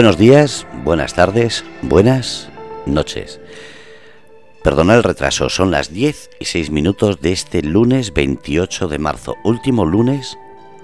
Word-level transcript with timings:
Buenos 0.00 0.16
días, 0.16 0.66
buenas 0.82 1.12
tardes, 1.12 1.62
buenas 1.82 2.48
noches. 2.86 3.38
Perdona 4.64 4.94
el 4.94 5.02
retraso, 5.02 5.50
son 5.50 5.70
las 5.70 5.92
10 5.92 6.30
y 6.40 6.46
6 6.46 6.70
minutos 6.70 7.20
de 7.20 7.32
este 7.32 7.62
lunes 7.62 8.14
28 8.14 8.88
de 8.88 8.98
marzo, 8.98 9.36
último 9.44 9.84
lunes 9.84 10.38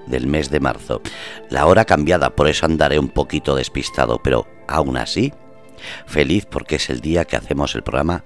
del 0.06 0.26
mes 0.26 0.50
de 0.50 0.60
marzo. 0.60 1.00
La 1.48 1.64
hora 1.64 1.86
cambiada, 1.86 2.36
por 2.36 2.46
eso 2.46 2.66
andaré 2.66 2.98
un 2.98 3.08
poquito 3.08 3.56
despistado, 3.56 4.20
pero 4.22 4.46
aún 4.68 4.98
así, 4.98 5.32
feliz 6.04 6.44
porque 6.44 6.76
es 6.76 6.90
el 6.90 7.00
día 7.00 7.24
que 7.24 7.36
hacemos 7.36 7.74
el 7.74 7.82
programa 7.82 8.22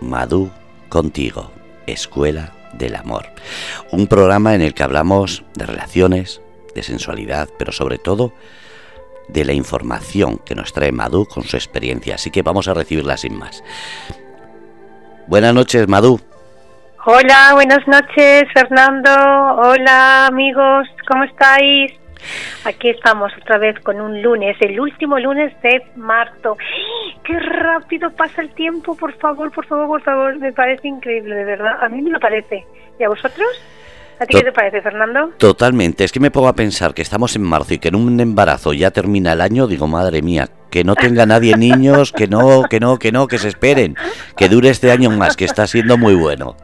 Madú 0.00 0.52
contigo, 0.88 1.50
Escuela 1.88 2.52
del 2.74 2.94
Amor. 2.94 3.26
Un 3.90 4.06
programa 4.06 4.54
en 4.54 4.62
el 4.62 4.72
que 4.72 4.84
hablamos 4.84 5.42
de 5.56 5.66
relaciones, 5.66 6.40
de 6.76 6.84
sensualidad, 6.84 7.48
pero 7.58 7.72
sobre 7.72 7.98
todo 7.98 8.32
de 9.28 9.44
la 9.44 9.52
información 9.52 10.38
que 10.38 10.54
nos 10.54 10.72
trae 10.72 10.92
Madú 10.92 11.26
con 11.26 11.44
su 11.44 11.56
experiencia. 11.56 12.16
Así 12.16 12.30
que 12.30 12.42
vamos 12.42 12.68
a 12.68 12.74
recibirla 12.74 13.16
sin 13.16 13.38
más. 13.38 13.62
Buenas 15.26 15.54
noches, 15.54 15.86
Madú. 15.88 16.20
Hola, 17.04 17.52
buenas 17.54 17.86
noches, 17.86 18.44
Fernando. 18.52 19.10
Hola, 19.10 20.26
amigos, 20.26 20.88
¿cómo 21.06 21.24
estáis? 21.24 21.92
Aquí 22.64 22.90
estamos 22.90 23.32
otra 23.40 23.58
vez 23.58 23.78
con 23.80 24.00
un 24.00 24.20
lunes, 24.20 24.56
el 24.60 24.78
último 24.80 25.18
lunes 25.18 25.52
de 25.62 25.86
marzo. 25.96 26.56
¡Qué 27.24 27.38
rápido 27.38 28.10
pasa 28.10 28.42
el 28.42 28.50
tiempo! 28.50 28.96
Por 28.96 29.14
favor, 29.14 29.52
por 29.52 29.66
favor, 29.66 29.86
por 29.86 30.02
favor. 30.02 30.36
Me 30.36 30.52
parece 30.52 30.88
increíble, 30.88 31.34
de 31.34 31.44
verdad. 31.44 31.82
A 31.82 31.88
mí 31.88 32.02
me 32.02 32.10
lo 32.10 32.20
parece. 32.20 32.66
¿Y 32.98 33.04
a 33.04 33.08
vosotros? 33.08 33.48
¿A 34.20 34.26
ti 34.26 34.36
qué 34.36 34.44
te 34.44 34.52
parece, 34.52 34.82
Fernando? 34.82 35.30
Totalmente. 35.38 36.02
Es 36.02 36.10
que 36.10 36.18
me 36.18 36.30
pongo 36.30 36.48
a 36.48 36.54
pensar 36.54 36.92
que 36.92 37.02
estamos 37.02 37.36
en 37.36 37.42
marzo 37.42 37.74
y 37.74 37.78
que 37.78 37.88
en 37.88 37.94
un 37.94 38.18
embarazo 38.18 38.72
ya 38.72 38.90
termina 38.90 39.32
el 39.32 39.40
año. 39.40 39.68
Digo, 39.68 39.86
madre 39.86 40.22
mía, 40.22 40.48
que 40.70 40.82
no 40.82 40.96
tenga 40.96 41.24
nadie 41.24 41.56
niños, 41.56 42.12
que 42.12 42.26
no, 42.26 42.64
que 42.68 42.80
no, 42.80 42.98
que 42.98 43.12
no, 43.12 43.28
que 43.28 43.38
se 43.38 43.48
esperen. 43.48 43.94
Que 44.36 44.48
dure 44.48 44.70
este 44.70 44.90
año 44.90 45.10
más, 45.10 45.36
que 45.36 45.44
está 45.44 45.66
siendo 45.68 45.96
muy 45.96 46.14
bueno. 46.14 46.56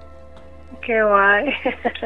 Qué 0.83 1.01
guay. 1.01 1.55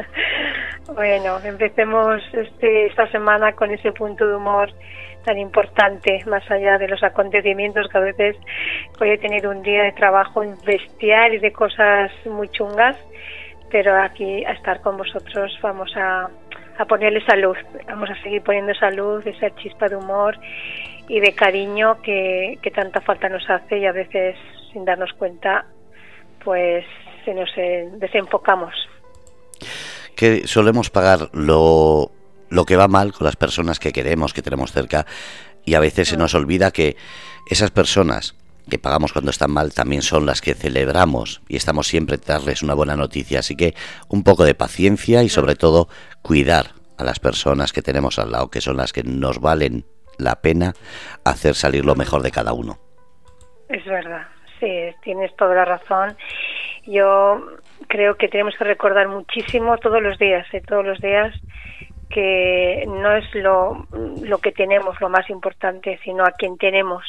bueno, 0.93 1.39
empecemos 1.43 2.21
este, 2.31 2.85
esta 2.85 3.09
semana 3.11 3.53
con 3.53 3.71
ese 3.71 3.91
punto 3.91 4.27
de 4.27 4.35
humor 4.35 4.71
tan 5.25 5.37
importante, 5.37 6.23
más 6.27 6.49
allá 6.49 6.77
de 6.77 6.87
los 6.87 7.03
acontecimientos 7.03 7.89
que 7.89 7.97
a 7.97 8.01
veces 8.01 8.37
puede 8.97 9.17
tener 9.17 9.47
un 9.47 9.63
día 9.63 9.83
de 9.83 9.91
trabajo 9.93 10.43
bestial 10.65 11.33
y 11.33 11.39
de 11.39 11.51
cosas 11.51 12.11
muy 12.25 12.47
chungas 12.49 12.95
pero 13.69 14.01
aquí 14.01 14.43
a 14.45 14.51
estar 14.51 14.81
con 14.81 14.97
vosotros 14.97 15.57
vamos 15.61 15.91
a, 15.95 16.29
a 16.77 16.85
ponerle 16.85 17.23
salud, 17.25 17.55
vamos 17.87 18.09
a 18.09 18.21
seguir 18.21 18.41
poniendo 18.41 18.73
salud, 18.73 19.25
esa 19.27 19.53
chispa 19.55 19.87
de 19.87 19.95
humor 19.95 20.37
y 21.07 21.19
de 21.19 21.33
cariño 21.33 22.01
que, 22.01 22.57
que 22.61 22.71
tanta 22.71 23.01
falta 23.01 23.29
nos 23.29 23.47
hace 23.49 23.79
y 23.79 23.85
a 23.85 23.91
veces 23.91 24.35
sin 24.71 24.85
darnos 24.85 25.11
cuenta 25.13 25.65
pues 26.43 26.85
se 27.25 27.33
nos 27.33 27.49
eh, 27.57 27.89
desenfocamos. 27.97 28.73
Que 30.15 30.47
solemos 30.47 30.89
pagar 30.89 31.29
lo, 31.33 32.11
lo 32.49 32.65
que 32.65 32.75
va 32.75 32.87
mal 32.87 33.13
con 33.13 33.25
las 33.25 33.35
personas 33.35 33.79
que 33.79 33.91
queremos, 33.91 34.33
que 34.33 34.41
tenemos 34.41 34.71
cerca 34.71 35.05
y 35.65 35.75
a 35.75 35.79
veces 35.79 36.09
se 36.09 36.17
nos 36.17 36.33
olvida 36.33 36.71
que 36.71 36.95
esas 37.49 37.71
personas 37.71 38.35
que 38.69 38.79
pagamos 38.79 39.13
cuando 39.13 39.31
están 39.31 39.51
mal 39.51 39.73
también 39.73 40.01
son 40.01 40.25
las 40.25 40.41
que 40.41 40.53
celebramos 40.53 41.41
y 41.47 41.57
estamos 41.57 41.87
siempre 41.87 42.17
darles 42.17 42.63
una 42.63 42.73
buena 42.73 42.95
noticia. 42.95 43.39
Así 43.39 43.55
que 43.55 43.73
un 44.07 44.23
poco 44.23 44.45
de 44.45 44.55
paciencia 44.55 45.23
y 45.23 45.29
sobre 45.29 45.55
todo 45.55 45.87
cuidar 46.21 46.67
a 46.97 47.03
las 47.03 47.19
personas 47.19 47.73
que 47.73 47.81
tenemos 47.81 48.19
al 48.19 48.31
lado, 48.31 48.49
que 48.49 48.61
son 48.61 48.77
las 48.77 48.93
que 48.93 49.03
nos 49.03 49.39
valen 49.39 49.85
la 50.17 50.41
pena 50.41 50.73
hacer 51.23 51.55
salir 51.55 51.85
lo 51.85 51.95
mejor 51.95 52.21
de 52.21 52.31
cada 52.31 52.53
uno. 52.53 52.77
Es 53.69 53.85
verdad, 53.85 54.27
sí, 54.59 54.67
tienes 55.01 55.35
toda 55.35 55.55
la 55.55 55.65
razón. 55.65 56.17
Yo 56.85 57.41
creo 57.87 58.15
que 58.15 58.27
tenemos 58.27 58.55
que 58.57 58.65
recordar 58.65 59.07
muchísimo 59.07 59.77
todos 59.77 60.01
los 60.01 60.17
días, 60.17 60.45
¿eh? 60.53 60.61
todos 60.67 60.85
los 60.85 60.99
días, 60.99 61.33
que 62.09 62.83
no 62.87 63.15
es 63.15 63.25
lo, 63.35 63.87
lo 64.23 64.39
que 64.39 64.51
tenemos 64.51 64.99
lo 64.99 65.09
más 65.09 65.29
importante, 65.29 65.99
sino 66.03 66.25
a 66.25 66.31
quien 66.31 66.57
tenemos 66.57 67.03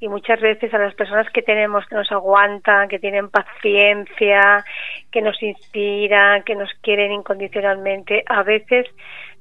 y 0.00 0.08
muchas 0.08 0.40
veces 0.40 0.72
a 0.72 0.78
las 0.78 0.94
personas 0.94 1.30
que 1.30 1.42
tenemos, 1.42 1.84
que 1.86 1.94
nos 1.94 2.10
aguantan, 2.10 2.88
que 2.88 2.98
tienen 2.98 3.28
paciencia, 3.28 4.64
que 5.12 5.20
nos 5.20 5.40
inspiran, 5.42 6.42
que 6.42 6.54
nos 6.54 6.70
quieren 6.80 7.12
incondicionalmente, 7.12 8.24
a 8.26 8.42
veces 8.42 8.86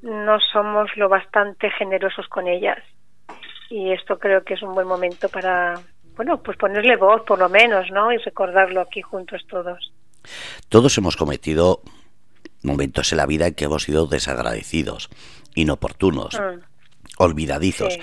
no 0.02 0.38
somos 0.52 0.90
lo 0.98 1.08
bastante 1.08 1.72
generosos 1.72 2.28
con 2.28 2.48
ellas. 2.48 2.78
Y 3.70 3.94
esto 3.94 4.20
creo 4.20 4.44
que 4.44 4.56
es 4.56 4.62
un 4.62 4.76
buen 4.76 4.88
momento 4.88 5.30
para, 5.30 5.80
bueno, 6.18 6.44
pues 6.44 6.58
ponerle 6.58 6.98
voz 6.98 7.22
por 7.24 7.40
lo 7.40 7.48
menos, 7.48 7.90
¿no? 7.92 8.12
Y 8.12 8.18
recordarlo 8.18 8.82
aquí 8.82 9.02
juntos 9.02 9.42
todos. 9.50 9.94
Todos 10.68 10.98
hemos 10.98 11.16
cometido 11.16 11.82
momentos 12.64 13.14
en 13.14 13.20
la 13.20 13.26
vida 13.26 13.48
en 13.48 13.56
que 13.56 13.66
hemos 13.66 13.84
sido 13.84 14.08
desagradecidos, 14.08 15.10
inoportunos, 15.56 16.38
mm. 16.38 16.60
olvidadizos. 17.18 17.98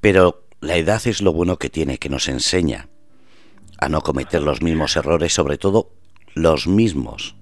Pero 0.00 0.45
la 0.66 0.76
edad 0.76 1.00
es 1.06 1.22
lo 1.22 1.32
bueno 1.32 1.56
que 1.56 1.70
tiene, 1.70 1.98
que 1.98 2.08
nos 2.08 2.28
enseña 2.28 2.88
a 3.78 3.88
no 3.88 4.00
cometer 4.00 4.42
los 4.42 4.62
mismos 4.62 4.96
errores, 4.96 5.32
sobre 5.32 5.58
todo 5.58 5.90
los 6.34 6.66
mismos. 6.66 7.36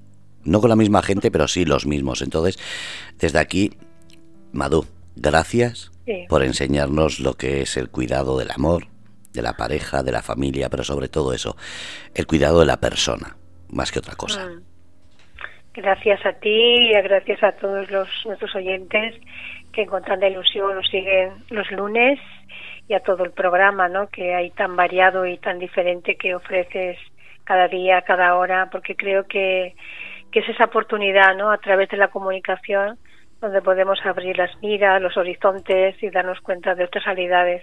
No 0.44 0.60
con 0.60 0.68
la 0.68 0.76
misma 0.76 1.02
gente, 1.02 1.30
pero 1.30 1.48
sí 1.48 1.64
los 1.64 1.86
mismos. 1.86 2.20
Entonces, 2.20 2.58
desde 3.18 3.38
aquí, 3.38 3.72
Madú, 4.52 4.86
gracias 5.16 5.90
por 6.28 6.42
enseñarnos 6.42 7.18
lo 7.18 7.34
que 7.34 7.62
es 7.62 7.78
el 7.78 7.88
cuidado 7.88 8.38
del 8.38 8.50
amor, 8.50 8.88
de 9.32 9.40
la 9.40 9.54
pareja, 9.54 10.02
de 10.02 10.12
la 10.12 10.22
familia, 10.22 10.68
pero 10.68 10.84
sobre 10.84 11.08
todo 11.08 11.32
eso, 11.32 11.56
el 12.14 12.26
cuidado 12.26 12.60
de 12.60 12.66
la 12.66 12.78
persona, 12.78 13.36
más 13.68 13.90
que 13.90 14.00
otra 14.00 14.16
cosa. 14.16 14.46
Mm. 14.46 14.62
Gracias 15.72 16.24
a 16.24 16.32
ti 16.34 16.50
y 16.50 16.92
gracias 16.92 17.42
a 17.42 17.52
todos 17.52 17.90
los, 17.90 18.08
nuestros 18.26 18.54
oyentes 18.54 19.14
que 19.72 19.86
con 19.86 20.04
tanta 20.04 20.28
ilusión 20.28 20.74
nos 20.76 20.86
siguen 20.88 21.32
los 21.50 21.68
lunes 21.72 22.20
y 22.88 22.94
a 22.94 23.00
todo 23.00 23.24
el 23.24 23.32
programa, 23.32 23.88
¿no? 23.88 24.08
Que 24.08 24.34
hay 24.34 24.50
tan 24.50 24.76
variado 24.76 25.26
y 25.26 25.38
tan 25.38 25.58
diferente 25.58 26.16
que 26.16 26.34
ofreces 26.34 26.98
cada 27.44 27.68
día, 27.68 28.02
cada 28.02 28.36
hora, 28.36 28.68
porque 28.70 28.96
creo 28.96 29.26
que, 29.26 29.74
que 30.30 30.40
es 30.40 30.48
esa 30.48 30.64
oportunidad, 30.64 31.34
¿no? 31.36 31.50
A 31.50 31.58
través 31.58 31.88
de 31.88 31.96
la 31.96 32.08
comunicación 32.08 32.98
donde 33.40 33.60
podemos 33.60 33.98
abrir 34.04 34.38
las 34.38 34.50
miras, 34.62 35.02
los 35.02 35.16
horizontes 35.16 36.02
y 36.02 36.10
darnos 36.10 36.40
cuenta 36.40 36.74
de 36.74 36.84
otras 36.84 37.04
realidades. 37.04 37.62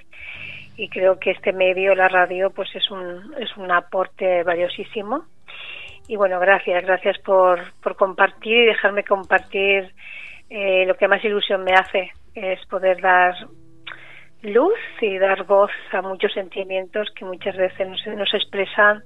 Y 0.77 0.89
creo 0.89 1.19
que 1.19 1.31
este 1.31 1.53
medio, 1.53 1.95
la 1.95 2.07
radio, 2.07 2.51
pues 2.51 2.69
es 2.75 2.89
un, 2.91 3.33
es 3.39 3.55
un 3.57 3.71
aporte 3.71 4.43
valiosísimo. 4.43 5.25
Y 6.07 6.15
bueno, 6.17 6.39
gracias, 6.39 6.83
gracias 6.83 7.17
por, 7.19 7.73
por 7.81 7.95
compartir 7.95 8.57
y 8.57 8.65
dejarme 8.67 9.03
compartir 9.03 9.91
eh, 10.49 10.85
lo 10.85 10.95
que 10.95 11.07
más 11.07 11.23
ilusión 11.23 11.63
me 11.63 11.73
hace, 11.73 12.11
es 12.35 12.63
poder 12.67 13.01
dar 13.01 13.33
luz 14.43 14.79
y 15.01 15.17
dar 15.17 15.45
voz 15.45 15.71
a 15.91 16.01
muchos 16.01 16.33
sentimientos 16.33 17.09
que 17.15 17.25
muchas 17.25 17.55
veces 17.55 17.87
no 17.87 17.97
se, 17.97 18.15
nos 18.15 18.33
expresan 18.33 19.03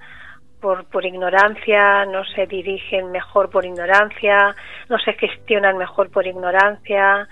por, 0.61 0.85
por 0.89 1.05
ignorancia, 1.05 2.05
no 2.05 2.23
se 2.23 2.47
dirigen 2.47 3.11
mejor 3.11 3.49
por 3.49 3.65
ignorancia, 3.65 4.55
no 4.89 4.97
se 4.99 5.13
gestionan 5.13 5.77
mejor 5.77 6.09
por 6.09 6.25
ignorancia 6.25 7.27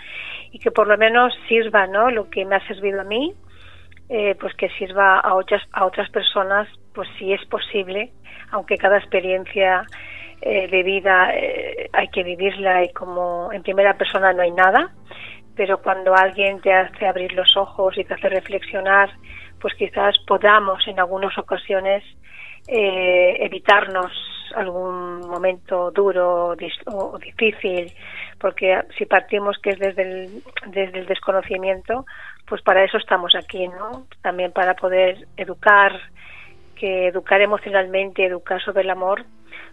y 0.51 0.59
que 0.59 0.71
por 0.71 0.87
lo 0.87 0.97
menos 0.97 1.33
sirva, 1.47 1.87
¿no? 1.87 2.11
Lo 2.11 2.29
que 2.29 2.45
me 2.45 2.55
ha 2.55 2.67
servido 2.67 3.01
a 3.01 3.05
mí, 3.05 3.33
eh, 4.09 4.35
pues 4.39 4.53
que 4.55 4.69
sirva 4.77 5.19
a 5.19 5.33
otras, 5.33 5.63
a 5.71 5.85
otras 5.85 6.09
personas, 6.09 6.67
pues 6.93 7.07
si 7.17 7.33
es 7.33 7.43
posible, 7.45 8.11
aunque 8.51 8.77
cada 8.77 8.97
experiencia 8.97 9.83
eh, 10.41 10.67
de 10.67 10.83
vida 10.83 11.33
eh, 11.33 11.89
hay 11.93 12.09
que 12.09 12.23
vivirla 12.23 12.83
y 12.83 12.91
como 12.91 13.51
en 13.51 13.63
primera 13.63 13.97
persona 13.97 14.33
no 14.33 14.41
hay 14.41 14.51
nada, 14.51 14.91
pero 15.55 15.81
cuando 15.81 16.15
alguien 16.15 16.59
te 16.61 16.73
hace 16.73 17.07
abrir 17.07 17.33
los 17.33 17.55
ojos 17.57 17.97
y 17.97 18.03
te 18.03 18.13
hace 18.13 18.29
reflexionar, 18.29 19.09
pues 19.59 19.73
quizás 19.75 20.15
podamos 20.27 20.87
en 20.87 20.99
algunas 20.99 21.37
ocasiones 21.37 22.03
eh, 22.67 23.37
evitarnos 23.39 24.11
algún 24.55 25.21
momento 25.21 25.91
duro 25.91 26.55
o 26.85 27.17
difícil, 27.17 27.91
porque 28.39 28.79
si 28.97 29.05
partimos 29.05 29.57
que 29.59 29.71
es 29.71 29.79
desde 29.79 30.01
el, 30.03 30.43
desde 30.67 30.99
el 30.99 31.05
desconocimiento, 31.05 32.05
pues 32.45 32.61
para 32.61 32.83
eso 32.83 32.97
estamos 32.97 33.33
aquí, 33.35 33.67
¿no? 33.67 34.05
También 34.21 34.51
para 34.51 34.75
poder 34.75 35.27
educar, 35.37 35.93
que 36.75 37.07
educar 37.07 37.41
emocionalmente, 37.41 38.25
educar 38.25 38.61
sobre 38.61 38.83
el 38.83 38.89
amor. 38.89 39.25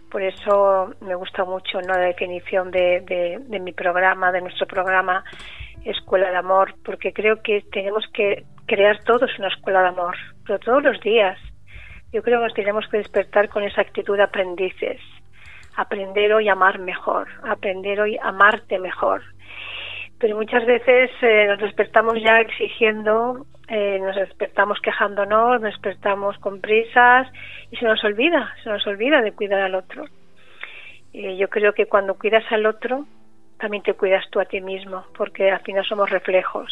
Por 0.09 0.21
eso 0.21 0.93
me 1.01 1.15
gusta 1.15 1.45
mucho 1.45 1.79
¿no? 1.81 1.93
la 1.93 1.99
definición 1.99 2.71
de, 2.71 3.39
de 3.39 3.59
mi 3.59 3.71
programa, 3.71 4.31
de 4.31 4.41
nuestro 4.41 4.67
programa, 4.67 5.23
escuela 5.85 6.29
de 6.29 6.37
amor, 6.37 6.75
porque 6.83 7.13
creo 7.13 7.41
que 7.41 7.63
tenemos 7.71 8.05
que 8.13 8.43
crear 8.65 9.03
todos 9.03 9.37
una 9.39 9.47
escuela 9.47 9.81
de 9.81 9.89
amor, 9.89 10.15
pero 10.45 10.59
todos 10.59 10.83
los 10.83 10.99
días. 11.01 11.37
Yo 12.13 12.21
creo 12.21 12.39
que 12.39 12.45
nos 12.45 12.53
tenemos 12.53 12.87
que 12.89 12.97
despertar 12.97 13.49
con 13.49 13.63
esa 13.63 13.81
actitud 13.81 14.17
de 14.17 14.23
aprendices, 14.23 14.99
aprender 15.77 16.33
hoy 16.33 16.49
a 16.49 16.53
amar 16.53 16.79
mejor, 16.79 17.27
aprender 17.43 18.01
hoy 18.01 18.17
a 18.17 18.29
amarte 18.29 18.79
mejor. 18.79 19.23
Pero 20.19 20.35
muchas 20.35 20.65
veces 20.65 21.09
eh, 21.21 21.47
nos 21.47 21.59
despertamos 21.59 22.21
ya 22.21 22.39
exigiendo 22.39 23.45
eh, 23.73 23.99
nos 23.99 24.17
despertamos 24.17 24.81
quejándonos, 24.81 25.61
nos 25.61 25.71
despertamos 25.71 26.37
con 26.39 26.59
prisas 26.59 27.25
y 27.71 27.77
se 27.77 27.85
nos 27.85 28.03
olvida, 28.03 28.53
se 28.61 28.69
nos 28.69 28.85
olvida 28.85 29.21
de 29.21 29.31
cuidar 29.31 29.61
al 29.61 29.75
otro. 29.75 30.03
Y 31.13 31.37
yo 31.37 31.49
creo 31.49 31.71
que 31.71 31.85
cuando 31.85 32.15
cuidas 32.15 32.43
al 32.51 32.65
otro, 32.65 33.05
también 33.61 33.83
te 33.83 33.93
cuidas 33.93 34.25
tú 34.31 34.39
a 34.39 34.45
ti 34.45 34.59
mismo, 34.59 35.05
porque 35.15 35.51
al 35.51 35.61
final 35.61 35.85
somos 35.85 36.09
reflejos. 36.09 36.71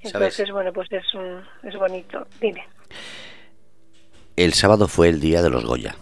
Entonces, 0.00 0.50
bueno, 0.52 0.72
pues 0.72 0.90
es, 0.92 1.12
un, 1.14 1.42
es 1.64 1.76
bonito. 1.76 2.26
Dime. 2.40 2.64
El 4.36 4.52
sábado 4.54 4.86
fue 4.86 5.08
el 5.08 5.20
día 5.20 5.42
de 5.42 5.50
los 5.50 5.64
Goya. 5.64 5.96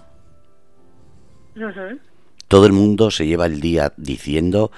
Todo 2.48 2.66
el 2.66 2.72
mundo 2.72 3.10
se 3.10 3.26
lleva 3.26 3.46
el 3.46 3.60
día 3.60 3.92
diciendo 3.96 4.70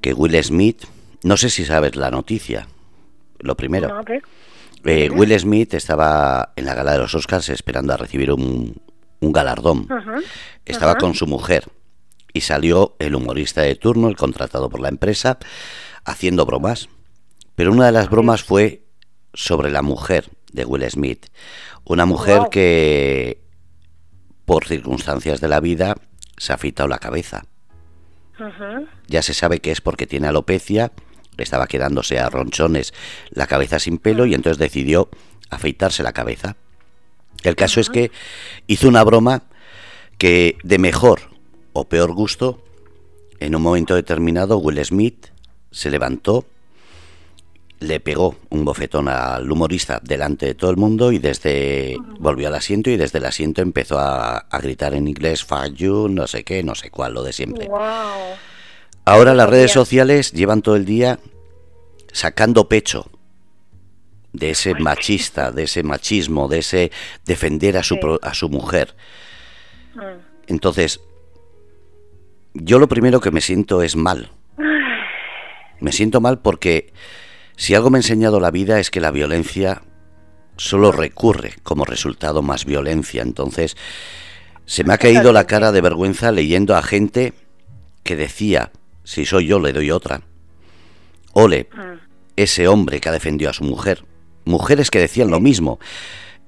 que 0.00 0.12
Will 0.12 0.42
Smith, 0.42 0.84
no 1.22 1.36
sé 1.36 1.48
si 1.48 1.64
sabes 1.64 1.96
la 1.96 2.10
noticia, 2.10 2.66
lo 3.38 3.56
primero. 3.56 4.00
Eh, 4.84 5.08
Will 5.08 5.38
Smith 5.38 5.72
estaba 5.72 6.52
en 6.56 6.66
la 6.66 6.74
gala 6.74 6.92
de 6.92 6.98
los 6.98 7.14
Oscars 7.14 7.48
esperando 7.48 7.94
a 7.94 7.96
recibir 7.96 8.30
un, 8.32 8.76
un 9.20 9.32
galardón. 9.32 9.88
Estaba 10.66 10.96
con 10.96 11.14
su 11.14 11.26
mujer 11.26 11.64
y 12.34 12.42
salió 12.42 12.96
el 12.98 13.14
humorista 13.14 13.62
de 13.62 13.76
turno, 13.76 14.08
el 14.08 14.16
contratado 14.16 14.68
por 14.68 14.80
la 14.80 14.88
empresa, 14.88 15.38
haciendo 16.04 16.44
bromas. 16.44 16.90
Pero 17.54 17.72
una 17.72 17.86
de 17.86 17.92
las 17.92 18.10
bromas 18.10 18.42
fue 18.42 18.82
sobre 19.32 19.70
la 19.70 19.80
mujer 19.80 20.28
de 20.52 20.64
Will 20.64 20.88
Smith. 20.90 21.26
Una 21.84 22.04
mujer 22.04 22.42
que, 22.50 23.40
por 24.44 24.66
circunstancias 24.66 25.40
de 25.40 25.48
la 25.48 25.60
vida, 25.60 25.94
se 26.36 26.52
ha 26.52 26.56
afeitado 26.56 26.88
la 26.88 26.98
cabeza. 26.98 27.46
Ya 29.06 29.22
se 29.22 29.32
sabe 29.32 29.60
que 29.60 29.70
es 29.70 29.80
porque 29.80 30.08
tiene 30.08 30.26
alopecia, 30.26 30.90
le 31.36 31.44
estaba 31.44 31.68
quedándose 31.68 32.18
a 32.18 32.30
ronchones 32.30 32.92
la 33.30 33.46
cabeza 33.46 33.78
sin 33.78 33.98
pelo 33.98 34.26
y 34.26 34.34
entonces 34.34 34.58
decidió 34.58 35.08
afeitarse 35.50 36.02
la 36.02 36.12
cabeza. 36.12 36.56
El 37.44 37.54
caso 37.54 37.80
es 37.80 37.90
que 37.90 38.10
hizo 38.66 38.88
una 38.88 39.04
broma 39.04 39.44
que 40.18 40.58
de 40.64 40.78
mejor 40.78 41.33
o 41.74 41.84
peor 41.84 42.12
gusto, 42.12 42.62
en 43.40 43.54
un 43.54 43.62
momento 43.62 43.94
determinado 43.94 44.58
Will 44.58 44.82
Smith 44.82 45.26
se 45.70 45.90
levantó, 45.90 46.46
le 47.80 48.00
pegó 48.00 48.36
un 48.48 48.64
bofetón 48.64 49.08
al 49.08 49.50
humorista 49.50 50.00
delante 50.02 50.46
de 50.46 50.54
todo 50.54 50.70
el 50.70 50.76
mundo 50.76 51.12
y 51.12 51.18
desde 51.18 51.98
volvió 52.18 52.48
al 52.48 52.54
asiento 52.54 52.88
y 52.88 52.96
desde 52.96 53.18
el 53.18 53.26
asiento 53.26 53.60
empezó 53.60 53.98
a, 53.98 54.46
gritar 54.62 54.94
en 54.94 55.08
inglés 55.08 55.44
fuck 55.44 55.74
you, 55.74 56.08
no 56.08 56.26
sé 56.26 56.44
qué, 56.44 56.62
no 56.62 56.74
sé 56.74 56.90
cuál, 56.90 57.12
lo 57.12 57.22
de 57.22 57.32
siempre. 57.32 57.68
Ahora 59.04 59.34
las 59.34 59.50
redes 59.50 59.72
sociales 59.72 60.32
llevan 60.32 60.62
todo 60.62 60.76
el 60.76 60.86
día 60.86 61.18
sacando 62.12 62.68
pecho 62.68 63.10
de 64.32 64.50
ese 64.50 64.74
machista, 64.74 65.50
de 65.50 65.64
ese 65.64 65.82
machismo, 65.82 66.48
de 66.48 66.60
ese 66.60 66.92
defender 67.26 67.76
a 67.76 67.82
su, 67.82 67.98
a 68.22 68.32
su 68.32 68.48
mujer. 68.48 68.94
Mm. 69.94 70.00
Entonces, 70.46 71.00
yo 72.54 72.78
lo 72.78 72.88
primero 72.88 73.20
que 73.20 73.30
me 73.30 73.40
siento 73.40 73.82
es 73.82 73.96
mal. 73.96 74.30
Me 75.80 75.92
siento 75.92 76.20
mal 76.20 76.40
porque 76.40 76.92
si 77.56 77.74
algo 77.74 77.90
me 77.90 77.98
ha 77.98 78.00
enseñado 78.00 78.40
la 78.40 78.50
vida 78.50 78.80
es 78.80 78.90
que 78.90 79.00
la 79.00 79.10
violencia 79.10 79.82
solo 80.56 80.92
recurre 80.92 81.54
como 81.62 81.84
resultado 81.84 82.42
más 82.42 82.64
violencia. 82.64 83.22
Entonces, 83.22 83.76
se 84.64 84.84
me 84.84 84.94
ha 84.94 84.98
caído 84.98 85.32
la 85.32 85.46
cara 85.46 85.72
de 85.72 85.80
vergüenza 85.80 86.32
leyendo 86.32 86.76
a 86.76 86.82
gente 86.82 87.34
que 88.02 88.16
decía, 88.16 88.70
si 89.02 89.26
soy 89.26 89.46
yo 89.46 89.60
le 89.60 89.72
doy 89.72 89.90
otra. 89.90 90.22
Ole, 91.32 91.68
ese 92.36 92.68
hombre 92.68 93.00
que 93.00 93.08
ha 93.08 93.12
defendido 93.12 93.50
a 93.50 93.54
su 93.54 93.64
mujer 93.64 94.04
mujeres 94.44 94.90
que 94.90 94.98
decían 94.98 95.30
lo 95.30 95.40
mismo. 95.40 95.78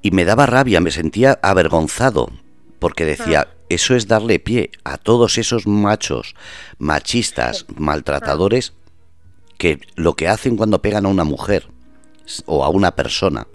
Y 0.03 0.11
me 0.11 0.25
daba 0.25 0.47
rabia, 0.47 0.81
me 0.81 0.91
sentía 0.91 1.39
avergonzado, 1.43 2.31
porque 2.79 3.05
decía, 3.05 3.49
eso 3.69 3.95
es 3.95 4.07
darle 4.07 4.39
pie 4.39 4.71
a 4.85 4.97
todos 4.99 5.39
esos 5.39 5.67
machos, 5.67 6.35
machistas, 6.79 7.67
maltratadores, 7.77 8.75
que 9.59 9.81
lo 9.95 10.15
que 10.15 10.29
hacen 10.29 10.57
cuando 10.57 10.83
pegan 10.83 11.07
a 11.07 11.11
una 11.11 11.25
mujer 11.25 11.69
o 12.45 12.65
a 12.65 12.69
una 12.69 12.95
persona 12.95 13.47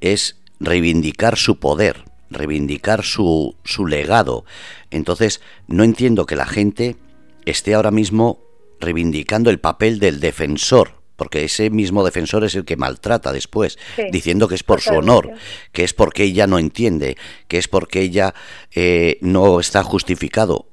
es 0.00 0.36
reivindicar 0.60 1.36
su 1.36 1.58
poder, 1.58 2.04
reivindicar 2.30 3.02
su, 3.04 3.56
su 3.64 3.86
legado. 3.86 4.44
Entonces, 4.90 5.40
no 5.66 5.84
entiendo 5.84 6.26
que 6.26 6.36
la 6.36 6.46
gente 6.46 6.96
esté 7.44 7.74
ahora 7.74 7.90
mismo 7.90 8.40
reivindicando 8.78 9.50
el 9.50 9.58
papel 9.58 9.98
del 9.98 10.20
defensor 10.20 10.99
porque 11.20 11.44
ese 11.44 11.68
mismo 11.68 12.02
defensor 12.02 12.44
es 12.44 12.54
el 12.54 12.64
que 12.64 12.78
maltrata 12.78 13.30
después, 13.30 13.78
diciendo 14.10 14.48
que 14.48 14.54
es 14.54 14.62
por 14.62 14.80
su 14.80 14.94
honor, 14.94 15.30
que 15.70 15.84
es 15.84 15.92
porque 15.92 16.22
ella 16.22 16.46
no 16.46 16.58
entiende, 16.58 17.18
que 17.46 17.58
es 17.58 17.68
porque 17.68 18.00
ella 18.00 18.32
eh, 18.74 19.18
no 19.20 19.60
está 19.60 19.82
justificado. 19.82 20.68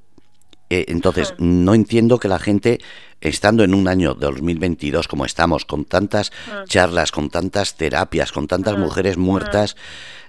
Eh, 0.69 0.85
entonces, 0.88 1.33
no 1.38 1.73
entiendo 1.73 2.17
que 2.17 2.29
la 2.29 2.39
gente, 2.39 2.79
estando 3.19 3.65
en 3.65 3.73
un 3.73 3.89
año 3.89 4.13
de 4.13 4.25
2022 4.27 5.09
como 5.09 5.25
estamos, 5.25 5.65
con 5.65 5.83
tantas 5.83 6.31
charlas, 6.69 7.11
con 7.11 7.29
tantas 7.29 7.75
terapias, 7.75 8.31
con 8.31 8.47
tantas 8.47 8.77
mujeres 8.77 9.17
muertas, 9.17 9.75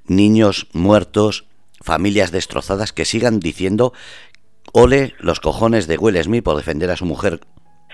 niños 0.05 0.67
muertos, 0.73 1.45
familias 1.81 2.33
destrozadas, 2.33 2.93
que 2.93 3.05
sigan 3.05 3.39
diciendo, 3.39 3.93
ole 4.73 5.15
los 5.21 5.39
cojones 5.39 5.87
de 5.87 5.97
Will 5.97 6.21
Smith 6.21 6.43
por 6.43 6.57
defender 6.57 6.91
a 6.91 6.97
su 6.97 7.05
mujer. 7.05 7.39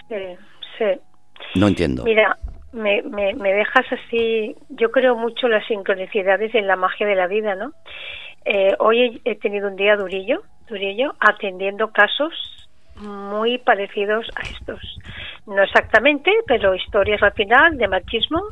Sí, 0.08 0.14
sí. 0.78 0.86
No 1.54 1.68
entiendo. 1.68 2.04
Mira, 2.04 2.36
me, 2.72 3.02
me, 3.02 3.52
dejas 3.52 3.86
así. 3.92 4.56
Yo 4.70 4.90
creo 4.90 5.16
mucho 5.16 5.48
las 5.48 5.66
sincronicidades 5.66 6.54
en 6.54 6.66
la 6.66 6.76
magia 6.76 7.06
de 7.06 7.14
la 7.14 7.26
vida, 7.26 7.54
¿no? 7.54 7.72
Eh, 8.44 8.74
hoy 8.78 9.20
he, 9.24 9.36
tenido 9.36 9.68
un 9.68 9.76
día 9.76 9.96
durillo, 9.96 10.42
durillo, 10.68 11.14
atendiendo 11.20 11.92
casos 11.92 12.32
muy 12.96 13.58
parecidos 13.58 14.26
a 14.36 14.42
estos. 14.42 14.80
No 15.46 15.62
exactamente, 15.62 16.30
pero 16.46 16.74
historias 16.74 17.22
al 17.22 17.32
final 17.32 17.78
de 17.78 17.88
machismo, 17.88 18.42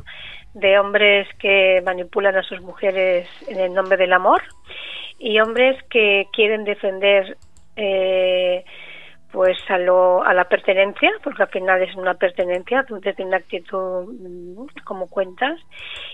de 0.53 0.79
hombres 0.79 1.27
que 1.39 1.81
manipulan 1.85 2.35
a 2.35 2.43
sus 2.43 2.61
mujeres 2.61 3.27
en 3.47 3.59
el 3.59 3.73
nombre 3.73 3.97
del 3.97 4.13
amor 4.13 4.41
y 5.19 5.39
hombres 5.39 5.81
que 5.89 6.27
quieren 6.31 6.63
defender 6.63 7.37
eh, 7.75 8.63
pues 9.33 9.57
a, 9.67 9.79
lo, 9.79 10.23
a 10.23 10.31
la 10.35 10.43
pertenencia, 10.43 11.11
porque 11.23 11.41
al 11.41 11.49
final 11.49 11.81
es 11.81 11.95
una 11.95 12.13
pertenencia 12.13 12.85
desde 13.01 13.25
una 13.25 13.37
actitud 13.37 14.05
mm, 14.05 14.67
como 14.85 15.07
cuentas. 15.07 15.59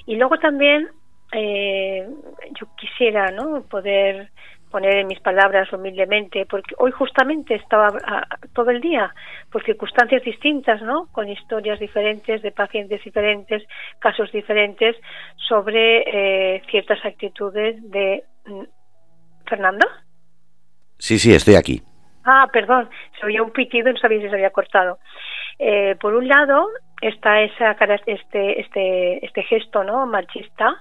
Y 0.06 0.16
luego 0.16 0.38
también 0.38 0.88
eh, 1.34 2.08
yo 2.58 2.68
quisiera 2.78 3.30
¿no? 3.32 3.62
poder 3.64 4.32
poner 4.72 5.00
en 5.00 5.08
mis 5.08 5.20
palabras 5.20 5.72
humildemente, 5.74 6.46
porque 6.46 6.76
hoy 6.78 6.92
justamente 6.92 7.56
estaba 7.56 7.90
todo 8.54 8.70
el 8.70 8.80
día, 8.80 9.14
por 9.52 9.66
circunstancias 9.66 10.24
distintas, 10.24 10.82
¿no? 10.82 11.08
Con 11.12 11.28
historias 11.28 11.80
diferentes, 11.80 12.42
de 12.42 12.52
pacientes 12.52 13.04
diferentes, 13.04 13.64
casos 14.00 14.32
diferentes, 14.32 14.96
sobre 15.36 16.04
eh, 16.56 16.62
ciertas 16.72 17.04
actitudes 17.04 17.76
de... 17.92 18.24
Mm, 18.46 18.64
¿Fernando? 19.46 19.88
Sí, 21.00 21.18
sí, 21.18 21.34
estoy 21.34 21.56
aquí. 21.56 21.82
Ah, 22.32 22.48
perdón, 22.54 22.88
se 23.20 23.26
oía 23.26 23.42
un 23.42 23.50
pitido 23.50 23.90
y 23.90 23.94
no 23.94 24.00
sabía 24.00 24.22
si 24.22 24.30
se 24.30 24.36
había 24.36 24.52
cortado. 24.52 25.00
Eh, 25.58 25.96
por 26.00 26.14
un 26.14 26.28
lado 26.28 26.70
está 27.02 27.42
esa, 27.42 27.76
este, 28.06 28.62
este, 28.62 29.26
este 29.26 29.44
gesto 29.44 29.84
no 29.84 30.06
machista 30.06 30.80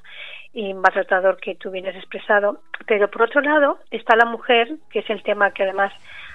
y 0.52 0.74
maltratador 0.74 1.38
que 1.38 1.54
tú 1.54 1.70
vienes 1.70 1.96
expresado, 1.96 2.60
pero 2.86 3.10
por 3.10 3.22
otro 3.22 3.40
lado 3.40 3.78
está 3.90 4.14
la 4.14 4.26
mujer, 4.26 4.68
que 4.90 4.98
es 4.98 5.08
el 5.08 5.22
tema 5.22 5.52
que 5.52 5.62
además 5.62 5.90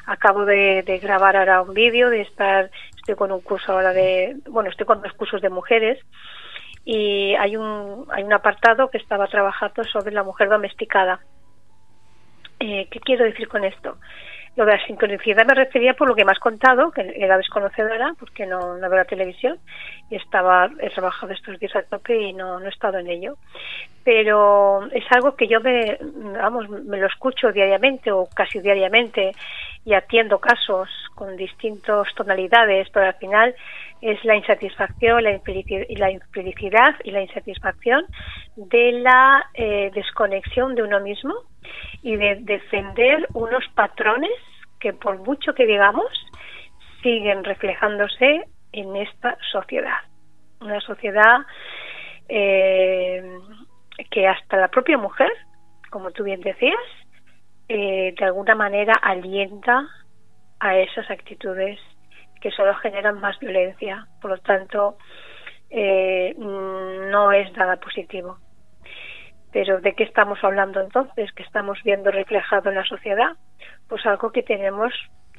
acabo 0.07 0.45
de, 0.45 0.81
grabar 0.99 1.37
ahora 1.37 1.61
un 1.61 1.75
vídeo, 1.75 2.09
de 2.09 2.21
estar, 2.21 2.71
estoy 2.95 3.13
con 3.13 3.31
un 3.31 3.41
curso 3.41 3.71
ahora 3.71 3.93
de, 3.93 4.37
bueno, 4.49 4.71
estoy 4.71 4.87
con 4.87 5.03
dos 5.03 5.13
cursos 5.13 5.43
de 5.43 5.49
mujeres 5.49 5.99
y 6.85 7.35
hay 7.35 7.55
un, 7.55 8.07
hay 8.11 8.23
un 8.23 8.33
apartado 8.33 8.89
que 8.89 8.97
estaba 8.97 9.27
trabajando 9.27 9.83
sobre 9.83 10.11
la 10.11 10.23
mujer 10.23 10.49
domesticada. 10.49 11.19
Eh, 12.59 12.87
¿Qué 12.89 12.99
quiero 12.99 13.25
decir 13.25 13.47
con 13.47 13.63
esto? 13.63 13.97
Lo 14.55 14.65
de 14.65 14.73
la 14.73 14.85
sincronicidad 14.85 15.45
me 15.47 15.55
refería 15.55 15.95
por 15.95 16.07
lo 16.07 16.15
que 16.15 16.25
me 16.25 16.31
has 16.31 16.39
contado, 16.39 16.91
que 16.91 17.13
era 17.15 17.37
desconocedora, 17.37 18.13
porque 18.19 18.45
no, 18.45 18.77
no 18.77 18.89
veo 18.89 18.99
la 18.99 19.05
televisión 19.05 19.57
y 20.09 20.15
estaba, 20.15 20.69
he 20.79 20.89
trabajado 20.91 21.33
estos 21.33 21.57
días 21.59 21.75
a 21.75 21.81
tope 21.81 22.15
y 22.15 22.33
no, 22.33 22.59
no 22.59 22.65
he 22.67 22.69
estado 22.69 22.99
en 22.99 23.09
ello. 23.09 23.37
Pero 24.03 24.85
es 24.91 25.05
algo 25.11 25.35
que 25.35 25.47
yo 25.47 25.59
me, 25.61 25.97
vamos, 26.39 26.69
me 26.69 26.97
lo 26.97 27.07
escucho 27.07 27.51
diariamente 27.51 28.11
o 28.11 28.27
casi 28.35 28.59
diariamente 28.59 29.31
y 29.85 29.93
atiendo 29.93 30.39
casos 30.39 30.89
con 31.15 31.35
distintas 31.35 32.07
tonalidades, 32.15 32.87
pero 32.91 33.07
al 33.07 33.15
final 33.15 33.55
es 34.01 34.23
la 34.25 34.35
insatisfacción, 34.35 35.23
la 35.23 35.31
infelicidad 35.31 36.95
y 37.03 37.11
la 37.11 37.21
insatisfacción 37.21 38.05
de 38.55 38.91
la 38.93 39.45
eh, 39.53 39.91
desconexión 39.93 40.75
de 40.75 40.83
uno 40.83 40.99
mismo 40.99 41.33
y 42.01 42.15
de 42.15 42.37
defender 42.41 43.27
unos 43.33 43.63
patrones 43.75 44.31
que 44.79 44.93
por 44.93 45.19
mucho 45.19 45.53
que 45.53 45.65
digamos 45.65 46.05
siguen 47.01 47.43
reflejándose 47.43 48.43
en 48.71 48.95
esta 48.95 49.37
sociedad. 49.51 49.99
Una 50.59 50.79
sociedad 50.81 51.39
eh, 52.27 53.21
que 54.09 54.27
hasta 54.27 54.57
la 54.57 54.69
propia 54.69 54.97
mujer, 54.97 55.31
como 55.89 56.11
tú 56.11 56.23
bien 56.23 56.41
decías, 56.41 56.79
eh, 57.67 58.13
de 58.17 58.25
alguna 58.25 58.55
manera 58.55 58.93
alienta 59.01 59.87
a 60.59 60.77
esas 60.77 61.09
actitudes 61.09 61.79
que 62.41 62.51
solo 62.51 62.73
generan 62.75 63.19
más 63.19 63.39
violencia. 63.39 64.07
Por 64.21 64.31
lo 64.31 64.37
tanto, 64.39 64.97
eh, 65.69 66.35
no 66.37 67.31
es 67.31 67.51
nada 67.57 67.77
positivo. 67.77 68.37
Pero 69.51 69.79
¿de 69.81 69.93
qué 69.93 70.03
estamos 70.03 70.43
hablando 70.43 70.81
entonces? 70.81 71.31
¿Qué 71.33 71.43
estamos 71.43 71.81
viendo 71.83 72.11
reflejado 72.11 72.69
en 72.69 72.75
la 72.75 72.85
sociedad? 72.85 73.37
Pues 73.87 74.05
algo 74.05 74.31
que 74.31 74.43
tenemos, 74.43 74.93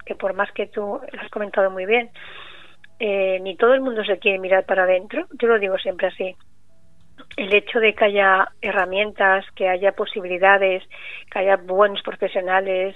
que 0.07 0.15
por 0.15 0.35
más 0.35 0.51
que 0.53 0.67
tú 0.67 1.01
lo 1.13 1.21
has 1.21 1.31
comentado 1.31 1.71
muy 1.71 1.85
bien, 1.85 2.11
eh, 3.01 3.41
ni 3.41 3.57
todo 3.57 3.75
el 3.75 3.81
mundo 3.81 4.05
se 4.05 4.19
quiere 4.19 4.39
mirar 4.39 4.65
para 4.65 4.85
adentro, 4.85 5.27
yo 5.41 5.49
lo 5.49 5.59
digo 5.59 5.77
siempre 5.79 6.07
así. 6.07 6.37
El 7.37 7.53
hecho 7.53 7.81
de 7.81 7.95
que 7.95 8.05
haya 8.05 8.49
herramientas, 8.61 9.45
que 9.57 9.69
haya 9.69 9.93
posibilidades, 9.93 10.85
que 11.31 11.41
haya 11.41 11.57
buenos 11.57 12.01
profesionales, 12.03 12.95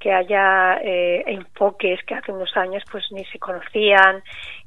que 0.00 0.12
haya 0.12 0.78
eh, 0.82 1.22
enfoques 1.26 2.02
que 2.04 2.14
hace 2.14 2.32
unos 2.32 2.56
años 2.56 2.82
pues 2.90 3.04
ni 3.12 3.24
se 3.26 3.38
conocían, 3.38 4.22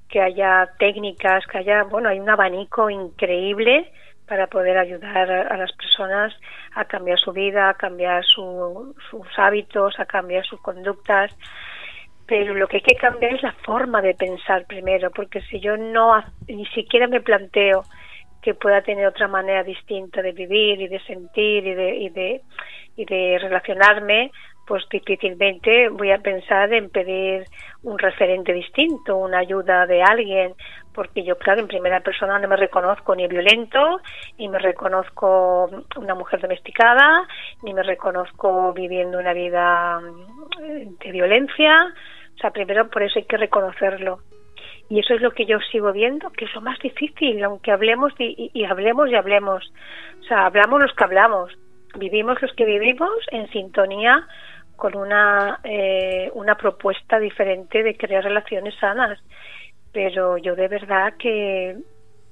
que 0.08 0.22
haya 0.22 0.70
técnicas, 0.80 1.46
que 1.48 1.60
haya, 1.60 1.84
bueno, 1.84 2.10
hay 2.10 2.20
un 2.20 2.30
abanico 2.30 2.90
increíble 2.90 3.92
para 4.30 4.48
poder 4.48 4.78
ayudar 4.78 5.30
a, 5.32 5.58
las 5.58 5.72
personas 5.74 6.34
a 6.76 6.86
cambiar 6.86 7.20
su 7.20 7.32
vida, 7.32 7.70
a 7.70 7.74
cambiar 7.74 8.24
sus 8.24 9.28
hábitos, 9.38 10.00
a 10.00 10.06
cambiar 10.06 10.46
sus 10.46 10.62
conductas. 10.62 11.36
Pero 12.28 12.54
lo 12.54 12.68
que 12.68 12.78
hay 12.78 12.84
que 12.84 12.96
cambiar 12.96 13.34
es 13.34 13.42
la 13.42 13.54
forma 13.54 14.04
de 14.04 14.14
pensar 14.14 14.66
primero, 14.68 15.10
porque 15.10 15.42
si 15.42 15.60
yo 15.60 15.78
no 15.78 16.24
ni 16.48 16.66
siquiera 16.68 17.08
me 17.08 17.22
planteo 17.22 17.84
que 18.42 18.54
pueda 18.54 18.82
tener 18.82 19.06
otra 19.06 19.28
manera 19.28 19.64
distinta 19.64 20.22
de 20.22 20.32
vivir 20.32 20.82
y 20.82 20.88
de 20.88 21.00
sentir 21.02 21.66
y 21.66 21.74
de, 21.74 21.96
y 21.96 22.10
de, 22.10 22.42
y 22.96 23.06
de 23.06 23.38
relacionarme, 23.40 24.32
pues 24.70 24.88
difícilmente 24.88 25.90
voy 25.90 26.12
a 26.12 26.20
pensar 26.20 26.72
en 26.72 26.92
pedir 26.92 27.44
un 27.82 27.98
referente 27.98 28.54
distinto, 28.54 29.18
una 29.18 29.40
ayuda 29.40 29.88
de 29.88 30.04
alguien, 30.04 30.54
porque 30.94 31.24
yo, 31.24 31.38
claro, 31.40 31.62
en 31.62 31.68
primera 31.68 32.02
persona 32.02 32.38
no 32.38 32.48
me 32.48 32.56
reconozco 32.56 33.16
ni 33.16 33.28
violento, 33.28 34.00
ni 34.38 34.48
me 34.48 34.60
reconozco 34.60 35.70
una 35.98 36.14
mujer 36.14 36.42
domesticada, 36.42 37.28
ni 37.64 37.74
me 37.74 37.82
reconozco 37.82 38.72
viviendo 38.74 39.18
una 39.18 39.34
vida 39.34 40.00
mm, 40.02 40.98
de 41.04 41.12
violencia. 41.12 41.94
O 42.36 42.38
sea, 42.38 42.52
primero 42.52 42.90
por 42.92 43.02
eso 43.02 43.18
hay 43.18 43.26
que 43.26 43.38
reconocerlo. 43.38 44.20
Y 44.90 45.00
eso 45.00 45.14
es 45.14 45.22
lo 45.22 45.32
que 45.32 45.46
yo 45.46 45.60
sigo 45.72 45.92
viendo, 45.92 46.32
que 46.32 46.46
es 46.46 46.56
lo 46.56 46.62
más 46.62 46.80
difícil, 46.80 47.44
aunque 47.44 47.72
hablemos 47.72 48.12
y, 48.18 48.50
y 48.54 48.66
hablemos 48.66 49.10
y 49.10 49.16
hablemos. 49.16 49.72
O 50.22 50.24
sea, 50.24 50.48
hablamos 50.48 50.82
los 50.82 50.94
que 50.94 51.04
hablamos, 51.04 51.56
vivimos 51.96 52.42
los 52.42 52.52
que 52.54 52.66
vivimos 52.66 53.12
en 53.32 53.48
sintonía 53.52 54.28
con 54.80 54.96
una, 54.96 55.60
eh, 55.64 56.32
una 56.34 56.56
propuesta 56.56 57.20
diferente 57.20 57.84
de 57.84 57.98
crear 57.98 58.24
relaciones 58.24 58.74
sanas. 58.80 59.20
Pero 59.92 60.38
yo 60.38 60.56
de 60.56 60.68
verdad 60.68 61.14
que, 61.20 61.78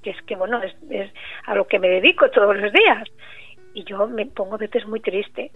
es 0.03 0.21
que, 0.23 0.35
bueno, 0.35 0.61
es, 0.63 0.73
es 0.89 1.11
a 1.45 1.55
lo 1.55 1.67
que 1.67 1.77
me 1.77 1.89
dedico 1.89 2.29
todos 2.31 2.55
los 2.55 2.71
días. 2.71 3.07
Y 3.73 3.83
yo 3.83 4.07
me 4.07 4.25
pongo 4.25 4.55
a 4.55 4.59
veces 4.59 4.87
muy 4.87 5.01
triste, 5.01 5.51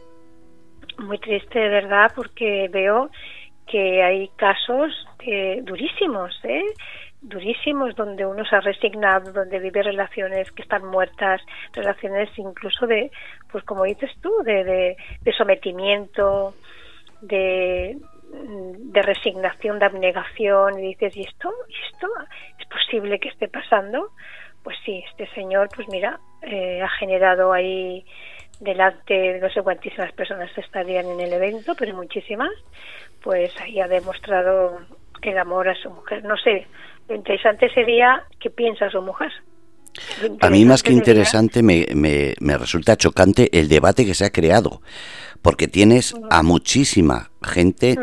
muy 0.99 1.17
triste 1.17 1.57
de 1.57 1.69
verdad 1.69 2.11
porque 2.15 2.69
veo 2.71 3.09
que 3.71 4.03
hay 4.03 4.27
casos 4.35 4.91
eh, 5.19 5.61
durísimos, 5.63 6.37
¿eh? 6.43 6.65
durísimos 7.21 7.95
donde 7.95 8.25
uno 8.25 8.43
se 8.45 8.55
ha 8.55 8.61
resignado, 8.61 9.31
donde 9.31 9.59
vive 9.59 9.83
relaciones 9.83 10.51
que 10.51 10.63
están 10.63 10.85
muertas, 10.85 11.41
relaciones 11.71 12.29
incluso 12.37 12.87
de, 12.87 13.11
pues 13.51 13.63
como 13.63 13.83
dices 13.83 14.11
tú, 14.21 14.31
de, 14.43 14.63
de, 14.63 14.97
de 15.21 15.33
sometimiento, 15.33 16.55
de, 17.21 17.97
de 18.31 19.01
resignación, 19.03 19.77
de 19.77 19.85
abnegación, 19.85 20.79
y 20.79 20.89
dices, 20.89 21.15
¿y 21.15 21.21
esto? 21.21 21.53
¿Y 21.69 21.93
esto 21.93 22.07
es 22.59 22.67
posible 22.67 23.19
que 23.19 23.29
esté 23.29 23.47
pasando? 23.47 24.09
Pues 24.63 24.77
sí, 24.83 25.03
este 25.11 25.27
señor, 25.35 25.69
pues 25.75 25.87
mira, 25.89 26.19
eh, 26.41 26.81
ha 26.81 26.89
generado 26.89 27.53
ahí 27.53 28.03
delante, 28.59 29.39
no 29.39 29.49
sé 29.49 29.61
cuántísimas 29.61 30.11
personas 30.13 30.55
estarían 30.57 31.07
en 31.07 31.19
el 31.19 31.33
evento, 31.33 31.73
pero 31.77 31.95
muchísimas, 31.95 32.51
pues 33.23 33.51
ahí 33.61 33.79
ha 33.79 33.87
demostrado 33.87 34.79
el 35.21 35.37
amor 35.37 35.69
a 35.69 35.75
su 35.75 35.89
mujer. 35.89 36.23
No 36.23 36.35
sé, 36.37 36.67
lo 37.07 37.15
interesante 37.15 37.69
sería 37.73 38.23
qué 38.39 38.49
piensa 38.49 38.89
su 38.89 39.01
mujer. 39.01 39.31
A 40.39 40.49
mí 40.49 40.63
más 40.63 40.83
que 40.83 40.93
interesante 40.93 41.61
me, 41.61 41.85
me, 41.93 42.33
me 42.39 42.57
resulta 42.57 42.95
chocante 42.95 43.49
el 43.59 43.67
debate 43.67 44.05
que 44.05 44.13
se 44.13 44.25
ha 44.25 44.29
creado 44.31 44.81
porque 45.41 45.67
tienes 45.67 46.13
a 46.29 46.43
muchísima 46.43 47.31
gente, 47.41 47.97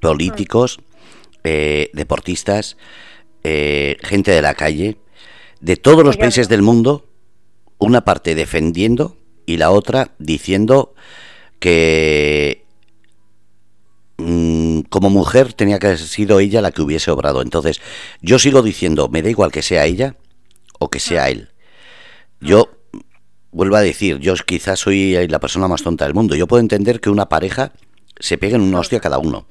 políticos, 0.00 0.80
eh, 1.44 1.90
deportistas, 1.92 2.76
eh, 3.44 3.96
gente 4.02 4.32
de 4.32 4.42
la 4.42 4.54
calle, 4.54 4.96
de 5.60 5.76
todos 5.76 6.04
los 6.04 6.16
países 6.16 6.48
del 6.48 6.62
mundo, 6.62 7.06
una 7.78 8.02
parte 8.02 8.34
defendiendo 8.34 9.16
y 9.46 9.56
la 9.56 9.70
otra 9.70 10.10
diciendo 10.18 10.94
que 11.58 12.64
como 14.88 15.10
mujer 15.10 15.52
tenía 15.52 15.78
que 15.78 15.88
haber 15.88 15.98
sido 15.98 16.40
ella 16.40 16.60
la 16.60 16.72
que 16.72 16.82
hubiese 16.82 17.10
obrado. 17.10 17.42
Entonces, 17.42 17.80
yo 18.20 18.38
sigo 18.38 18.62
diciendo, 18.62 19.08
me 19.08 19.22
da 19.22 19.30
igual 19.30 19.52
que 19.52 19.62
sea 19.62 19.86
ella 19.86 20.16
o 20.78 20.90
que 20.90 21.00
sea 21.00 21.28
él. 21.28 21.50
Yo 22.40 22.70
vuelvo 23.52 23.76
a 23.76 23.80
decir, 23.80 24.18
yo 24.18 24.34
quizás 24.34 24.80
soy 24.80 25.26
la 25.28 25.40
persona 25.40 25.68
más 25.68 25.82
tonta 25.82 26.04
del 26.04 26.14
mundo. 26.14 26.34
Yo 26.34 26.46
puedo 26.46 26.60
entender 26.60 27.00
que 27.00 27.10
una 27.10 27.28
pareja 27.28 27.72
se 28.18 28.38
pegue 28.38 28.56
en 28.56 28.62
una 28.62 28.80
hostia 28.80 29.00
cada 29.00 29.18
uno. 29.18 29.46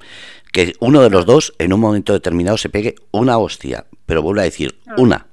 Que 0.52 0.74
uno 0.80 1.02
de 1.02 1.10
los 1.10 1.26
dos 1.26 1.54
en 1.58 1.72
un 1.72 1.80
momento 1.80 2.12
determinado 2.12 2.56
se 2.56 2.68
pegue 2.68 2.96
una 3.10 3.38
hostia. 3.38 3.86
Pero 4.06 4.22
vuelvo 4.22 4.40
a 4.40 4.44
decir, 4.44 4.80
ah. 4.86 4.94
una. 4.98 5.26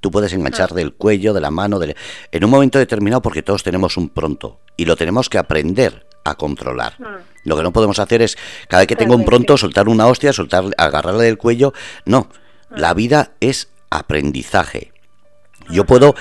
Tú 0.00 0.10
puedes 0.10 0.32
enganchar 0.32 0.72
del 0.72 0.92
cuello, 0.92 1.32
de 1.32 1.40
la 1.40 1.50
mano, 1.50 1.78
de... 1.78 1.96
en 2.30 2.44
un 2.44 2.50
momento 2.50 2.78
determinado 2.78 3.22
porque 3.22 3.42
todos 3.42 3.62
tenemos 3.62 3.96
un 3.96 4.08
pronto. 4.08 4.60
Y 4.76 4.84
lo 4.84 4.96
tenemos 4.96 5.28
que 5.28 5.38
aprender 5.38 6.06
a 6.30 6.34
controlar. 6.34 6.94
Ah. 7.02 7.18
Lo 7.44 7.56
que 7.56 7.62
no 7.62 7.72
podemos 7.72 7.98
hacer 7.98 8.22
es, 8.22 8.36
cada 8.68 8.82
vez 8.82 8.88
que 8.88 8.96
tengo 8.96 9.14
un 9.14 9.24
pronto, 9.24 9.56
soltar 9.56 9.88
una 9.88 10.06
hostia, 10.06 10.32
soltar, 10.32 10.64
agarrarle 10.76 11.24
del 11.24 11.38
cuello. 11.38 11.72
No, 12.04 12.28
la 12.70 12.94
vida 12.94 13.32
es 13.40 13.68
aprendizaje. 13.90 14.92
Yo 15.70 15.84
puedo 15.84 16.14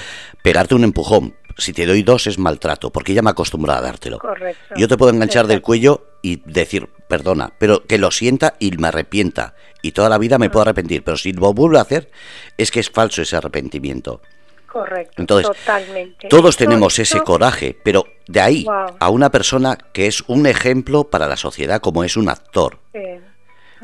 pegarte 0.44 0.76
un 0.76 0.84
empujón, 0.84 1.36
si 1.58 1.74
te 1.74 1.86
doy 1.86 2.04
dos 2.04 2.28
es 2.28 2.38
maltrato, 2.38 2.92
porque 2.92 3.14
ella 3.14 3.22
me 3.22 3.30
acostumbra 3.30 3.78
a 3.78 3.82
dártelo. 3.82 4.20
Correcto. 4.20 4.76
Yo 4.76 4.88
te 4.88 4.98
puedo 4.98 5.12
enganchar 5.12 5.48
del 5.48 5.62
cuello 5.62 6.06
y 6.22 6.42
decir, 6.46 6.90
perdona, 7.08 7.54
pero 7.58 7.86
que 7.86 7.98
lo 7.98 8.12
sienta 8.12 8.56
y 8.60 8.72
me 8.72 8.90
arrepienta. 8.90 9.56
Y 9.82 9.92
toda 9.92 10.10
la 10.10 10.18
vida 10.18 10.38
me 10.38 10.50
puedo 10.50 10.64
arrepentir, 10.64 11.04
pero 11.04 11.18
si 11.18 11.32
lo 11.32 11.54
vuelvo 11.54 11.78
a 11.78 11.82
hacer, 11.82 12.10
es 12.58 12.72
que 12.72 12.80
es 12.80 12.90
falso 12.90 13.22
ese 13.22 13.38
arrepentimiento. 13.38 14.22
Correcto. 14.68 15.14
Entonces, 15.18 15.48
totalmente. 15.48 16.28
todos 16.28 16.58
tenemos 16.58 17.00
ese 17.00 17.22
coraje, 17.22 17.78
pero 17.82 18.06
de 18.27 18.41
ahí 18.41 18.65
a 19.00 19.10
una 19.10 19.32
persona 19.32 19.77
que 19.94 20.08
es 20.08 20.24
un 20.27 20.46
ejemplo 20.46 21.05
para 21.05 21.27
la 21.27 21.38
sociedad, 21.38 21.82
como 21.82 22.03
es 22.03 22.17
un 22.17 22.29
actor. 22.29 22.79
Sí. 22.94 23.00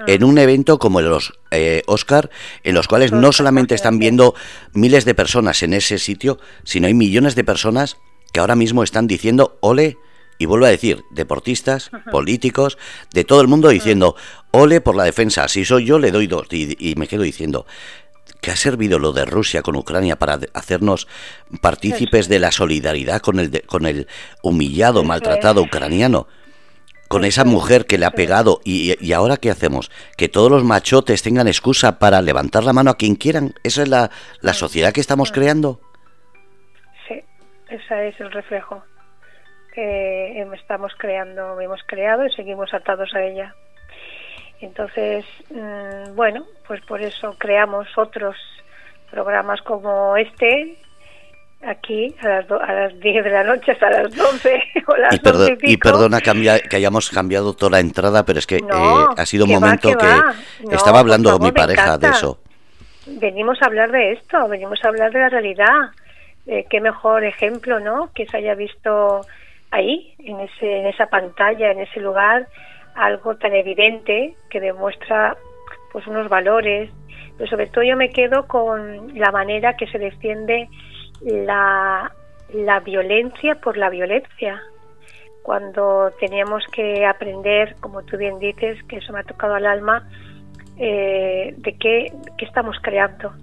En 0.07 0.23
un 0.23 0.37
evento 0.37 0.79
como 0.79 1.01
los 1.01 1.33
eh, 1.51 1.83
Oscar, 1.85 2.31
en 2.63 2.73
los 2.73 2.87
cuales 2.87 3.11
no 3.11 3.31
solamente 3.31 3.75
están 3.75 3.99
viendo 3.99 4.33
miles 4.73 5.05
de 5.05 5.13
personas 5.13 5.61
en 5.63 5.73
ese 5.73 5.99
sitio, 5.99 6.39
sino 6.63 6.87
hay 6.87 6.93
millones 6.93 7.35
de 7.35 7.43
personas 7.43 7.97
que 8.31 8.39
ahora 8.39 8.55
mismo 8.55 8.83
están 8.83 9.07
diciendo 9.07 9.57
ole, 9.61 9.97
y 10.37 10.45
vuelvo 10.45 10.65
a 10.65 10.69
decir, 10.69 11.03
deportistas, 11.11 11.91
políticos, 12.11 12.77
de 13.13 13.23
todo 13.23 13.41
el 13.41 13.47
mundo 13.47 13.69
diciendo 13.69 14.15
ole 14.49 14.81
por 14.81 14.95
la 14.95 15.03
defensa, 15.03 15.47
si 15.47 15.65
soy 15.65 15.85
yo 15.85 15.99
le 15.99 16.09
doy 16.09 16.25
dos, 16.25 16.47
y, 16.51 16.95
me 16.97 17.07
quedo 17.07 17.21
diciendo, 17.21 17.67
¿qué 18.39 18.51
ha 18.51 18.55
servido 18.55 18.99
lo 18.99 19.11
de 19.11 19.25
Rusia 19.25 19.61
con 19.61 19.75
Ucrania 19.75 20.17
para 20.17 20.39
hacernos 20.53 21.07
partícipes 21.61 22.29
de 22.29 22.39
la 22.39 22.51
solidaridad 22.51 23.21
con 23.21 23.39
el, 23.39 23.63
con 23.65 23.85
el 23.85 24.07
humillado, 24.41 25.03
maltratado 25.03 25.61
ucraniano? 25.61 26.27
con 27.07 27.25
esa 27.25 27.43
mujer 27.43 27.87
que 27.87 27.97
le 27.97 28.05
ha 28.05 28.11
pegado 28.11 28.61
y, 28.63 29.11
ahora 29.11 29.35
qué 29.35 29.51
hacemos? 29.51 29.91
Que 30.15 30.29
todos 30.29 30.49
los 30.49 30.63
machotes 30.63 31.21
tengan 31.21 31.49
excusa 31.49 31.99
para 31.99 32.21
levantar 32.21 32.63
la 32.63 32.71
mano 32.71 32.89
a 32.89 32.95
quien 32.95 33.15
quieran. 33.15 33.53
¿Esa 33.63 33.81
es 33.81 33.89
la, 33.89 34.11
la 34.39 34.53
sociedad 34.53 34.93
que 34.93 35.01
estamos 35.01 35.33
creando? 35.33 35.81
Sí, 37.09 37.21
ese 37.67 38.07
es 38.07 38.19
el 38.21 38.31
reflejo 38.31 38.81
que 39.73 40.41
estamos 40.53 40.93
creando, 40.97 41.59
hemos 41.59 41.81
creado 41.85 42.25
y 42.25 42.31
seguimos 42.31 42.73
atados 42.73 43.13
a 43.13 43.23
ella. 43.23 43.55
Entonces, 44.61 45.25
mm, 45.49 46.15
bueno, 46.15 46.45
pues 46.67 46.81
por 46.81 47.01
eso 47.01 47.35
creamos 47.37 47.87
otros 47.97 48.35
programas 49.09 49.61
como 49.61 50.15
este 50.15 50.77
aquí 51.63 52.15
a 52.21 52.27
las, 52.27 52.51
a 52.51 52.73
las 52.73 52.99
10 52.99 53.23
de 53.23 53.29
la 53.29 53.43
noche 53.43 53.71
hasta 53.71 53.89
las 53.89 54.15
12 54.15 54.63
o 54.87 54.95
las 54.97 55.13
y, 55.13 55.73
y, 55.73 55.77
perdona 55.77 56.19
que 56.21 56.75
hayamos 56.75 57.09
cambiado 57.09 57.53
toda 57.53 57.71
la 57.71 57.79
entrada, 57.79 58.23
pero 58.23 58.39
es 58.39 58.47
que 58.47 58.57
eh, 58.57 59.05
ha 59.17 59.25
sido 59.25 59.45
un 59.45 59.51
momento 59.51 59.89
que, 59.97 60.73
estaba 60.73 60.99
hablando 60.99 61.37
mi 61.39 61.51
pareja 61.51 61.97
de 61.97 62.09
eso. 62.09 62.39
Venimos 63.05 63.61
a 63.61 63.65
hablar 63.65 63.91
de 63.91 64.13
esto, 64.13 64.47
venimos 64.47 64.79
a 64.83 64.87
hablar 64.87 65.11
de 65.11 65.19
la 65.19 65.29
realidad. 65.29 65.89
eh, 66.47 66.65
qué 66.69 66.81
mejor 66.81 67.23
ejemplo, 67.23 67.79
¿no? 67.79 68.11
Que 68.13 68.25
se 68.27 68.37
haya 68.37 68.55
visto 68.55 69.21
ahí, 69.69 70.15
en, 70.19 70.39
ese, 70.39 70.79
en 70.79 70.87
esa 70.87 71.07
pantalla, 71.07 71.71
en 71.71 71.79
ese 71.81 71.99
lugar, 71.99 72.47
algo 72.95 73.35
tan 73.35 73.53
evidente 73.53 74.35
que 74.49 74.59
demuestra 74.59 75.37
pues 75.91 76.07
unos 76.07 76.29
valores, 76.29 76.89
pero 77.37 77.49
sobre 77.49 77.67
todo 77.67 77.83
yo 77.83 77.97
me 77.97 78.09
quedo 78.09 78.47
con 78.47 79.17
la 79.17 79.31
manera 79.31 79.75
que 79.75 79.87
se 79.87 79.99
defiende 79.99 80.69
la, 81.21 82.11
la 82.53 82.79
violencia 82.79 83.55
por 83.55 83.77
la 83.77 83.89
violencia. 83.89 84.61
Cuando 85.43 86.11
teníamos 86.19 86.63
que 86.71 87.05
aprender, 87.05 87.75
como 87.79 88.03
tú 88.03 88.17
bien 88.17 88.39
dices, 88.39 88.81
que 88.83 88.97
eso 88.97 89.11
me 89.11 89.19
ha 89.19 89.23
tocado 89.23 89.55
al 89.55 89.65
alma, 89.65 90.07
eh, 90.77 91.53
de 91.57 91.77
qué, 91.77 92.11
qué 92.37 92.45
estamos 92.45 92.77
creando, 92.81 93.33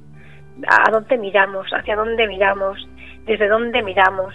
a 0.66 0.90
dónde 0.90 1.18
miramos, 1.18 1.68
hacia 1.72 1.96
dónde 1.96 2.26
miramos, 2.26 2.88
desde 3.24 3.48
dónde 3.48 3.82
miramos, 3.82 4.34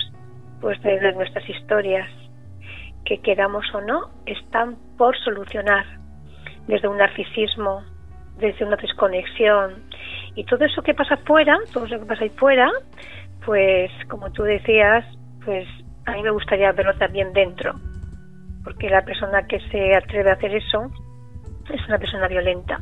pues 0.61 0.81
desde 0.83 1.13
nuestras 1.13 1.47
historias, 1.49 2.09
que 3.05 3.19
queramos 3.19 3.65
o 3.73 3.81
no, 3.81 4.09
están 4.25 4.77
por 4.97 5.17
solucionar, 5.17 5.85
desde 6.67 6.87
un 6.87 6.97
narcisismo, 6.97 7.83
desde 8.37 8.65
una 8.65 8.77
desconexión. 8.77 9.83
Y 10.35 10.45
todo 10.45 10.65
eso 10.65 10.81
que 10.81 10.93
pasa 10.93 11.17
fuera, 11.17 11.57
todo 11.71 11.85
eso 11.85 11.99
que 11.99 12.05
pasa 12.05 12.23
ahí 12.23 12.29
fuera, 12.29 12.71
pues 13.45 13.91
como 14.09 14.31
tú 14.31 14.43
decías, 14.43 15.05
pues 15.43 15.67
a 16.05 16.13
mí 16.13 16.23
me 16.23 16.31
gustaría 16.31 16.71
verlo 16.71 16.93
también 16.95 17.33
dentro, 17.33 17.73
porque 18.63 18.89
la 18.89 19.03
persona 19.03 19.45
que 19.47 19.59
se 19.69 19.95
atreve 19.95 20.29
a 20.29 20.33
hacer 20.33 20.55
eso 20.55 20.89
es 21.71 21.87
una 21.87 21.97
persona 21.97 22.27
violenta. 22.27 22.81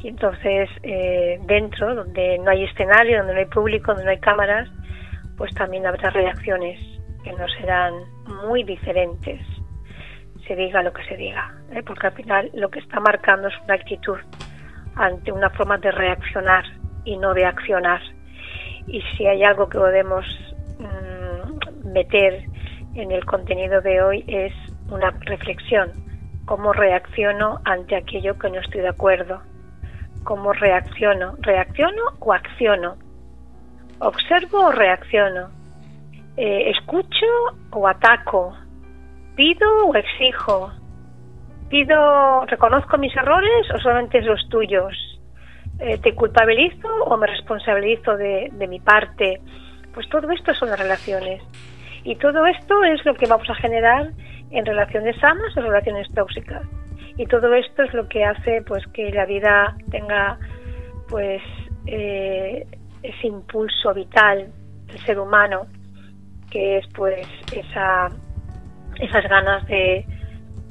Y 0.00 0.08
entonces 0.08 0.68
eh, 0.82 1.38
dentro, 1.46 1.94
donde 1.94 2.38
no 2.38 2.50
hay 2.50 2.64
escenario, 2.64 3.18
donde 3.18 3.34
no 3.34 3.38
hay 3.40 3.46
público, 3.46 3.92
donde 3.92 4.04
no 4.04 4.10
hay 4.10 4.18
cámaras, 4.18 4.68
pues 5.36 5.54
también 5.54 5.86
habrá 5.86 6.10
reacciones 6.10 6.80
que 7.22 7.32
no 7.32 7.46
serán 7.60 7.94
muy 8.26 8.62
diferentes, 8.64 9.40
se 10.46 10.56
diga 10.56 10.82
lo 10.82 10.92
que 10.92 11.04
se 11.04 11.16
diga, 11.16 11.54
¿eh? 11.70 11.82
porque 11.82 12.08
al 12.08 12.12
final 12.14 12.50
lo 12.54 12.70
que 12.70 12.80
está 12.80 13.00
marcando 13.00 13.48
es 13.48 13.54
una 13.64 13.74
actitud 13.74 14.18
ante 14.96 15.32
una 15.32 15.50
forma 15.50 15.78
de 15.78 15.90
reaccionar 15.90 16.64
y 17.04 17.16
no 17.16 17.34
de 17.34 17.44
accionar. 17.44 18.00
Y 18.86 19.00
si 19.16 19.26
hay 19.26 19.44
algo 19.44 19.68
que 19.68 19.78
podemos 19.78 20.24
mm, 20.78 21.92
meter 21.92 22.44
en 22.94 23.10
el 23.10 23.24
contenido 23.24 23.80
de 23.80 24.02
hoy 24.02 24.24
es 24.26 24.52
una 24.90 25.10
reflexión, 25.20 25.90
cómo 26.44 26.72
reacciono 26.72 27.60
ante 27.64 27.96
aquello 27.96 28.38
que 28.38 28.50
no 28.50 28.60
estoy 28.60 28.82
de 28.82 28.88
acuerdo, 28.88 29.40
cómo 30.24 30.52
reacciono, 30.52 31.36
reacciono 31.40 32.02
o 32.20 32.32
acciono, 32.32 32.96
observo 34.00 34.66
o 34.66 34.72
reacciono, 34.72 35.50
eh, 36.36 36.70
escucho 36.70 37.26
o 37.70 37.86
ataco, 37.86 38.56
pido 39.36 39.86
o 39.86 39.94
exijo, 39.94 40.72
pido, 41.68 42.46
reconozco 42.46 42.98
mis 42.98 43.14
errores 43.16 43.70
o 43.74 43.78
solamente 43.78 44.20
los 44.22 44.48
tuyos, 44.48 44.94
eh, 45.78 45.98
te 45.98 46.14
culpabilizo 46.14 46.88
o 47.04 47.16
me 47.16 47.26
responsabilizo 47.26 48.16
de, 48.16 48.50
de 48.52 48.66
mi 48.68 48.80
parte. 48.80 49.40
Pues 49.94 50.08
todo 50.08 50.30
esto 50.30 50.54
son 50.54 50.70
las 50.70 50.78
relaciones. 50.78 51.42
Y 52.04 52.16
todo 52.16 52.46
esto 52.46 52.82
es 52.84 53.04
lo 53.04 53.14
que 53.14 53.26
vamos 53.26 53.48
a 53.50 53.54
generar 53.54 54.10
en 54.50 54.66
relaciones 54.66 55.18
sanas 55.20 55.56
o 55.56 55.60
relaciones 55.60 56.12
tóxicas. 56.14 56.62
Y 57.16 57.26
todo 57.26 57.52
esto 57.54 57.82
es 57.82 57.92
lo 57.94 58.08
que 58.08 58.24
hace 58.24 58.62
pues 58.62 58.86
que 58.88 59.10
la 59.10 59.26
vida 59.26 59.76
tenga 59.90 60.38
pues 61.08 61.42
eh, 61.86 62.66
ese 63.02 63.26
impulso 63.26 63.92
vital 63.92 64.48
del 64.86 64.98
ser 65.00 65.18
humano 65.18 65.66
que 66.52 66.78
es 66.78 66.86
pues 66.94 67.26
esa 67.52 68.08
esas 69.00 69.24
ganas 69.28 69.66
de, 69.66 70.04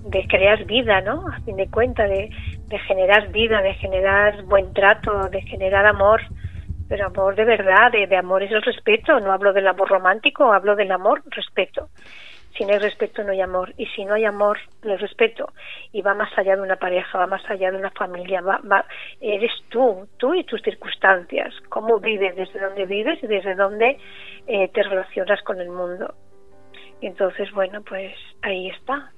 de 0.05 0.27
crear 0.27 0.63
vida, 0.65 1.01
¿no? 1.01 1.25
A 1.27 1.39
fin 1.41 1.57
de 1.57 1.69
cuentas, 1.69 2.07
de, 2.07 2.29
de 2.67 2.79
generar 2.79 3.31
vida, 3.31 3.61
de 3.61 3.73
generar 3.73 4.43
buen 4.43 4.73
trato, 4.73 5.27
de 5.29 5.41
generar 5.41 5.85
amor, 5.85 6.21
pero 6.87 7.07
amor 7.07 7.35
de 7.35 7.45
verdad, 7.45 7.91
de, 7.91 8.05
de 8.07 8.17
amor 8.17 8.43
es 8.43 8.51
el 8.51 8.61
respeto, 8.61 9.19
no 9.19 9.31
hablo 9.31 9.53
del 9.53 9.67
amor 9.67 9.89
romántico, 9.89 10.53
hablo 10.53 10.75
del 10.75 10.91
amor, 10.91 11.23
respeto. 11.31 11.89
Si 12.61 12.65
no 12.67 12.73
hay 12.73 12.79
respeto, 12.79 13.23
no 13.23 13.31
hay 13.31 13.41
amor. 13.41 13.73
Y 13.75 13.87
si 13.87 14.05
no 14.05 14.13
hay 14.13 14.23
amor, 14.23 14.59
no 14.83 14.91
hay 14.91 14.97
respeto. 14.97 15.51
Y 15.91 16.03
va 16.03 16.13
más 16.13 16.29
allá 16.37 16.55
de 16.55 16.61
una 16.61 16.75
pareja, 16.75 17.17
va 17.17 17.25
más 17.25 17.41
allá 17.49 17.71
de 17.71 17.77
una 17.77 17.89
familia. 17.89 18.39
Va, 18.41 18.59
va, 18.71 18.85
eres 19.19 19.51
tú, 19.69 20.07
tú 20.17 20.35
y 20.35 20.43
tus 20.43 20.61
circunstancias. 20.61 21.55
Cómo 21.69 21.99
vives, 21.99 22.35
desde 22.35 22.59
dónde 22.59 22.85
vives 22.85 23.17
y 23.23 23.25
desde 23.27 23.55
dónde 23.55 23.97
eh, 24.45 24.67
te 24.67 24.83
relacionas 24.83 25.41
con 25.41 25.59
el 25.59 25.69
mundo. 25.69 26.13
Y 27.01 27.07
entonces, 27.07 27.51
bueno, 27.51 27.81
pues 27.81 28.13
ahí 28.43 28.69
está. 28.69 29.11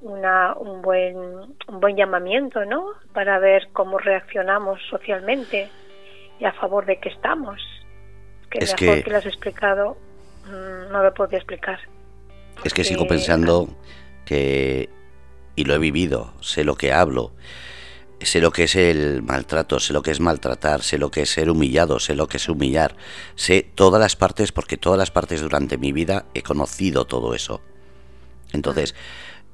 Una, 0.00 0.54
un, 0.54 0.80
buen, 0.80 1.16
un 1.16 1.80
buen 1.80 1.96
llamamiento, 1.96 2.64
¿no? 2.64 2.92
Para 3.12 3.40
ver 3.40 3.70
cómo 3.72 3.98
reaccionamos 3.98 4.80
socialmente 4.88 5.68
y 6.38 6.44
a 6.44 6.52
favor 6.52 6.86
de 6.86 7.00
qué 7.00 7.08
estamos. 7.08 7.60
Que 8.48 8.58
Es 8.58 8.80
mejor 8.80 8.98
que- 8.98 9.02
que, 9.02 9.10
lo 9.10 9.16
has 9.16 9.26
explicado, 9.26 9.96
mm, 10.46 10.92
no 10.92 11.02
lo 11.02 11.12
podía 11.12 11.38
explicar. 11.38 11.80
Es 12.64 12.74
que 12.74 12.84
sigo 12.84 13.06
pensando 13.06 13.68
que, 14.24 14.90
y 15.56 15.64
lo 15.64 15.74
he 15.74 15.78
vivido, 15.78 16.34
sé 16.40 16.64
lo 16.64 16.76
que 16.76 16.92
hablo, 16.92 17.32
sé 18.20 18.40
lo 18.40 18.50
que 18.50 18.64
es 18.64 18.74
el 18.74 19.22
maltrato, 19.22 19.78
sé 19.78 19.92
lo 19.92 20.02
que 20.02 20.10
es 20.10 20.20
maltratar, 20.20 20.82
sé 20.82 20.98
lo 20.98 21.10
que 21.10 21.22
es 21.22 21.30
ser 21.30 21.50
humillado, 21.50 21.98
sé 22.00 22.14
lo 22.14 22.26
que 22.26 22.38
es 22.38 22.48
humillar, 22.48 22.96
sé 23.36 23.62
todas 23.74 24.00
las 24.00 24.16
partes 24.16 24.52
porque 24.52 24.76
todas 24.76 24.98
las 24.98 25.10
partes 25.10 25.40
durante 25.40 25.78
mi 25.78 25.92
vida 25.92 26.26
he 26.34 26.42
conocido 26.42 27.06
todo 27.06 27.34
eso. 27.34 27.60
Entonces, 28.52 28.94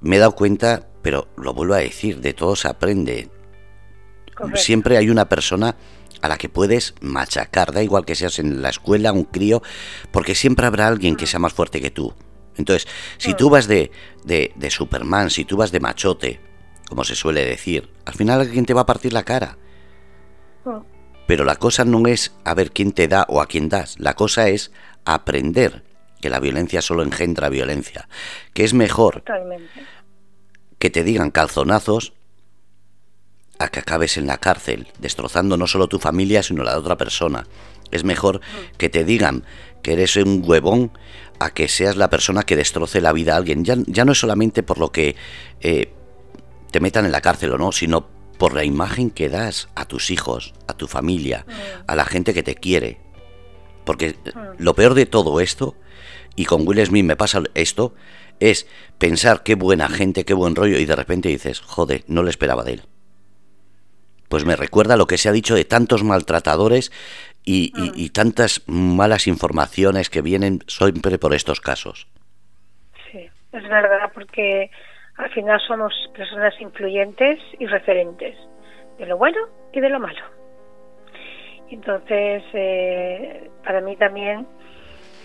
me 0.00 0.16
he 0.16 0.18
dado 0.18 0.34
cuenta, 0.34 0.88
pero 1.02 1.28
lo 1.36 1.52
vuelvo 1.52 1.74
a 1.74 1.78
decir, 1.78 2.20
de 2.20 2.32
todo 2.32 2.56
se 2.56 2.68
aprende. 2.68 3.28
Correcto. 4.34 4.60
Siempre 4.60 4.96
hay 4.96 5.10
una 5.10 5.28
persona 5.28 5.76
a 6.22 6.28
la 6.28 6.38
que 6.38 6.48
puedes 6.48 6.94
machacar, 7.00 7.72
da 7.72 7.82
igual 7.82 8.06
que 8.06 8.14
seas 8.14 8.38
en 8.38 8.62
la 8.62 8.70
escuela, 8.70 9.12
un 9.12 9.24
crío, 9.24 9.62
porque 10.10 10.34
siempre 10.34 10.66
habrá 10.66 10.88
alguien 10.88 11.16
que 11.16 11.26
sea 11.26 11.38
más 11.38 11.52
fuerte 11.52 11.80
que 11.80 11.90
tú. 11.90 12.14
Entonces, 12.56 12.88
si 13.18 13.34
tú 13.34 13.50
vas 13.50 13.66
de, 13.66 13.90
de, 14.24 14.52
de 14.54 14.70
Superman, 14.70 15.30
si 15.30 15.44
tú 15.44 15.56
vas 15.56 15.72
de 15.72 15.80
machote, 15.80 16.40
como 16.88 17.04
se 17.04 17.14
suele 17.14 17.44
decir, 17.44 17.88
al 18.04 18.14
final 18.14 18.40
alguien 18.40 18.66
te 18.66 18.74
va 18.74 18.82
a 18.82 18.86
partir 18.86 19.12
la 19.12 19.24
cara. 19.24 19.58
Mm. 20.64 20.78
Pero 21.26 21.44
la 21.44 21.56
cosa 21.56 21.84
no 21.84 22.06
es 22.06 22.34
a 22.44 22.54
ver 22.54 22.70
quién 22.70 22.92
te 22.92 23.08
da 23.08 23.24
o 23.28 23.40
a 23.40 23.46
quién 23.46 23.68
das, 23.68 23.98
la 23.98 24.14
cosa 24.14 24.48
es 24.48 24.72
aprender 25.04 25.82
que 26.20 26.30
la 26.30 26.40
violencia 26.40 26.80
solo 26.80 27.02
engendra 27.02 27.48
violencia, 27.48 28.08
que 28.52 28.64
es 28.64 28.72
mejor 28.72 29.16
Totalmente. 29.16 29.84
que 30.78 30.90
te 30.90 31.04
digan 31.04 31.30
calzonazos 31.30 32.14
a 33.58 33.68
que 33.68 33.80
acabes 33.80 34.16
en 34.16 34.26
la 34.26 34.38
cárcel, 34.38 34.88
destrozando 34.98 35.56
no 35.56 35.66
solo 35.66 35.88
tu 35.88 35.98
familia, 35.98 36.42
sino 36.42 36.64
la 36.64 36.72
de 36.72 36.78
otra 36.78 36.96
persona. 36.96 37.46
Es 37.90 38.04
mejor 38.04 38.40
que 38.78 38.88
te 38.88 39.04
digan 39.04 39.44
que 39.82 39.92
eres 39.92 40.16
un 40.16 40.42
huevón 40.44 40.92
a 41.38 41.50
que 41.50 41.68
seas 41.68 41.96
la 41.96 42.10
persona 42.10 42.42
que 42.42 42.56
destroce 42.56 43.00
la 43.00 43.12
vida 43.12 43.34
a 43.34 43.36
alguien. 43.36 43.64
Ya, 43.64 43.76
ya 43.86 44.04
no 44.04 44.12
es 44.12 44.18
solamente 44.18 44.62
por 44.62 44.78
lo 44.78 44.92
que 44.92 45.16
eh, 45.60 45.92
te 46.70 46.80
metan 46.80 47.04
en 47.04 47.12
la 47.12 47.20
cárcel 47.20 47.52
o 47.52 47.58
no, 47.58 47.72
sino 47.72 48.08
por 48.38 48.54
la 48.54 48.64
imagen 48.64 49.10
que 49.10 49.28
das 49.28 49.68
a 49.74 49.86
tus 49.86 50.10
hijos, 50.10 50.54
a 50.66 50.74
tu 50.74 50.86
familia, 50.86 51.46
a 51.86 51.94
la 51.94 52.04
gente 52.04 52.34
que 52.34 52.42
te 52.42 52.54
quiere. 52.54 53.00
Porque 53.84 54.16
lo 54.58 54.74
peor 54.74 54.94
de 54.94 55.06
todo 55.06 55.40
esto, 55.40 55.76
y 56.36 56.46
con 56.46 56.66
Will 56.66 56.84
Smith 56.84 57.04
me 57.04 57.16
pasa 57.16 57.42
esto, 57.54 57.94
es 58.40 58.66
pensar 58.98 59.42
qué 59.42 59.54
buena 59.54 59.88
gente, 59.88 60.24
qué 60.24 60.34
buen 60.34 60.56
rollo, 60.56 60.78
y 60.78 60.84
de 60.84 60.96
repente 60.96 61.28
dices, 61.28 61.60
joder, 61.60 62.04
no 62.08 62.22
lo 62.22 62.30
esperaba 62.30 62.64
de 62.64 62.72
él. 62.74 62.82
Pues 64.28 64.44
me 64.44 64.56
recuerda 64.56 64.96
lo 64.96 65.06
que 65.06 65.18
se 65.18 65.28
ha 65.28 65.32
dicho 65.32 65.54
de 65.54 65.64
tantos 65.64 66.02
maltratadores 66.02 66.90
y, 67.44 67.72
y- 67.76 68.04
y 68.04 68.10
tantas 68.10 68.62
malas 68.66 69.26
informaciones 69.26 70.08
que 70.10 70.22
vienen 70.22 70.60
siempre 70.66 71.18
por 71.18 71.34
estos 71.34 71.60
casos. 71.60 72.06
Sí, 73.10 73.28
es 73.52 73.62
verdad, 73.68 74.10
porque 74.14 74.70
al 75.16 75.30
final 75.30 75.60
somos 75.66 75.92
personas 76.16 76.54
influyentes 76.60 77.38
y 77.58 77.66
referentes 77.66 78.36
de 78.98 79.06
lo 79.06 79.16
bueno 79.18 79.38
y 79.72 79.80
de 79.80 79.88
lo 79.90 80.00
malo. 80.00 80.22
Entonces, 81.70 82.42
eh, 82.52 83.50
para 83.64 83.80
mí 83.80 83.96
también 83.96 84.46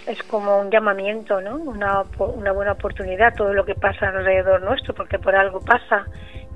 es 0.07 0.21
como 0.23 0.59
un 0.59 0.71
llamamiento, 0.71 1.41
¿no? 1.41 1.55
Una, 1.55 2.03
una 2.19 2.51
buena 2.51 2.71
oportunidad, 2.73 3.35
todo 3.35 3.53
lo 3.53 3.65
que 3.65 3.75
pasa 3.75 4.09
alrededor 4.09 4.61
nuestro, 4.61 4.93
porque 4.93 5.19
por 5.19 5.35
algo 5.35 5.59
pasa 5.59 6.05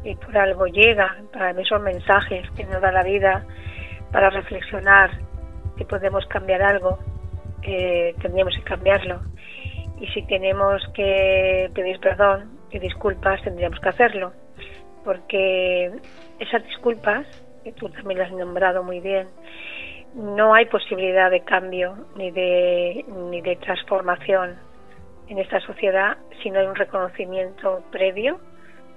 y 0.04 0.16
por 0.16 0.36
algo 0.38 0.66
llega. 0.66 1.18
Para 1.32 1.54
mí 1.54 1.64
son 1.66 1.84
mensajes 1.84 2.50
que 2.52 2.64
nos 2.66 2.82
da 2.82 2.92
la 2.92 3.04
vida 3.04 3.46
para 4.12 4.30
reflexionar 4.30 5.12
si 5.78 5.86
podemos 5.86 6.26
cambiar 6.28 6.62
algo, 6.62 7.00
eh, 7.64 8.16
tendríamos 8.22 8.56
que 8.56 8.64
cambiarlo. 8.64 9.22
Y 10.00 10.08
si 10.08 10.22
tenemos 10.24 10.82
que 10.94 11.70
pedir 11.74 12.00
perdón 12.00 12.60
y 12.72 12.80
disculpas, 12.80 13.42
tendríamos 13.44 13.80
que 13.80 13.90
hacerlo. 13.90 14.34
Porque 15.04 15.92
esas 16.40 16.64
disculpas, 16.66 17.26
que 17.64 17.72
tú 17.74 17.90
también 17.90 18.20
las 18.20 18.32
has 18.32 18.38
nombrado 18.38 18.84
muy 18.84 19.00
bien, 19.00 19.28
no 20.16 20.54
hay 20.54 20.66
posibilidad 20.66 21.32
de 21.32 21.42
cambio 21.42 21.96
ni 22.16 22.32
de, 22.32 23.06
ni 23.30 23.42
de 23.42 23.56
transformación 23.58 24.56
en 25.28 25.40
esta 25.40 25.60
sociedad 25.62 26.18
si 26.42 26.52
no 26.52 26.60
hay 26.60 26.68
un 26.68 26.76
reconocimiento 26.76 27.84
previo 27.92 28.40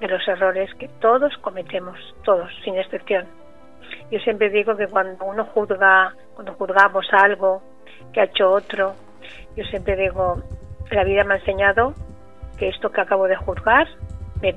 de 0.00 0.08
los 0.08 0.26
errores 0.28 0.72
que 0.74 0.88
todos 1.00 1.34
cometemos, 1.38 1.98
todos, 2.24 2.50
sin 2.64 2.76
excepción. 2.76 3.26
Yo 4.10 4.20
siempre 4.20 4.50
digo 4.50 4.76
que 4.76 4.86
cuando 4.86 5.24
uno 5.24 5.44
juzga, 5.46 6.14
cuando 6.34 6.54
juzgamos 6.54 7.06
algo 7.12 7.62
que 8.12 8.20
ha 8.20 8.24
hecho 8.24 8.50
otro, 8.50 8.94
yo 9.56 9.64
siempre 9.64 9.96
digo, 9.96 10.42
la 10.90 11.04
vida 11.04 11.24
me 11.24 11.34
ha 11.34 11.36
enseñado 11.38 11.94
que 12.58 12.68
esto 12.68 12.90
que 12.90 13.00
acabo 13.00 13.26
de 13.26 13.36
juzgar 13.36 13.86
me, 14.40 14.54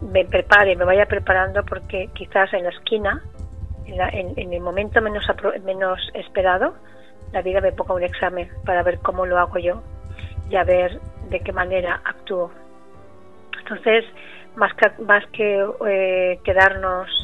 me 0.00 0.24
prepare, 0.24 0.76
me 0.76 0.84
vaya 0.84 1.06
preparando 1.06 1.64
porque 1.64 2.08
quizás 2.14 2.52
en 2.52 2.64
la 2.64 2.70
esquina, 2.70 3.22
en, 3.86 4.32
en, 4.36 4.52
el 4.52 4.60
momento 4.60 5.00
menos, 5.00 5.24
menos 5.64 6.00
esperado, 6.14 6.74
la 7.32 7.42
vida 7.42 7.60
me 7.60 7.72
ponga 7.72 7.94
un 7.94 8.02
examen 8.02 8.48
para 8.64 8.82
ver 8.82 8.98
cómo 8.98 9.26
lo 9.26 9.38
hago 9.38 9.58
yo 9.58 9.82
y 10.48 10.56
a 10.56 10.64
ver 10.64 11.00
de 11.28 11.40
qué 11.40 11.52
manera 11.52 12.00
actúo. 12.04 12.50
Entonces, 13.60 14.04
más 14.56 14.74
que, 14.74 15.02
más 15.02 15.24
que 15.28 15.64
eh, 15.86 16.40
quedarnos 16.44 17.19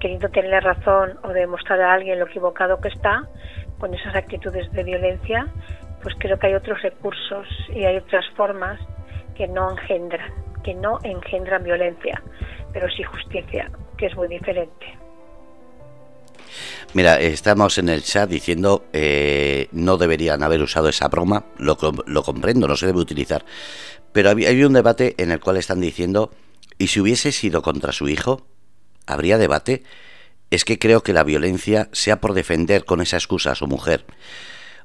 queriendo 0.00 0.28
tener 0.28 0.62
razón 0.62 1.18
o 1.22 1.28
demostrar 1.28 1.80
a 1.80 1.92
alguien 1.94 2.18
lo 2.18 2.26
equivocado 2.26 2.80
que 2.80 2.88
está 2.88 3.28
con 3.78 3.94
esas 3.94 4.14
actitudes 4.14 4.70
de 4.72 4.84
violencia, 4.84 5.46
pues 6.02 6.14
creo 6.18 6.38
que 6.38 6.48
hay 6.48 6.54
otros 6.54 6.80
recursos 6.82 7.46
y 7.74 7.84
hay 7.84 7.96
otras 7.96 8.24
formas 8.36 8.80
que 9.34 9.46
no 9.46 9.70
engendran, 9.70 10.32
que 10.62 10.74
no 10.74 10.98
engendran 11.02 11.62
violencia, 11.62 12.22
pero 12.72 12.88
sí 12.90 13.02
justicia, 13.02 13.70
que 13.96 14.06
es 14.06 14.16
muy 14.16 14.28
diferente. 14.28 14.98
Mira, 16.94 17.20
estamos 17.20 17.76
en 17.78 17.88
el 17.88 18.02
chat 18.02 18.30
diciendo 18.30 18.84
eh, 18.92 19.68
no 19.72 19.96
deberían 19.98 20.42
haber 20.42 20.62
usado 20.62 20.88
esa 20.88 21.08
broma, 21.08 21.44
lo, 21.58 21.76
lo 22.06 22.22
comprendo, 22.22 22.66
no 22.66 22.76
se 22.76 22.86
debe 22.86 23.00
utilizar, 23.00 23.44
pero 24.12 24.30
hay 24.30 24.64
un 24.64 24.72
debate 24.72 25.14
en 25.18 25.30
el 25.30 25.40
cual 25.40 25.58
están 25.58 25.80
diciendo, 25.80 26.30
¿y 26.78 26.86
si 26.86 27.00
hubiese 27.00 27.32
sido 27.32 27.60
contra 27.60 27.92
su 27.92 28.08
hijo? 28.08 28.46
¿Habría 29.06 29.38
debate? 29.38 29.82
Es 30.50 30.64
que 30.64 30.78
creo 30.78 31.02
que 31.02 31.12
la 31.12 31.24
violencia, 31.24 31.88
sea 31.92 32.20
por 32.20 32.34
defender 32.34 32.84
con 32.84 33.00
esa 33.00 33.16
excusa 33.16 33.52
a 33.52 33.54
su 33.54 33.66
mujer 33.66 34.04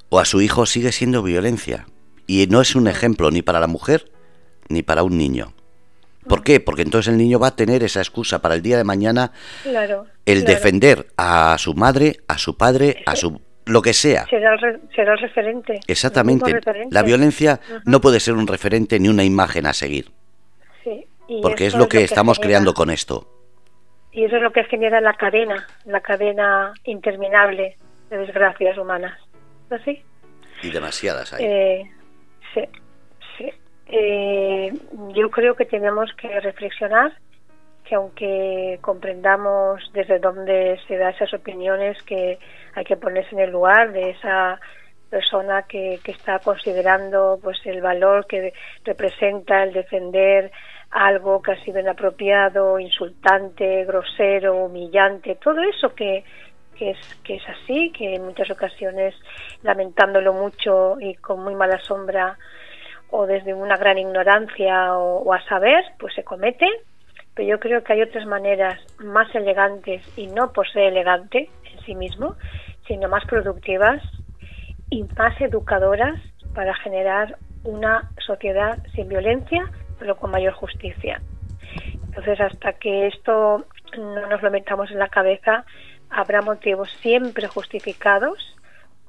o 0.10 0.20
a 0.20 0.26
su 0.26 0.42
hijo, 0.42 0.66
sigue 0.66 0.92
siendo 0.92 1.24
violencia. 1.24 1.86
Y 2.28 2.48
no 2.48 2.62
es 2.62 2.76
un 2.76 2.88
ejemplo 2.88 3.32
ni 3.32 3.42
para 3.42 3.60
la 3.60 3.68
mujer 3.68 4.12
ni 4.70 4.84
para 4.84 5.04
un 5.04 5.18
niño. 5.18 5.54
¿Por 6.28 6.44
qué? 6.44 6.60
Porque 6.60 6.84
entonces 6.84 7.12
el 7.12 7.18
niño 7.18 7.40
va 7.40 7.48
a 7.48 7.56
tener 7.56 7.84
esa 7.84 8.00
excusa 8.00 8.42
para 8.42 8.56
el 8.56 8.62
día 8.62 8.78
de 8.78 8.84
mañana 8.84 9.32
el 10.26 10.46
defender 10.46 11.08
a 11.18 11.56
su 11.58 11.74
madre, 11.74 12.18
a 12.28 12.38
su 12.38 12.56
padre, 12.58 13.04
a 13.06 13.16
su 13.16 13.42
lo 13.66 13.82
que 13.82 13.94
sea. 13.94 14.26
Será 14.26 14.56
el, 14.56 15.20
referente. 15.20 15.80
Exactamente. 15.88 16.60
La 16.90 17.04
violencia 17.04 17.60
no 17.86 18.02
puede 18.02 18.20
ser 18.20 18.34
un 18.34 18.48
referente 18.48 19.00
ni 19.00 19.08
una 19.08 19.24
imagen 19.24 19.66
a 19.66 19.74
seguir. 19.74 20.12
Sí. 20.84 21.06
porque 21.42 21.68
es 21.68 21.76
lo 21.76 21.88
que, 21.88 22.04
estamos 22.04 22.40
creando 22.40 22.74
con 22.74 22.90
esto. 22.90 23.28
Y 24.12 24.26
eso 24.26 24.36
es 24.36 24.42
lo 24.42 24.52
que 24.52 24.64
genera 24.66 25.00
la 25.00 25.14
cadena, 25.14 25.68
la 25.86 26.02
cadena 26.02 26.74
interminable 26.84 27.78
de 28.10 28.18
desgracias 28.18 28.78
humanas. 28.78 29.18
¿Así? 29.70 30.04
Y 30.62 30.70
demasiadas 30.70 31.34
hay. 31.34 31.46
Eh, 31.46 31.92
sí, 32.54 32.62
sí. 33.38 33.50
Eh, 33.88 34.74
yo 35.16 35.30
creo 35.32 35.56
que 35.56 35.66
tenemos 35.66 36.12
que 36.14 36.40
reflexionar 36.42 37.14
que 37.86 37.96
aunque 37.96 38.80
comprendamos 38.82 39.82
desde 39.94 40.20
dónde 40.20 40.80
se 40.88 40.98
dan 40.98 41.14
esas 41.14 41.34
opiniones, 41.34 42.02
que 42.04 42.38
hay 42.76 42.86
que 42.86 42.98
ponerse 42.98 43.34
en 43.34 43.42
el 43.42 43.52
lugar 43.52 43.92
de 43.92 44.12
esa 44.12 44.60
persona 45.10 45.64
que, 45.64 46.00
que 46.04 46.12
está 46.12 46.40
considerando 46.40 47.40
pues 47.44 47.60
el 47.66 47.82
valor 47.82 48.26
que 48.28 48.54
representa 48.86 49.64
el 49.64 49.74
defender 49.74 50.52
algo 50.92 51.42
sido 51.64 51.80
inapropiado, 51.80 52.80
insultante, 52.80 53.86
grosero, 53.86 54.66
humillante, 54.66 55.36
todo 55.36 55.62
eso 55.62 55.96
que, 55.96 56.24
que 56.78 56.92
es 56.92 56.98
que 57.24 57.36
es 57.36 57.44
así, 57.48 57.92
que 57.92 58.16
en 58.16 58.26
muchas 58.26 58.50
ocasiones 58.52 59.16
lamentándolo 59.64 60.34
mucho 60.34 61.00
y 61.00 61.16
con 61.16 61.44
muy 61.44 61.56
mala 61.56 61.80
sombra 61.80 62.38
o 63.12 63.26
desde 63.26 63.54
una 63.54 63.78
gran 63.78 63.98
ignorancia 63.98 64.98
o, 64.98 65.34
a 65.34 65.44
saber, 65.44 65.84
pues 66.00 66.14
se 66.16 66.24
comete. 66.24 66.66
Pero 67.34 67.48
yo 67.48 67.60
creo 67.60 67.84
que 67.84 67.94
hay 67.94 68.02
otras 68.02 68.26
maneras 68.26 68.80
más 69.00 69.34
elegantes 69.36 70.02
y 70.18 70.28
no 70.28 70.52
por 70.52 70.70
ser 70.70 70.84
elegante 70.84 71.50
en 71.72 71.80
sí 71.86 71.96
mismo, 71.96 72.36
sino 72.88 73.08
más 73.08 73.26
productivas 73.26 74.02
y 74.90 75.04
más 75.18 75.40
educadoras 75.40 76.20
para 76.54 76.74
generar 76.76 77.38
una 77.64 78.10
sociedad 78.26 78.80
sin 78.94 79.08
violencia, 79.08 79.64
pero 80.02 80.18
con 80.18 80.32
mayor 80.32 80.54
justicia. 80.54 81.22
Entonces, 82.08 82.42
hasta 82.42 82.74
que 82.74 83.08
esto 83.08 83.66
no 83.98 84.28
nos 84.28 84.42
lo 84.42 84.50
metamos 84.50 84.90
en 84.90 84.98
la 84.98 85.10
cabeza, 85.10 85.64
habrá 86.10 86.42
motivos 86.42 86.92
siempre 87.02 87.48
justificados 87.48 88.58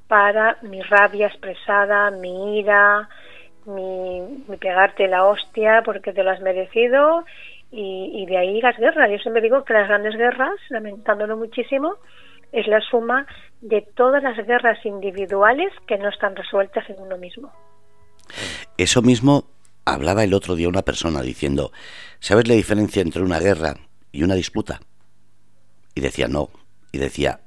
para 0.06 0.58
mi 0.60 0.82
rabia 0.82 1.28
expresada, 1.28 2.10
mi 2.10 2.58
ira, 2.58 3.08
mi, 3.64 4.44
pegarte 4.60 5.08
la 5.08 5.24
hostia 5.24 5.82
porque 5.82 6.12
te 6.12 6.22
lo 6.22 6.30
has 6.30 6.40
merecido 6.40 7.24
y, 7.70 8.26
de 8.26 8.36
ahí 8.36 8.60
las 8.60 8.76
guerras. 8.76 9.10
Yo 9.10 9.18
siempre 9.18 9.40
digo 9.40 9.64
que 9.64 9.72
las 9.72 9.88
grandes 9.88 10.14
guerras, 10.14 10.56
lamentándolo 10.68 11.38
muchísimo, 11.38 11.94
es 12.52 12.66
la 12.66 12.80
suma 12.82 13.26
de 13.62 13.80
todas 13.94 14.22
las 14.22 14.36
guerras 14.46 14.84
individuales 14.84 15.72
que 15.86 15.96
no 15.96 16.10
están 16.10 16.36
resueltas 16.36 16.88
en 16.90 17.00
uno 17.00 17.16
mismo. 17.16 17.50
Eso 18.76 19.00
mismo 19.00 19.44
hablaba 19.84 20.24
el 20.24 20.34
otro 20.34 20.54
día 20.54 20.68
una 20.68 20.82
persona 20.82 21.22
diciendo, 21.22 21.72
¿sabes 22.20 22.48
la 22.48 22.54
diferencia 22.54 23.02
entre 23.02 23.22
una 23.22 23.40
guerra 23.40 23.76
y 24.12 24.22
una 24.22 24.34
disputa? 24.34 24.80
Y 25.94 26.00
decía, 26.00 26.28
no. 26.28 26.50
Y 26.92 26.98
decía, 26.98 27.40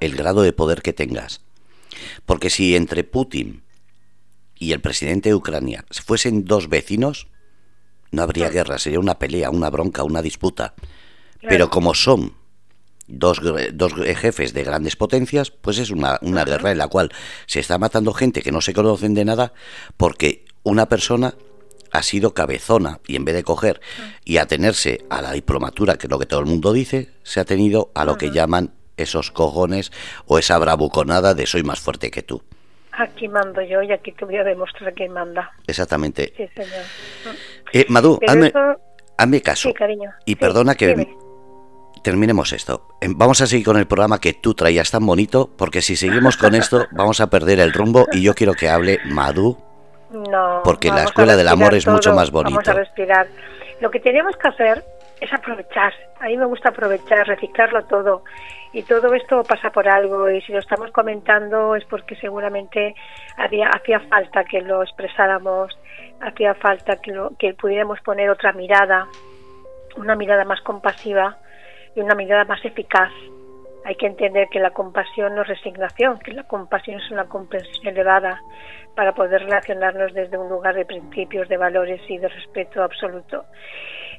el 0.00 0.16
grado 0.16 0.42
de 0.42 0.52
poder 0.52 0.82
que 0.82 0.92
tengas. 0.92 1.40
Porque 2.26 2.50
si 2.50 2.76
entre 2.76 3.04
Putin 3.04 3.62
y 4.58 4.72
el 4.72 4.80
presidente 4.80 5.30
de 5.30 5.34
Ucrania 5.34 5.84
fuesen 6.04 6.44
dos 6.44 6.68
vecinos, 6.68 7.28
no 8.10 8.22
habría 8.22 8.50
guerra, 8.50 8.78
sería 8.78 9.00
una 9.00 9.18
pelea, 9.18 9.50
una 9.50 9.70
bronca, 9.70 10.02
una 10.02 10.22
disputa. 10.22 10.74
Pero 11.40 11.70
como 11.70 11.94
son 11.94 12.34
dos, 13.06 13.40
dos 13.72 13.92
jefes 13.94 14.52
de 14.52 14.64
grandes 14.64 14.96
potencias, 14.96 15.50
pues 15.50 15.78
es 15.78 15.90
una, 15.90 16.18
una 16.22 16.44
guerra 16.44 16.72
en 16.72 16.78
la 16.78 16.88
cual 16.88 17.12
se 17.46 17.60
está 17.60 17.78
matando 17.78 18.12
gente 18.12 18.42
que 18.42 18.52
no 18.52 18.60
se 18.60 18.74
conocen 18.74 19.14
de 19.14 19.24
nada 19.24 19.52
porque 19.96 20.44
una 20.62 20.88
persona 20.88 21.34
ha 21.92 22.02
sido 22.02 22.34
cabezona 22.34 23.00
y 23.06 23.16
en 23.16 23.24
vez 23.24 23.34
de 23.34 23.42
coger 23.42 23.80
y 24.24 24.38
atenerse 24.38 25.04
a 25.10 25.22
la 25.22 25.32
diplomatura, 25.32 25.96
que 25.96 26.06
es 26.06 26.10
lo 26.10 26.18
que 26.18 26.26
todo 26.26 26.40
el 26.40 26.46
mundo 26.46 26.72
dice, 26.72 27.10
se 27.22 27.40
ha 27.40 27.44
tenido 27.44 27.90
a 27.94 28.04
lo 28.04 28.16
que 28.16 28.30
llaman 28.30 28.72
esos 28.96 29.30
cojones 29.30 29.92
o 30.26 30.38
esa 30.38 30.58
bravuconada 30.58 31.34
de 31.34 31.46
soy 31.46 31.62
más 31.62 31.80
fuerte 31.80 32.10
que 32.10 32.22
tú. 32.22 32.42
Aquí 32.92 33.28
mando 33.28 33.62
yo 33.62 33.80
y 33.82 33.92
aquí 33.92 34.10
te 34.12 34.24
voy 34.24 34.36
a 34.36 34.44
demostrar 34.44 34.92
quién 34.92 35.12
manda. 35.12 35.52
Exactamente. 35.66 36.32
Sí, 36.36 36.48
señor. 36.54 36.84
Eh, 37.72 37.86
Madu, 37.88 38.18
hazme, 39.16 39.40
caso. 39.40 39.72
cariño. 39.72 40.10
Y 40.24 40.34
perdona 40.34 40.74
que 40.74 41.06
terminemos 42.02 42.52
esto. 42.52 42.88
Em, 43.00 43.16
vamos 43.16 43.40
a 43.40 43.46
seguir 43.46 43.66
con 43.66 43.76
el 43.76 43.86
programa 43.86 44.20
que 44.20 44.32
tú 44.32 44.54
traías 44.54 44.90
tan 44.90 45.06
bonito, 45.06 45.50
porque 45.56 45.80
si 45.80 45.94
seguimos 45.94 46.36
con 46.36 46.54
esto 46.56 46.86
vamos 46.90 47.20
a 47.20 47.30
perder 47.30 47.60
el 47.60 47.72
rumbo 47.72 48.06
y 48.12 48.22
yo 48.22 48.34
quiero 48.34 48.54
que 48.54 48.68
hable 48.68 48.98
Madu. 49.04 49.58
No. 50.10 50.62
Porque 50.64 50.88
la 50.88 51.04
escuela 51.04 51.36
del 51.36 51.48
amor 51.48 51.74
es 51.74 51.86
mucho 51.86 52.14
más 52.14 52.30
bonito. 52.30 52.54
Vamos 52.56 52.68
a 52.68 52.72
respirar. 52.72 53.26
Lo 53.80 53.90
que 53.90 54.00
tenemos 54.00 54.36
que 54.36 54.48
hacer 54.48 54.84
es 55.20 55.32
aprovechar. 55.32 55.92
A 56.20 56.26
mí 56.26 56.36
me 56.36 56.46
gusta 56.46 56.70
aprovechar, 56.70 57.26
reciclarlo 57.26 57.84
todo. 57.84 58.22
Y 58.72 58.82
todo 58.82 59.14
esto 59.14 59.42
pasa 59.44 59.70
por 59.70 59.88
algo. 59.88 60.28
Y 60.30 60.40
si 60.42 60.52
lo 60.52 60.58
estamos 60.58 60.90
comentando 60.92 61.76
es 61.76 61.84
porque 61.84 62.16
seguramente 62.16 62.94
había, 63.36 63.68
hacía 63.68 64.00
falta 64.00 64.44
que 64.44 64.60
lo 64.60 64.82
expresáramos, 64.82 65.78
hacía 66.20 66.54
falta 66.54 66.96
que, 66.96 67.12
lo, 67.12 67.30
que 67.38 67.54
pudiéramos 67.54 68.00
poner 68.00 68.30
otra 68.30 68.52
mirada, 68.52 69.06
una 69.96 70.16
mirada 70.16 70.44
más 70.44 70.60
compasiva 70.62 71.38
y 71.94 72.00
una 72.00 72.14
mirada 72.14 72.44
más 72.44 72.64
eficaz. 72.64 73.12
Hay 73.88 73.94
que 73.94 74.06
entender 74.06 74.48
que 74.50 74.60
la 74.60 74.72
compasión 74.72 75.34
no 75.34 75.40
es 75.40 75.48
resignación, 75.48 76.18
que 76.18 76.32
la 76.32 76.42
compasión 76.42 77.00
es 77.00 77.10
una 77.10 77.24
comprensión 77.24 77.86
elevada 77.86 78.38
para 78.94 79.14
poder 79.14 79.40
relacionarnos 79.44 80.12
desde 80.12 80.36
un 80.36 80.50
lugar 80.50 80.74
de 80.74 80.84
principios, 80.84 81.48
de 81.48 81.56
valores 81.56 81.98
y 82.06 82.18
de 82.18 82.28
respeto 82.28 82.82
absoluto. 82.82 83.46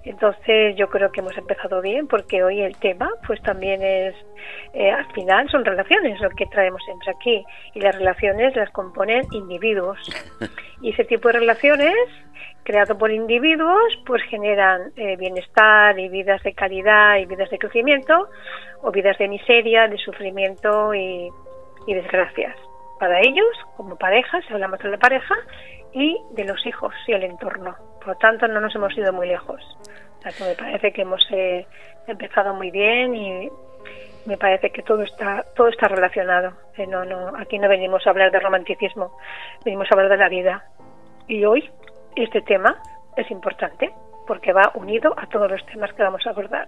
Entonces 0.04 0.76
yo 0.76 0.88
creo 0.90 1.12
que 1.12 1.20
hemos 1.20 1.38
empezado 1.38 1.82
bien 1.82 2.08
porque 2.08 2.44
hoy 2.44 2.62
el 2.62 2.78
tema 2.78 3.10
pues 3.28 3.42
también 3.42 3.82
es, 3.84 4.16
eh, 4.74 4.92
al 4.92 5.12
final 5.14 5.50
son 5.50 5.66
relaciones 5.66 6.20
lo 6.22 6.30
que 6.32 6.46
traemos 6.46 6.82
siempre 6.86 7.12
aquí 7.12 7.46
y 7.74 7.82
las 7.82 7.96
relaciones 7.96 8.56
las 8.56 8.70
componen 8.72 9.26
individuos 9.32 9.98
y 10.82 10.92
ese 10.92 11.04
tipo 11.04 11.28
de 11.30 11.40
relaciones 11.40 11.96
creado 12.64 12.98
por 12.98 13.12
individuos 13.12 14.00
pues 14.06 14.24
generan 14.24 14.92
eh, 14.96 15.18
bienestar 15.18 16.00
y 16.00 16.08
vidas 16.08 16.42
de 16.44 16.54
calidad 16.54 17.18
y 17.18 17.26
vidas 17.26 17.50
de 17.50 17.58
crecimiento 17.58 18.30
o 18.82 18.92
vidas 18.92 19.18
de 19.18 19.28
miseria, 19.28 19.88
de 19.88 19.98
sufrimiento 19.98 20.94
y, 20.94 21.30
y 21.88 21.94
desgracias. 21.94 22.56
Para 23.00 23.20
ellos, 23.22 23.48
como 23.78 23.98
pareja, 23.98 24.42
si 24.42 24.54
hablamos 24.54 24.80
de 24.80 24.90
la 24.90 24.98
pareja, 24.98 25.36
y 25.94 26.18
de 26.32 26.46
los 26.46 26.66
hijos 26.66 26.94
y 27.08 27.14
el 27.14 27.24
entorno. 27.24 27.76
Por 28.10 28.16
lo 28.16 28.22
tanto, 28.22 28.48
no 28.48 28.60
nos 28.60 28.74
hemos 28.74 28.98
ido 28.98 29.14
muy 29.14 29.28
lejos. 29.28 29.62
O 30.18 30.22
sea, 30.24 30.32
que 30.32 30.44
me 30.44 30.56
parece 30.56 30.92
que 30.92 31.04
hemos 31.04 31.22
eh, 31.30 31.68
empezado 32.08 32.56
muy 32.56 32.72
bien 32.72 33.14
y 33.14 33.48
me 34.26 34.36
parece 34.36 34.72
que 34.72 34.82
todo 34.82 35.04
está 35.04 35.46
todo 35.56 35.68
está 35.68 35.88
relacionado. 35.88 36.54
Eh, 36.76 36.88
no, 36.88 37.06
no, 37.06 37.38
aquí 37.38 37.60
no 37.60 37.70
venimos 37.70 38.08
a 38.08 38.10
hablar 38.10 38.32
de 38.32 38.40
romanticismo, 38.40 39.16
venimos 39.64 39.88
a 39.92 39.94
hablar 39.94 40.10
de 40.10 40.18
la 40.18 40.28
vida. 40.28 40.66
Y 41.28 41.46
hoy 41.46 41.70
este 42.16 42.42
tema 42.42 42.82
es 43.16 43.30
importante 43.30 43.94
porque 44.26 44.54
va 44.54 44.72
unido 44.74 45.14
a 45.16 45.28
todos 45.28 45.52
los 45.52 45.64
temas 45.68 45.94
que 45.94 46.02
vamos 46.02 46.26
a 46.26 46.32
abordar 46.32 46.68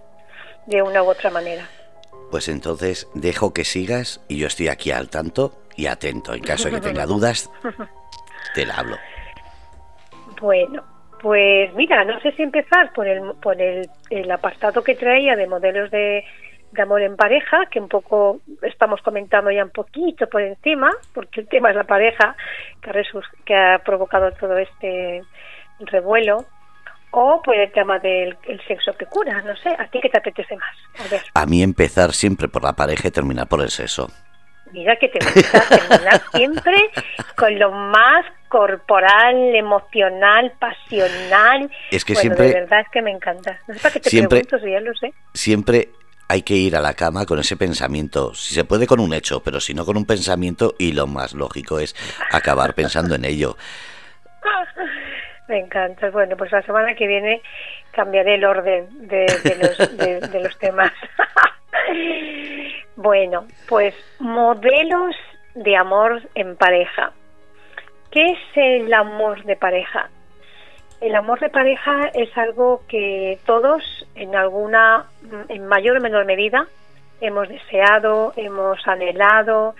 de 0.66 0.80
una 0.80 1.02
u 1.02 1.10
otra 1.10 1.30
manera. 1.30 1.64
Pues 2.30 2.46
entonces 2.46 3.10
dejo 3.14 3.52
que 3.52 3.64
sigas 3.64 4.24
y 4.28 4.38
yo 4.38 4.46
estoy 4.46 4.68
aquí 4.68 4.92
al 4.92 5.10
tanto 5.10 5.54
y 5.74 5.86
atento. 5.86 6.34
En 6.34 6.42
caso 6.44 6.68
de 6.68 6.76
que 6.76 6.80
tenga 6.82 7.04
dudas, 7.06 7.50
te 8.54 8.64
la 8.64 8.76
hablo. 8.76 8.96
Bueno, 10.40 10.91
pues 11.22 11.72
mira, 11.74 12.04
no 12.04 12.20
sé 12.20 12.32
si 12.32 12.42
empezar 12.42 12.92
por 12.92 13.06
el, 13.06 13.22
por 13.40 13.56
el, 13.60 13.88
apartado 14.30 14.82
que 14.82 14.96
traía 14.96 15.36
de 15.36 15.46
modelos 15.46 15.90
de, 15.90 16.24
amor 16.76 17.00
en 17.02 17.16
pareja, 17.16 17.66
que 17.70 17.78
un 17.78 17.88
poco 17.88 18.40
estamos 18.62 19.00
comentando 19.02 19.50
ya 19.50 19.64
un 19.64 19.70
poquito 19.70 20.26
por 20.28 20.42
encima, 20.42 20.90
porque 21.14 21.42
el 21.42 21.48
tema 21.48 21.70
es 21.70 21.76
la 21.76 21.84
pareja 21.84 22.34
que 22.80 22.90
ha, 22.90 23.02
que 23.44 23.54
ha 23.54 23.78
provocado 23.78 24.32
todo 24.32 24.58
este 24.58 25.22
revuelo, 25.80 26.44
o 27.12 27.40
por 27.42 27.54
el 27.54 27.70
tema 27.70 27.98
del 27.98 28.36
sexo 28.66 28.94
que 28.94 29.06
cura, 29.06 29.42
no 29.42 29.54
sé, 29.56 29.68
¿a 29.78 29.86
ti 29.88 30.00
qué 30.00 30.08
te 30.08 30.18
apetece 30.18 30.56
más? 30.56 31.22
A, 31.34 31.42
a 31.42 31.46
mí 31.46 31.62
empezar 31.62 32.12
siempre 32.12 32.48
por 32.48 32.64
la 32.64 32.72
pareja 32.72 33.08
y 33.08 33.10
terminar 33.10 33.46
por 33.46 33.60
el 33.60 33.68
sexo. 33.68 34.08
Mira 34.72 34.96
que 34.96 35.08
te 35.08 35.18
gusta 35.22 35.60
terminar 35.68 36.22
siempre 36.32 36.90
con 37.36 37.58
lo 37.58 37.70
más 37.70 38.24
corporal, 38.52 39.54
emocional, 39.54 40.52
pasional. 40.58 41.70
Es 41.90 42.04
que 42.04 42.14
siempre. 42.14 42.48
De 42.48 42.52
verdad 42.52 42.80
es 42.80 42.88
que 42.90 43.00
me 43.00 43.10
encanta. 43.10 43.58
No 43.66 43.72
sé 43.72 43.80
para 43.80 43.94
qué 43.94 44.00
te 44.00 44.10
siempre, 44.10 44.42
pregunto, 44.42 44.66
si 44.66 44.72
ya 44.72 44.80
lo 44.80 44.94
sé. 44.94 45.14
Siempre 45.32 45.88
hay 46.28 46.42
que 46.42 46.52
ir 46.52 46.76
a 46.76 46.82
la 46.82 46.92
cama 46.92 47.24
con 47.24 47.38
ese 47.38 47.56
pensamiento. 47.56 48.34
Si 48.34 48.52
se 48.54 48.64
puede 48.64 48.86
con 48.86 49.00
un 49.00 49.14
hecho, 49.14 49.42
pero 49.42 49.58
si 49.58 49.72
no 49.72 49.86
con 49.86 49.96
un 49.96 50.04
pensamiento, 50.04 50.74
y 50.78 50.92
lo 50.92 51.06
más 51.06 51.32
lógico 51.32 51.78
es 51.78 51.96
acabar 52.30 52.74
pensando 52.74 53.14
en 53.14 53.24
ello. 53.24 53.56
Me 55.48 55.58
encanta. 55.58 56.10
Bueno, 56.10 56.36
pues 56.36 56.52
la 56.52 56.60
semana 56.60 56.94
que 56.94 57.06
viene 57.06 57.40
cambiaré 57.92 58.34
el 58.34 58.44
orden 58.44 59.08
de, 59.08 59.24
los, 59.62 60.30
de 60.30 60.40
los 60.40 60.58
temas. 60.58 60.92
Bueno, 62.94 63.46
pues 63.68 63.94
modelos 64.20 65.16
de 65.54 65.76
amor 65.76 66.22
en 66.34 66.56
pareja. 66.56 67.12
¿Qué 68.12 68.24
es 68.24 68.38
el 68.54 68.92
amor 68.94 69.42
de 69.44 69.56
pareja? 69.56 70.10
El 71.00 71.16
amor 71.16 71.40
de 71.40 71.48
pareja 71.48 72.10
es 72.14 72.36
algo 72.38 72.82
que 72.86 73.38
todos, 73.44 73.82
en 74.14 74.36
alguna, 74.36 75.06
en 75.48 75.66
mayor 75.66 75.96
o 75.96 76.00
menor 76.00 76.24
medida, 76.24 76.68
hemos 77.20 77.48
deseado, 77.48 78.32
hemos 78.36 78.86
anhelado, 78.86 79.74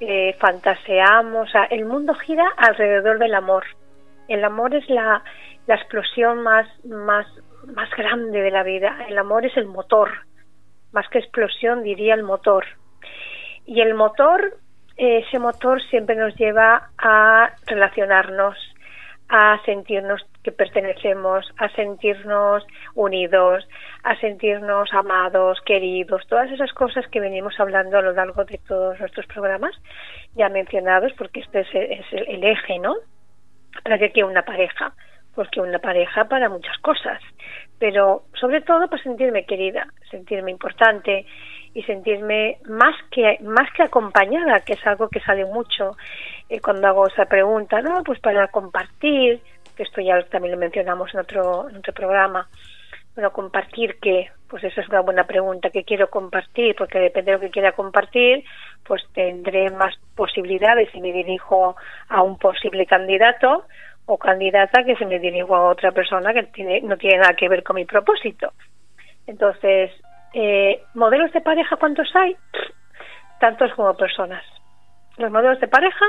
eh, 0.00 0.34
fantaseamos. 0.38 1.50
el 1.68 1.84
mundo 1.84 2.14
gira 2.14 2.46
alrededor 2.56 3.18
del 3.18 3.34
amor. 3.34 3.64
El 4.28 4.44
amor 4.44 4.74
es 4.74 4.88
la, 4.88 5.22
la 5.66 5.74
explosión 5.74 6.42
más, 6.42 6.66
más, 6.86 7.26
más 7.66 7.90
grande 7.94 8.40
de 8.40 8.50
la 8.50 8.62
vida. 8.62 8.96
El 9.08 9.18
amor 9.18 9.44
es 9.44 9.56
el 9.58 9.66
motor 9.66 10.10
más 10.92 11.08
que 11.08 11.18
explosión 11.18 11.82
diría 11.82 12.14
el 12.14 12.22
motor. 12.22 12.64
Y 13.66 13.80
el 13.80 13.94
motor, 13.94 14.58
ese 14.96 15.38
motor 15.38 15.82
siempre 15.90 16.16
nos 16.16 16.34
lleva 16.36 16.90
a 16.98 17.50
relacionarnos, 17.66 18.56
a 19.28 19.58
sentirnos 19.64 20.20
que 20.42 20.52
pertenecemos, 20.52 21.50
a 21.56 21.68
sentirnos 21.70 22.64
unidos, 22.94 23.66
a 24.02 24.16
sentirnos 24.16 24.92
amados, 24.92 25.60
queridos, 25.64 26.26
todas 26.28 26.50
esas 26.50 26.72
cosas 26.72 27.06
que 27.08 27.20
venimos 27.20 27.58
hablando 27.58 27.98
a 27.98 28.02
lo 28.02 28.12
largo 28.12 28.44
de 28.44 28.58
todos 28.66 28.98
nuestros 29.00 29.26
programas 29.26 29.74
ya 30.34 30.48
mencionados, 30.48 31.12
porque 31.16 31.40
este 31.40 31.60
es, 31.60 32.04
el, 32.12 32.44
eje, 32.44 32.78
¿no? 32.78 32.94
Para 33.82 33.98
que 33.98 34.10
quiera 34.10 34.28
una 34.28 34.42
pareja, 34.42 34.92
porque 35.34 35.60
una 35.60 35.78
pareja 35.78 36.24
para 36.24 36.48
muchas 36.48 36.76
cosas, 36.78 37.20
pero 37.78 38.24
sobre 38.34 38.60
todo 38.60 38.88
para 38.88 39.02
sentirme 39.02 39.46
querida, 39.46 39.86
sentirme 40.10 40.50
importante 40.50 41.24
y 41.74 41.82
sentirme 41.84 42.58
más 42.64 42.94
que 43.10 43.38
más 43.42 43.70
que 43.72 43.82
acompañada, 43.82 44.60
que 44.60 44.74
es 44.74 44.86
algo 44.86 45.08
que 45.08 45.20
sale 45.20 45.44
mucho 45.46 45.96
eh, 46.48 46.60
cuando 46.60 46.86
hago 46.86 47.06
esa 47.06 47.26
pregunta, 47.26 47.80
no, 47.80 48.02
pues 48.02 48.20
para 48.20 48.48
compartir, 48.48 49.40
que 49.76 49.82
esto 49.82 50.00
ya 50.00 50.22
también 50.24 50.52
lo 50.52 50.58
mencionamos 50.58 51.12
en 51.14 51.20
otro 51.20 51.68
en 51.68 51.76
otro 51.76 51.92
programa. 51.92 52.48
Bueno, 53.14 53.30
compartir 53.30 53.98
qué, 54.00 54.30
pues 54.48 54.64
esa 54.64 54.80
es 54.80 54.88
una 54.88 55.00
buena 55.00 55.24
pregunta, 55.24 55.68
¿qué 55.70 55.84
quiero 55.84 56.08
compartir? 56.08 56.74
Porque 56.76 56.98
depende 56.98 57.30
de 57.30 57.36
lo 57.36 57.40
que 57.40 57.50
quiera 57.50 57.72
compartir, 57.72 58.44
pues 58.84 59.02
tendré 59.12 59.70
más 59.70 59.94
posibilidades 60.14 60.90
si 60.92 61.00
me 61.00 61.12
dirijo 61.12 61.76
a 62.08 62.22
un 62.22 62.38
posible 62.38 62.86
candidato 62.86 63.64
o 64.06 64.18
candidata 64.18 64.84
que 64.84 64.96
se 64.96 65.06
me 65.06 65.18
dirijo 65.18 65.54
a 65.54 65.68
otra 65.68 65.92
persona 65.92 66.32
que 66.32 66.44
tiene, 66.44 66.80
no 66.80 66.96
tiene 66.96 67.18
nada 67.18 67.34
que 67.34 67.48
ver 67.48 67.62
con 67.62 67.76
mi 67.76 67.84
propósito. 67.84 68.52
Entonces, 69.26 69.90
eh, 70.34 70.82
¿modelos 70.94 71.32
de 71.32 71.40
pareja 71.40 71.76
cuántos 71.76 72.14
hay? 72.14 72.36
Tantos 73.40 73.72
como 73.74 73.94
personas. 73.96 74.44
Los 75.18 75.30
modelos 75.30 75.60
de 75.60 75.68
pareja 75.68 76.06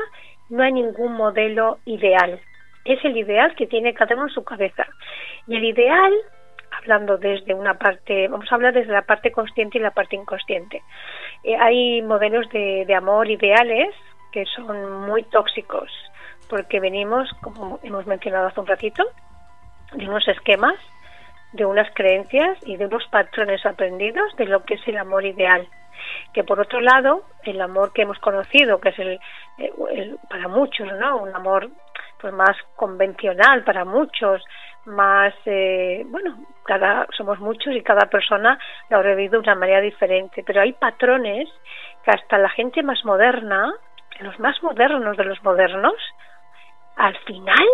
no 0.49 0.63
hay 0.63 0.71
ningún 0.71 1.13
modelo 1.13 1.79
ideal. 1.85 2.39
Es 2.85 3.03
el 3.03 3.17
ideal 3.17 3.55
que 3.55 3.67
tiene 3.67 3.93
cada 3.93 4.15
uno 4.15 4.27
en 4.27 4.33
su 4.33 4.43
cabeza. 4.43 4.85
Y 5.47 5.55
el 5.55 5.63
ideal, 5.63 6.13
hablando 6.71 7.17
desde 7.17 7.53
una 7.53 7.75
parte, 7.75 8.27
vamos 8.27 8.51
a 8.51 8.55
hablar 8.55 8.73
desde 8.73 8.91
la 8.91 9.03
parte 9.03 9.31
consciente 9.31 9.77
y 9.77 9.81
la 9.81 9.91
parte 9.91 10.15
inconsciente. 10.15 10.81
Eh, 11.43 11.55
hay 11.55 12.01
modelos 12.01 12.49
de, 12.49 12.85
de 12.85 12.95
amor 12.95 13.29
ideales 13.29 13.93
que 14.31 14.45
son 14.45 15.05
muy 15.05 15.23
tóxicos, 15.23 15.91
porque 16.49 16.79
venimos, 16.79 17.29
como 17.41 17.79
hemos 17.83 18.05
mencionado 18.07 18.47
hace 18.47 18.59
un 18.59 18.67
ratito, 18.67 19.03
de 19.93 20.07
unos 20.07 20.27
esquemas, 20.27 20.75
de 21.53 21.65
unas 21.65 21.89
creencias 21.93 22.57
y 22.65 22.77
de 22.77 22.87
unos 22.87 23.07
patrones 23.07 23.65
aprendidos 23.65 24.35
de 24.35 24.45
lo 24.45 24.63
que 24.63 24.75
es 24.75 24.87
el 24.87 24.97
amor 24.97 25.25
ideal. 25.25 25.67
Que 26.33 26.43
por 26.43 26.59
otro 26.59 26.81
lado, 26.81 27.23
el 27.43 27.61
amor 27.61 27.93
que 27.93 28.01
hemos 28.01 28.19
conocido, 28.19 28.81
que 28.81 28.89
es 28.89 28.99
el, 28.99 29.19
para 30.29 30.47
muchos, 30.47 30.91
¿no? 30.99 31.17
Un 31.17 31.33
amor 31.33 31.69
pues 32.19 32.33
más 32.33 32.57
convencional 32.75 33.63
para 33.63 33.85
muchos, 33.85 34.43
más 34.85 35.33
eh, 35.45 36.03
bueno, 36.07 36.37
cada 36.65 37.07
somos 37.15 37.39
muchos 37.39 37.73
y 37.73 37.81
cada 37.81 38.09
persona 38.09 38.57
lo 38.89 38.97
ha 38.97 39.01
vivido 39.01 39.33
de 39.33 39.49
una 39.49 39.55
manera 39.55 39.81
diferente, 39.81 40.43
pero 40.45 40.61
hay 40.61 40.73
patrones 40.73 41.49
que 42.03 42.11
hasta 42.11 42.37
la 42.37 42.49
gente 42.49 42.81
más 42.81 43.03
moderna, 43.05 43.73
los 44.19 44.39
más 44.39 44.61
modernos 44.63 45.17
de 45.17 45.25
los 45.25 45.41
modernos, 45.43 45.95
al 46.95 47.17
final 47.19 47.67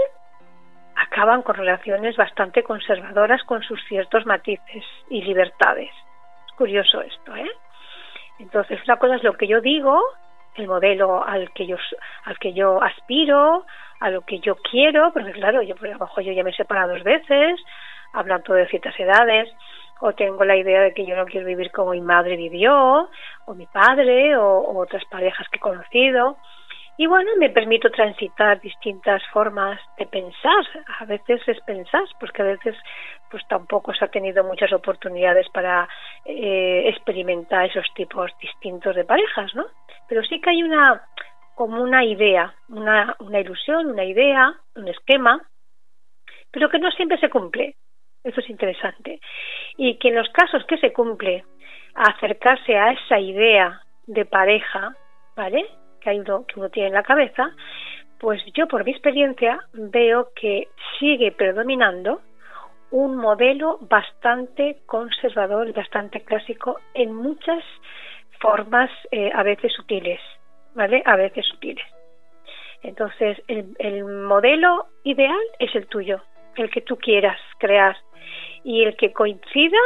acaban 0.99 1.41
con 1.41 1.55
relaciones 1.55 2.15
bastante 2.15 2.63
conservadoras 2.63 3.43
con 3.43 3.63
sus 3.63 3.81
ciertos 3.87 4.25
matices 4.25 4.83
y 5.09 5.21
libertades. 5.21 5.91
Es 6.47 6.55
curioso 6.55 7.01
esto, 7.01 7.35
¿eh? 7.35 7.51
Entonces, 8.39 8.79
una 8.85 8.97
cosa 8.97 9.15
es 9.15 9.23
lo 9.23 9.33
que 9.33 9.47
yo 9.47 9.61
digo, 9.61 10.01
el 10.55 10.67
modelo 10.67 11.23
al 11.25 11.51
que 11.51 11.67
yo 11.67 11.77
al 12.25 12.37
que 12.37 12.53
yo 12.53 12.81
aspiro, 12.81 13.65
a 13.99 14.09
lo 14.09 14.21
que 14.21 14.39
yo 14.39 14.55
quiero, 14.55 15.11
porque 15.13 15.31
claro, 15.31 15.61
yo 15.61 15.75
por 15.75 15.87
ejemplo 15.87 16.09
yo 16.17 16.31
ya 16.31 16.43
me 16.43 16.51
he 16.51 16.55
separado 16.55 16.93
dos 16.93 17.03
veces, 17.03 17.59
hablando 18.13 18.53
de 18.53 18.67
ciertas 18.67 18.97
edades, 18.99 19.49
o 20.01 20.13
tengo 20.13 20.43
la 20.45 20.55
idea 20.55 20.81
de 20.81 20.93
que 20.93 21.05
yo 21.05 21.15
no 21.15 21.25
quiero 21.25 21.45
vivir 21.45 21.71
como 21.71 21.91
mi 21.91 22.01
madre 22.01 22.37
vivió, 22.37 23.09
o 23.45 23.53
mi 23.53 23.65
padre, 23.67 24.37
o 24.37 24.77
otras 24.77 25.03
parejas 25.05 25.47
que 25.49 25.57
he 25.57 25.61
conocido. 25.61 26.37
Y 26.99 27.07
bueno, 27.07 27.31
me 27.37 27.49
permito 27.49 27.89
transitar 27.91 28.59
distintas 28.59 29.25
formas 29.31 29.79
de 29.97 30.05
pensar. 30.05 30.65
A 30.99 31.05
veces 31.05 31.39
es 31.47 31.57
pensar, 31.61 32.03
porque 32.19 32.41
a 32.41 32.45
veces 32.45 32.75
pues 33.31 33.41
tampoco 33.47 33.93
se 33.93 34.03
ha 34.03 34.09
tenido 34.09 34.43
muchas 34.43 34.73
oportunidades 34.73 35.47
para 35.53 35.87
eh, 36.25 36.89
experimentar 36.89 37.67
esos 37.67 37.85
tipos 37.95 38.29
distintos 38.41 38.97
de 38.97 39.05
parejas, 39.05 39.55
¿no? 39.55 39.67
Pero 40.09 40.23
sí 40.23 40.41
que 40.41 40.49
hay 40.49 40.61
una 40.61 41.01
como 41.55 41.81
una 41.81 42.03
idea, 42.03 42.53
una, 42.67 43.15
una 43.19 43.39
ilusión, 43.39 43.91
una 43.91 44.03
idea, 44.03 44.53
un 44.75 44.89
esquema, 44.89 45.41
pero 46.51 46.69
que 46.69 46.79
no 46.79 46.91
siempre 46.91 47.17
se 47.19 47.29
cumple. 47.29 47.77
Eso 48.25 48.41
es 48.41 48.49
interesante. 48.49 49.21
Y 49.77 49.97
que 49.99 50.09
en 50.09 50.15
los 50.15 50.27
casos 50.31 50.65
que 50.65 50.77
se 50.79 50.91
cumple, 50.91 51.45
acercarse 51.95 52.77
a 52.77 52.91
esa 52.91 53.21
idea 53.21 53.83
de 54.05 54.25
pareja, 54.25 54.93
¿vale? 55.37 55.65
Que, 55.99 56.09
hay 56.09 56.19
uno, 56.19 56.45
que 56.45 56.59
uno 56.59 56.69
tiene 56.69 56.89
en 56.89 56.95
la 56.95 57.03
cabeza, 57.03 57.51
pues 58.19 58.41
yo 58.53 58.67
por 58.67 58.83
mi 58.83 58.91
experiencia 58.91 59.59
veo 59.73 60.29
que 60.35 60.67
sigue 60.99 61.31
predominando 61.31 62.21
un 62.91 63.15
modelo 63.15 63.77
bastante 63.81 64.79
conservador 64.85 65.69
y 65.69 65.73
bastante 65.73 66.21
clásico 66.21 66.79
en 66.93 67.13
muchas 67.13 67.63
formas 68.39 68.89
eh, 69.11 69.31
a 69.33 69.43
veces 69.43 69.71
sutiles, 69.73 70.19
¿vale? 70.73 71.03
A 71.05 71.15
veces 71.15 71.45
sutiles. 71.45 71.85
Entonces, 72.81 73.41
el, 73.47 73.75
el 73.77 74.05
modelo 74.05 74.87
ideal 75.03 75.39
es 75.59 75.75
el 75.75 75.87
tuyo, 75.87 76.21
el 76.55 76.69
que 76.71 76.81
tú 76.81 76.97
quieras 76.97 77.39
crear 77.59 77.95
y 78.63 78.83
el 78.83 78.95
que 78.95 79.11
coincida 79.11 79.79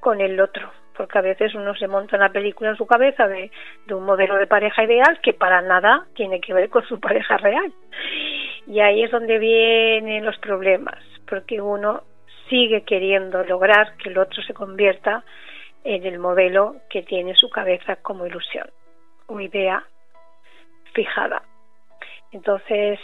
con 0.00 0.20
el 0.20 0.40
otro, 0.40 0.70
porque 1.00 1.18
a 1.18 1.22
veces 1.22 1.54
uno 1.54 1.74
se 1.76 1.88
monta 1.88 2.18
una 2.18 2.28
película 2.28 2.68
en 2.68 2.76
su 2.76 2.84
cabeza 2.84 3.26
de, 3.26 3.50
un 3.90 4.04
modelo 4.04 4.36
de 4.36 4.46
pareja 4.46 4.84
ideal 4.84 5.18
que 5.22 5.32
para 5.32 5.62
nada 5.62 6.06
tiene 6.14 6.42
que 6.42 6.52
ver 6.52 6.68
con 6.68 6.84
su 6.84 7.00
pareja 7.08 7.38
real. 7.38 7.72
Y 8.66 8.80
ahí 8.80 9.02
es 9.02 9.10
donde 9.10 9.38
vienen 9.38 10.26
los 10.26 10.36
problemas, 10.40 11.02
porque 11.26 11.58
uno 11.58 12.02
sigue 12.50 12.82
queriendo 12.82 13.42
lograr 13.44 13.96
que 13.96 14.10
el 14.10 14.18
otro 14.18 14.42
se 14.42 14.52
convierta 14.52 15.24
en 15.84 16.04
el 16.04 16.18
modelo 16.18 16.76
que 16.90 17.02
tiene 17.02 17.34
su 17.34 17.48
cabeza 17.48 17.96
como 17.96 18.26
ilusión 18.26 18.68
o 19.26 19.40
idea 19.40 19.82
fijada. 20.92 21.40
Entonces, 22.30 23.00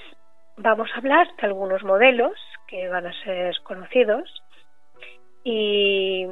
vamos 0.58 0.90
a 0.92 0.98
hablar 0.98 1.28
de 1.40 1.46
algunos 1.46 1.82
modelos 1.82 2.34
que 2.66 2.88
van 2.88 3.06
a 3.06 3.22
ser 3.24 3.58
conocidos 3.62 4.42
y, 5.44 6.26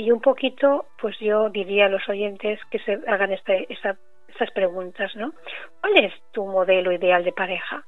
y 0.00 0.10
un 0.10 0.20
poquito, 0.20 0.86
pues 0.98 1.18
yo 1.20 1.50
diría 1.50 1.86
a 1.86 1.90
los 1.90 2.08
oyentes 2.08 2.58
que 2.70 2.78
se 2.78 2.98
hagan 3.06 3.32
esta, 3.32 3.52
esta, 3.54 3.96
estas 4.28 4.50
preguntas, 4.52 5.14
¿no? 5.14 5.32
¿Cuál 5.80 6.04
es 6.04 6.12
tu 6.32 6.46
modelo 6.46 6.90
ideal 6.90 7.22
de 7.22 7.32
pareja? 7.32 7.84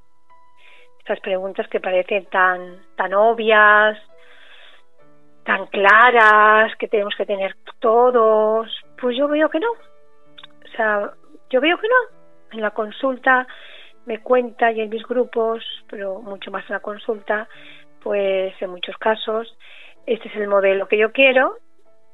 Estas 0.98 1.20
preguntas 1.20 1.66
que 1.68 1.80
parecen 1.80 2.26
tan, 2.26 2.82
tan 2.96 3.14
obvias, 3.14 3.98
tan 5.44 5.66
claras, 5.68 6.76
que 6.76 6.86
tenemos 6.86 7.14
que 7.16 7.24
tener 7.24 7.56
todos, 7.80 8.68
pues 9.00 9.16
yo 9.16 9.26
veo 9.26 9.48
que 9.48 9.60
no. 9.60 9.70
O 9.70 10.76
sea, 10.76 11.12
yo 11.48 11.60
veo 11.62 11.78
que 11.78 11.88
no. 11.88 12.18
En 12.52 12.60
la 12.60 12.72
consulta 12.72 13.46
me 14.04 14.20
cuenta 14.20 14.70
y 14.70 14.82
en 14.82 14.90
mis 14.90 15.04
grupos, 15.04 15.64
pero 15.88 16.20
mucho 16.20 16.50
más 16.50 16.68
en 16.68 16.74
la 16.74 16.80
consulta, 16.80 17.48
pues 18.02 18.52
en 18.60 18.68
muchos 18.68 18.98
casos, 18.98 19.56
este 20.06 20.28
es 20.28 20.36
el 20.36 20.48
modelo 20.48 20.86
que 20.88 20.98
yo 20.98 21.10
quiero, 21.10 21.56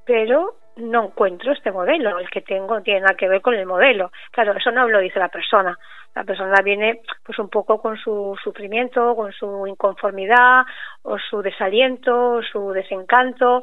pero 0.09 0.57
no 0.77 1.05
encuentro 1.05 1.53
este 1.53 1.71
modelo, 1.71 2.19
el 2.19 2.31
que 2.31 2.41
tengo 2.41 2.81
tiene 2.81 3.01
nada 3.01 3.15
que 3.15 3.29
ver 3.29 3.43
con 3.43 3.53
el 3.53 3.67
modelo. 3.67 4.11
Claro, 4.31 4.55
eso 4.57 4.71
no 4.71 4.89
lo 4.89 5.01
dice 5.01 5.19
la 5.19 5.29
persona. 5.29 5.79
La 6.15 6.25
persona 6.25 6.63
viene 6.65 7.03
pues 7.27 7.39
un 7.39 7.51
poco 7.51 7.79
con 7.79 7.99
su 7.99 8.35
sufrimiento, 8.43 9.15
con 9.15 9.33
su 9.33 9.67
inconformidad 9.67 10.65
o 11.03 11.19
su 11.19 11.43
desaliento, 11.43 12.37
o 12.37 12.43
su 12.43 12.71
desencanto, 12.71 13.63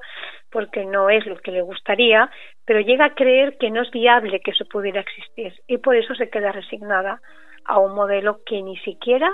porque 0.52 0.86
no 0.86 1.10
es 1.10 1.26
lo 1.26 1.38
que 1.38 1.52
le 1.52 1.64
gustaría, 1.64 2.30
pero 2.64 2.80
llega 2.80 3.06
a 3.06 3.16
creer 3.16 3.58
que 3.58 3.72
no 3.72 3.82
es 3.82 3.90
viable 3.90 4.40
que 4.42 4.52
eso 4.52 4.66
pudiera 4.66 5.02
existir 5.02 5.52
y 5.66 5.80
por 5.80 5.96
eso 5.96 6.14
se 6.14 6.30
queda 6.30 6.52
resignada 6.52 7.22
a 7.66 7.80
un 7.80 7.96
modelo 7.96 8.42
que 8.46 8.62
ni 8.62 8.78
siquiera 8.78 9.32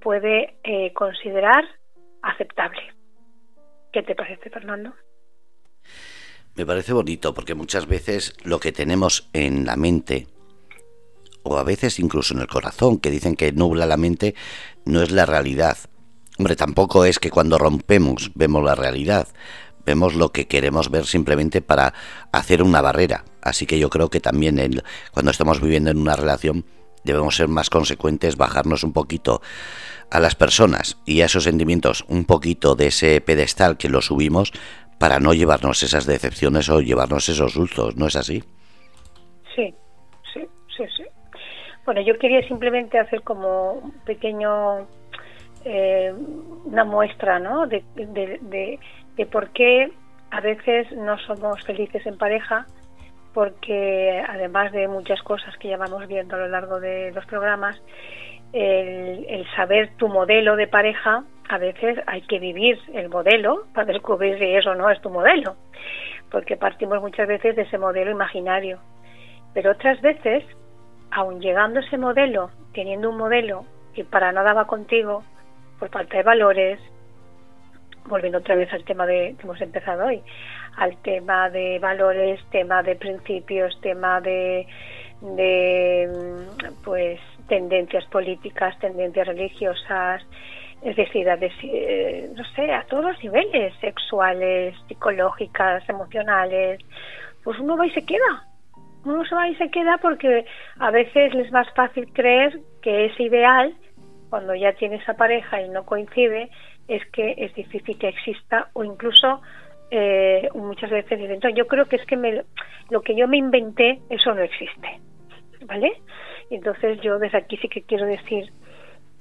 puede 0.00 0.56
eh, 0.64 0.94
considerar 0.94 1.66
aceptable. 2.22 2.80
¿Qué 3.92 4.02
te 4.02 4.14
parece, 4.14 4.48
Fernando? 4.48 4.94
Me 6.54 6.66
parece 6.66 6.92
bonito 6.92 7.32
porque 7.32 7.54
muchas 7.54 7.86
veces 7.86 8.34
lo 8.44 8.60
que 8.60 8.72
tenemos 8.72 9.28
en 9.32 9.64
la 9.64 9.76
mente, 9.76 10.28
o 11.42 11.56
a 11.56 11.62
veces 11.62 11.98
incluso 11.98 12.34
en 12.34 12.40
el 12.40 12.46
corazón, 12.46 12.98
que 12.98 13.10
dicen 13.10 13.36
que 13.36 13.52
nubla 13.52 13.86
la 13.86 13.96
mente, 13.96 14.34
no 14.84 15.02
es 15.02 15.10
la 15.10 15.24
realidad. 15.24 15.78
Hombre, 16.38 16.54
tampoco 16.54 17.06
es 17.06 17.18
que 17.18 17.30
cuando 17.30 17.56
rompemos 17.56 18.32
vemos 18.34 18.62
la 18.62 18.74
realidad, 18.74 19.28
vemos 19.86 20.14
lo 20.14 20.30
que 20.30 20.46
queremos 20.46 20.90
ver 20.90 21.06
simplemente 21.06 21.62
para 21.62 21.94
hacer 22.32 22.62
una 22.62 22.82
barrera. 22.82 23.24
Así 23.40 23.64
que 23.64 23.78
yo 23.78 23.88
creo 23.88 24.10
que 24.10 24.20
también 24.20 24.82
cuando 25.12 25.30
estamos 25.30 25.60
viviendo 25.60 25.90
en 25.90 25.98
una 25.98 26.16
relación 26.16 26.66
debemos 27.02 27.36
ser 27.36 27.48
más 27.48 27.70
consecuentes, 27.70 28.36
bajarnos 28.36 28.84
un 28.84 28.92
poquito 28.92 29.40
a 30.10 30.20
las 30.20 30.34
personas 30.34 30.98
y 31.06 31.22
a 31.22 31.26
esos 31.26 31.44
sentimientos, 31.44 32.04
un 32.08 32.26
poquito 32.26 32.76
de 32.76 32.88
ese 32.88 33.20
pedestal 33.22 33.76
que 33.78 33.88
lo 33.88 34.02
subimos 34.02 34.52
para 35.02 35.18
no 35.18 35.32
llevarnos 35.32 35.82
esas 35.82 36.06
decepciones 36.06 36.70
o 36.70 36.80
llevarnos 36.80 37.28
esos 37.28 37.54
sustos, 37.54 37.96
¿no 37.96 38.06
es 38.06 38.14
así? 38.14 38.40
Sí, 39.52 39.74
sí, 40.32 40.46
sí, 40.76 40.84
sí. 40.96 41.02
Bueno, 41.84 42.02
yo 42.02 42.16
quería 42.20 42.40
simplemente 42.46 43.00
hacer 43.00 43.22
como 43.22 43.72
un 43.72 43.90
pequeño, 44.06 44.86
eh, 45.64 46.14
una 46.66 46.84
muestra, 46.84 47.40
¿no? 47.40 47.66
De, 47.66 47.82
de, 47.96 48.78
de, 49.16 49.26
por 49.26 49.50
qué 49.50 49.90
a 50.30 50.40
veces 50.40 50.92
no 50.92 51.18
somos 51.26 51.60
felices 51.64 52.06
en 52.06 52.16
pareja, 52.16 52.66
porque 53.34 54.22
además 54.28 54.70
de 54.70 54.86
muchas 54.86 55.20
cosas 55.22 55.56
que 55.56 55.66
ya 55.66 55.78
vamos 55.78 56.06
viendo 56.06 56.36
a 56.36 56.38
lo 56.38 56.46
largo 56.46 56.78
de 56.78 57.10
los 57.10 57.26
programas, 57.26 57.76
el, 58.52 59.26
el 59.28 59.50
saber 59.56 59.96
tu 59.96 60.06
modelo 60.06 60.54
de 60.54 60.68
pareja 60.68 61.24
a 61.52 61.58
veces 61.58 61.98
hay 62.06 62.22
que 62.22 62.38
vivir 62.38 62.78
el 62.94 63.10
modelo 63.10 63.66
para 63.74 63.92
descubrir 63.92 64.38
si 64.38 64.44
eso 64.54 64.74
no 64.74 64.88
es 64.88 64.98
tu 65.02 65.10
modelo, 65.10 65.56
porque 66.30 66.56
partimos 66.56 67.02
muchas 67.02 67.28
veces 67.28 67.54
de 67.54 67.62
ese 67.62 67.76
modelo 67.76 68.10
imaginario. 68.10 68.78
Pero 69.52 69.72
otras 69.72 70.00
veces, 70.00 70.44
aun 71.10 71.42
llegando 71.42 71.80
a 71.80 71.82
ese 71.82 71.98
modelo, 71.98 72.50
teniendo 72.72 73.10
un 73.10 73.18
modelo 73.18 73.66
que 73.94 74.02
para 74.02 74.32
nada 74.32 74.54
va 74.54 74.66
contigo, 74.66 75.24
por 75.78 75.90
falta 75.90 76.16
de 76.16 76.22
valores, 76.22 76.80
volviendo 78.06 78.38
otra 78.38 78.54
vez 78.54 78.72
al 78.72 78.84
tema 78.84 79.04
de 79.04 79.34
que 79.36 79.42
hemos 79.42 79.60
empezado 79.60 80.06
hoy, 80.06 80.22
al 80.78 80.96
tema 81.02 81.50
de 81.50 81.78
valores, 81.80 82.40
tema 82.50 82.82
de 82.82 82.96
principios, 82.96 83.78
tema 83.82 84.22
de, 84.22 84.66
de 85.20 86.08
pues 86.82 87.20
tendencias 87.46 88.06
políticas, 88.06 88.78
tendencias 88.78 89.26
religiosas, 89.26 90.22
es 90.82 90.96
decir, 90.96 91.28
a 91.30 91.38
eh, 91.40 92.30
no 92.34 92.44
sé, 92.56 92.72
a 92.72 92.84
todos 92.86 93.04
los 93.04 93.22
niveles, 93.22 93.72
sexuales, 93.80 94.74
psicológicas, 94.88 95.88
emocionales, 95.88 96.80
pues 97.44 97.58
uno 97.60 97.76
va 97.76 97.86
y 97.86 97.90
se 97.92 98.04
queda. 98.04 98.46
Uno 99.04 99.24
se 99.24 99.34
va 99.34 99.48
y 99.48 99.56
se 99.56 99.70
queda 99.70 99.98
porque 99.98 100.44
a 100.78 100.90
veces 100.90 101.34
es 101.34 101.50
más 101.52 101.68
fácil 101.74 102.12
creer 102.12 102.58
que 102.82 103.06
es 103.06 103.20
ideal, 103.20 103.74
cuando 104.30 104.54
ya 104.54 104.72
tiene 104.72 104.96
esa 104.96 105.14
pareja 105.14 105.60
y 105.60 105.68
no 105.68 105.84
coincide, 105.84 106.50
es 106.88 107.04
que 107.10 107.34
es 107.36 107.54
difícil 107.54 107.98
que 107.98 108.08
exista 108.08 108.68
o 108.72 108.82
incluso 108.82 109.40
eh, 109.90 110.48
muchas 110.54 110.90
veces 110.90 111.18
dicen, 111.18 111.54
yo 111.54 111.66
creo 111.66 111.84
que 111.84 111.96
es 111.96 112.06
que 112.06 112.16
me, 112.16 112.42
lo 112.90 113.02
que 113.02 113.14
yo 113.14 113.28
me 113.28 113.36
inventé, 113.36 114.00
eso 114.08 114.34
no 114.34 114.42
existe. 114.42 115.00
¿Vale? 115.66 115.92
Entonces 116.50 117.00
yo 117.02 117.18
desde 117.18 117.38
aquí 117.38 117.56
sí 117.58 117.68
que 117.68 117.82
quiero 117.82 118.06
decir 118.06 118.50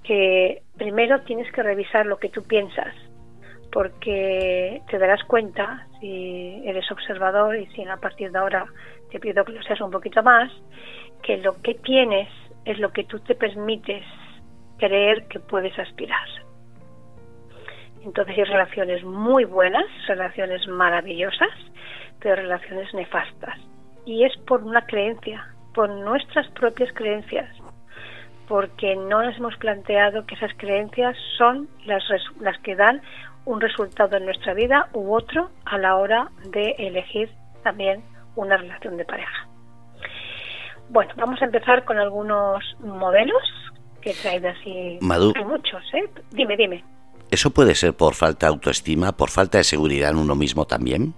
que 0.04 0.64
primero 0.78 1.22
tienes 1.22 1.52
que 1.52 1.64
revisar 1.64 2.06
lo 2.06 2.18
que 2.18 2.30
tú 2.30 2.44
piensas, 2.44 2.94
porque 3.72 4.82
te 4.90 4.98
darás 4.98 5.24
cuenta, 5.26 5.88
si 6.00 6.62
eres 6.66 6.92
observador 6.92 7.56
y 7.56 7.68
si 7.68 7.84
a 7.84 7.98
partir 7.98 8.32
de 8.32 8.40
ahora 8.40 8.66
te 9.12 9.20
pido 9.20 9.46
que 9.46 9.54
lo 9.54 9.64
seas 9.64 9.82
un 9.82 9.92
poquito 9.92 10.24
más, 10.24 10.52
que 11.24 11.38
lo 11.38 11.62
que 11.62 11.76
tienes 11.76 12.30
es 12.66 12.80
lo 12.80 12.92
que 12.92 13.04
tú 13.04 13.20
te 13.20 13.36
permites 13.36 14.04
creer 14.78 15.28
que 15.28 15.40
puedes 15.40 15.78
aspirar. 15.78 16.28
Entonces 18.04 18.36
hay 18.36 18.44
relaciones 18.46 19.04
muy 19.04 19.46
buenas, 19.46 19.86
relaciones 20.08 20.68
maravillosas, 20.68 21.52
pero 22.20 22.36
relaciones 22.36 22.92
nefastas. 22.94 23.60
Y 24.06 24.24
es 24.24 24.36
por 24.48 24.64
una 24.64 24.86
creencia, 24.88 25.54
por 25.76 25.90
nuestras 25.90 26.48
propias 26.50 26.92
creencias 26.94 27.61
porque 28.52 28.98
no 28.98 29.24
nos 29.24 29.38
hemos 29.38 29.56
planteado 29.56 30.26
que 30.26 30.36
esas 30.36 30.52
creencias 30.58 31.16
son 31.38 31.70
las, 31.86 32.04
las 32.42 32.60
que 32.60 32.76
dan 32.76 33.02
un 33.46 33.62
resultado 33.62 34.18
en 34.18 34.26
nuestra 34.26 34.54
vida 34.54 34.90
u 34.92 35.14
otro 35.14 35.52
a 35.64 35.78
la 35.78 35.96
hora 35.96 36.30
de 36.50 36.76
elegir 36.78 37.30
también 37.64 38.04
una 38.36 38.58
relación 38.58 38.98
de 38.98 39.06
pareja. 39.06 39.48
Bueno, 40.90 41.14
vamos 41.16 41.42
a 41.42 41.46
empezar 41.46 41.86
con 41.86 41.98
algunos 41.98 42.62
modelos 42.82 43.42
que 44.02 44.14
traen 44.16 44.46
así. 44.46 45.00
Hay 45.00 45.46
muchos, 45.46 45.82
¿eh? 45.94 46.10
Dime, 46.32 46.58
dime. 46.58 46.84
¿Eso 47.32 47.52
puede 47.52 47.74
ser 47.74 47.94
por 47.94 48.16
falta 48.16 48.48
de 48.48 48.52
autoestima, 48.52 49.14
por 49.14 49.30
falta 49.30 49.60
de 49.60 49.64
seguridad 49.64 50.12
en 50.12 50.18
uno 50.18 50.36
mismo 50.36 50.66
también? 50.66 51.14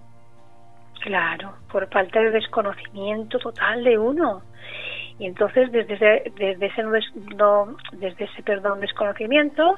Claro, 1.02 1.56
por 1.72 1.90
falta 1.90 2.20
de 2.20 2.30
desconocimiento 2.30 3.40
total 3.40 3.84
de 3.84 3.98
uno. 3.98 4.44
Y 5.20 5.28
entonces 5.28 5.72
desde 5.72 5.94
ese, 5.94 6.32
desde 6.36 6.66
ese, 6.66 6.84
no, 7.36 7.76
desde 7.94 8.26
ese 8.26 8.44
perdón 8.44 8.80
desconocimiento, 8.80 9.78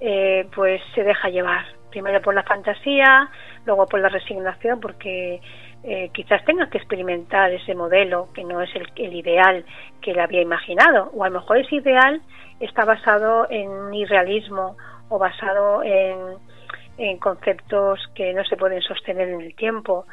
eh, 0.00 0.48
pues 0.54 0.80
se 0.94 1.04
deja 1.04 1.28
llevar. 1.28 1.64
Primero 1.90 2.22
por 2.22 2.34
la 2.34 2.44
fantasía, 2.44 3.28
luego 3.66 3.86
por 3.86 4.00
la 4.00 4.08
resignación, 4.08 4.80
porque 4.80 5.40
eh, 5.82 6.10
quizás 6.12 6.44
tenga 6.44 6.70
que 6.70 6.78
experimentar 6.78 7.52
ese 7.52 7.74
modelo 7.74 8.28
que 8.34 8.44
no 8.44 8.60
es 8.60 8.74
el, 8.74 8.86
el, 8.96 9.14
ideal 9.14 9.64
que 10.00 10.14
le 10.14 10.22
había 10.22 10.40
imaginado, 10.40 11.10
o 11.14 11.24
a 11.24 11.28
lo 11.28 11.40
mejor 11.40 11.58
ese 11.58 11.76
ideal 11.76 12.22
está 12.60 12.84
basado 12.84 13.46
en 13.50 13.92
irrealismo 13.92 14.76
o 15.08 15.18
basado 15.18 15.82
en 15.82 17.18
conceptos 17.18 17.98
que 18.14 18.32
no 18.34 18.44
se 18.44 18.56
pueden 18.56 18.82
sostener 18.82 19.28
en 19.28 19.40
el 19.40 19.56
tiempo, 19.56 20.06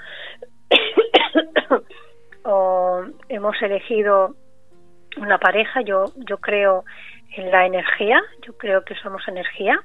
o 2.45 3.03
hemos 3.29 3.61
elegido 3.61 4.35
una 5.17 5.37
pareja, 5.37 5.81
yo, 5.81 6.05
yo 6.15 6.37
creo 6.37 6.85
en 7.35 7.51
la 7.51 7.65
energía, 7.65 8.21
yo 8.45 8.57
creo 8.57 8.83
que 8.83 8.95
somos 8.95 9.27
energía 9.27 9.79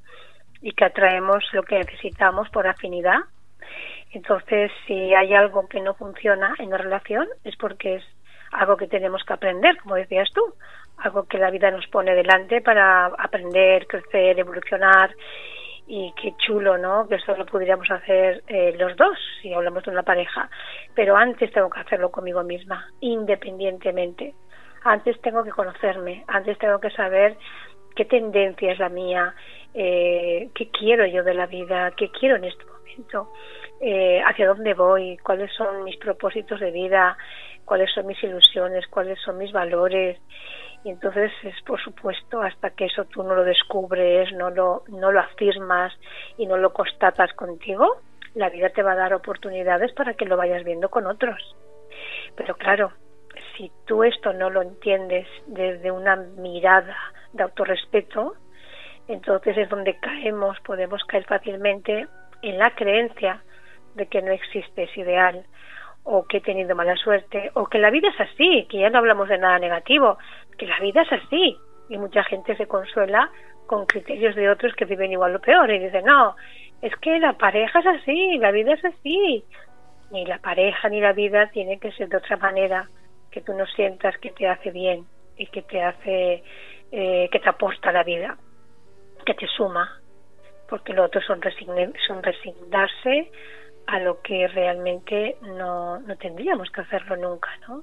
y 0.61 0.73
que 0.73 0.85
atraemos 0.85 1.45
lo 1.53 1.63
que 1.63 1.79
necesitamos 1.79 2.49
por 2.51 2.67
afinidad. 2.67 3.21
Entonces, 4.13 4.71
si 4.87 5.15
hay 5.15 5.35
algo 5.35 5.69
que 5.69 5.81
no 5.81 5.95
funciona 5.95 6.55
en 6.59 6.71
la 6.71 6.79
relación, 6.79 7.27
es 7.45 7.57
porque 7.57 7.97
es 7.97 8.05
algo 8.53 8.77
que 8.77 8.87
tenemos 8.87 9.25
que 9.25 9.33
aprender, 9.33 9.79
como 9.79 9.95
decías 9.95 10.31
tú, 10.33 10.43
algo 10.99 11.25
que 11.25 11.39
la 11.39 11.51
vida 11.51 11.71
nos 11.71 11.87
pone 11.87 12.15
delante 12.15 12.61
para 12.61 13.07
aprender, 13.07 13.87
crecer, 13.87 14.39
evolucionar 14.39 15.15
y 15.87 16.13
qué 16.21 16.35
chulo, 16.39 16.79
¿no? 16.79 17.09
Que 17.09 17.17
esto 17.17 17.37
lo 17.37 17.47
pudiéramos 17.47 17.91
hacer 17.91 18.43
eh, 18.47 18.75
los 18.79 18.97
dos, 18.97 19.19
si 19.41 19.53
hablamos 19.53 19.83
de 19.85 19.91
una 19.91 20.03
pareja. 20.03 20.49
Pero 20.95 21.17
antes 21.17 21.51
tengo 21.53 21.71
que 21.71 21.81
hacerlo 21.81 22.11
conmigo 22.11 22.43
misma, 22.45 22.87
independientemente. 23.01 24.35
Antes 24.85 25.21
tengo 25.21 25.45
que 25.45 25.51
conocerme, 25.51 26.25
antes 26.27 26.59
tengo 26.59 26.81
que 26.81 26.91
saber 26.91 27.37
qué 27.95 28.05
tendencia 28.05 28.73
es 28.73 28.79
la 28.79 28.89
mía, 28.89 29.35
eh, 29.75 30.51
qué 30.55 30.71
quiero 30.71 31.07
yo 31.07 31.23
de 31.23 31.35
la 31.35 31.47
vida, 31.47 31.93
qué 31.97 32.11
quiero 32.11 32.37
en 32.37 32.45
este 32.45 32.65
momento, 32.65 33.33
eh, 33.81 34.21
hacia 34.27 34.49
dónde 34.49 34.75
voy, 34.75 35.17
cuáles 35.19 35.53
son 35.55 35.85
mis 35.85 35.97
propósitos 35.97 36.61
de 36.61 36.71
vida, 36.71 37.17
cuáles 37.65 37.93
son 37.93 38.07
mis 38.07 38.23
ilusiones, 38.23 38.87
cuáles 38.89 39.21
son 39.21 39.39
mis 39.39 39.53
valores. 39.53 40.19
Y 40.85 40.91
entonces 40.91 41.31
es 41.45 41.61
por 41.63 41.81
supuesto 41.81 42.43
hasta 42.43 42.71
que 42.71 42.87
eso 42.87 43.05
tú 43.05 43.23
no 43.23 43.35
lo 43.35 43.45
descubres, 43.45 44.33
no 44.33 44.51
lo, 44.51 44.83
no 44.89 45.13
lo 45.13 45.21
afirmas 45.21 45.93
y 46.37 46.47
no 46.47 46.57
lo 46.57 46.73
constatas 46.73 47.33
contigo, 47.35 47.99
la 48.35 48.51
vida 48.51 48.71
te 48.71 48.83
va 48.83 48.93
a 48.93 48.97
dar 48.97 49.15
oportunidades 49.15 49.93
para 49.93 50.15
que 50.15 50.25
lo 50.25 50.37
vayas 50.37 50.65
viendo 50.65 50.89
con 50.89 51.07
otros. 51.07 51.55
Pero 52.37 52.57
claro, 52.57 52.93
si 53.57 53.71
tú 53.87 54.05
esto 54.05 54.33
no 54.33 54.51
lo 54.51 54.63
entiendes 54.63 55.27
desde 55.47 55.91
una 55.91 56.17
mirada 56.17 56.97
de 57.33 57.43
autorrespeto, 57.43 58.35
entonces 59.09 59.57
es 59.57 59.69
donde 59.69 59.99
caemos, 59.99 60.59
podemos 60.61 61.03
caer 61.05 61.25
fácilmente 61.25 62.07
en 62.43 62.59
la 62.59 62.71
creencia 62.75 63.43
de 63.95 64.07
que 64.07 64.23
no 64.23 64.33
existe 64.33 64.85
ese 64.85 65.01
ideal 65.01 65.45
o 66.05 66.25
que 66.25 66.39
he 66.39 66.41
tenido 66.41 66.75
mala 66.75 66.97
suerte 66.97 67.51
o 67.55 67.67
que 67.67 67.79
la 67.79 67.91
vida 67.91 68.09
es 68.09 68.21
así, 68.21 68.67
que 68.69 68.79
ya 68.79 68.91
no 68.91 68.99
hablamos 68.99 69.29
de 69.29 69.39
nada 69.39 69.59
negativo, 69.59 70.19
que 70.59 70.67
la 70.67 70.79
vida 70.81 71.03
es 71.03 71.13
así. 71.13 71.57
Y 71.89 71.99
mucha 71.99 72.25
gente 72.25 72.57
se 72.57 72.67
consuela 72.67 73.31
con 73.67 73.87
criterios 73.87 74.35
de 74.35 74.51
otros 74.51 74.75
que 74.75 74.85
viven 74.85 75.13
igual 75.13 75.37
o 75.37 75.41
peor 75.41 75.71
y 75.71 75.79
dice 75.79 76.03
no, 76.03 76.37
es 76.81 76.95
que 76.97 77.19
la 77.19 77.35
pareja 77.35 77.79
es 77.81 77.87
así, 77.87 78.39
la 78.39 78.51
vida 78.51 78.75
es 78.75 78.85
así, 78.85 79.45
ni 80.11 80.27
la 80.27 80.39
pareja 80.39 80.89
ni 80.89 81.01
la 81.01 81.13
vida 81.13 81.49
tiene 81.49 81.79
que 81.79 81.93
ser 81.93 82.09
de 82.09 82.17
otra 82.17 82.37
manera 82.37 82.89
que 83.33 83.41
tú 83.41 83.55
no 83.55 83.67
sientas 83.67 84.17
que 84.19 84.31
te 84.31 84.47
hace 84.47 84.71
bien 84.71 85.07
y 85.37 85.47
que 85.47 85.63
te 85.63 85.83
hace 85.83 86.45
eh, 86.93 87.29
que 87.33 87.41
te 87.41 87.49
aporta 87.49 87.91
la 87.91 88.05
vida, 88.05 88.37
que 89.25 89.35
te 89.35 89.47
suma, 89.47 89.99
porque 90.69 90.93
lo 90.93 91.05
otro 91.05 91.21
son, 91.23 91.41
son 92.07 92.23
resignarse 92.23 93.31
a 93.87 93.99
lo 93.99 94.21
que 94.21 94.47
realmente 94.49 95.37
no, 95.41 95.99
no 96.01 96.17
tendríamos 96.17 96.71
que 96.71 96.83
hacerlo 96.83 97.17
nunca, 97.17 97.49
¿no? 97.67 97.83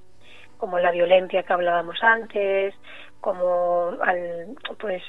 Como 0.58 0.78
la 0.78 0.92
violencia 0.92 1.44
que 1.44 1.54
hablábamos 1.54 1.98
antes, 2.04 2.76
como 3.20 3.98
al, 4.02 4.56
pues 4.80 5.02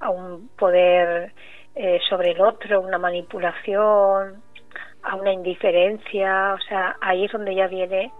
a 0.00 0.10
un 0.10 0.48
poder 0.56 1.32
eh, 1.74 2.00
sobre 2.08 2.32
el 2.32 2.40
otro, 2.40 2.80
una 2.80 2.98
manipulación, 2.98 4.42
a 5.02 5.14
una 5.14 5.32
indiferencia, 5.32 6.54
o 6.54 6.60
sea, 6.68 6.96
ahí 7.00 7.26
es 7.26 7.32
donde 7.32 7.54
ya 7.54 7.68
viene 7.68 8.10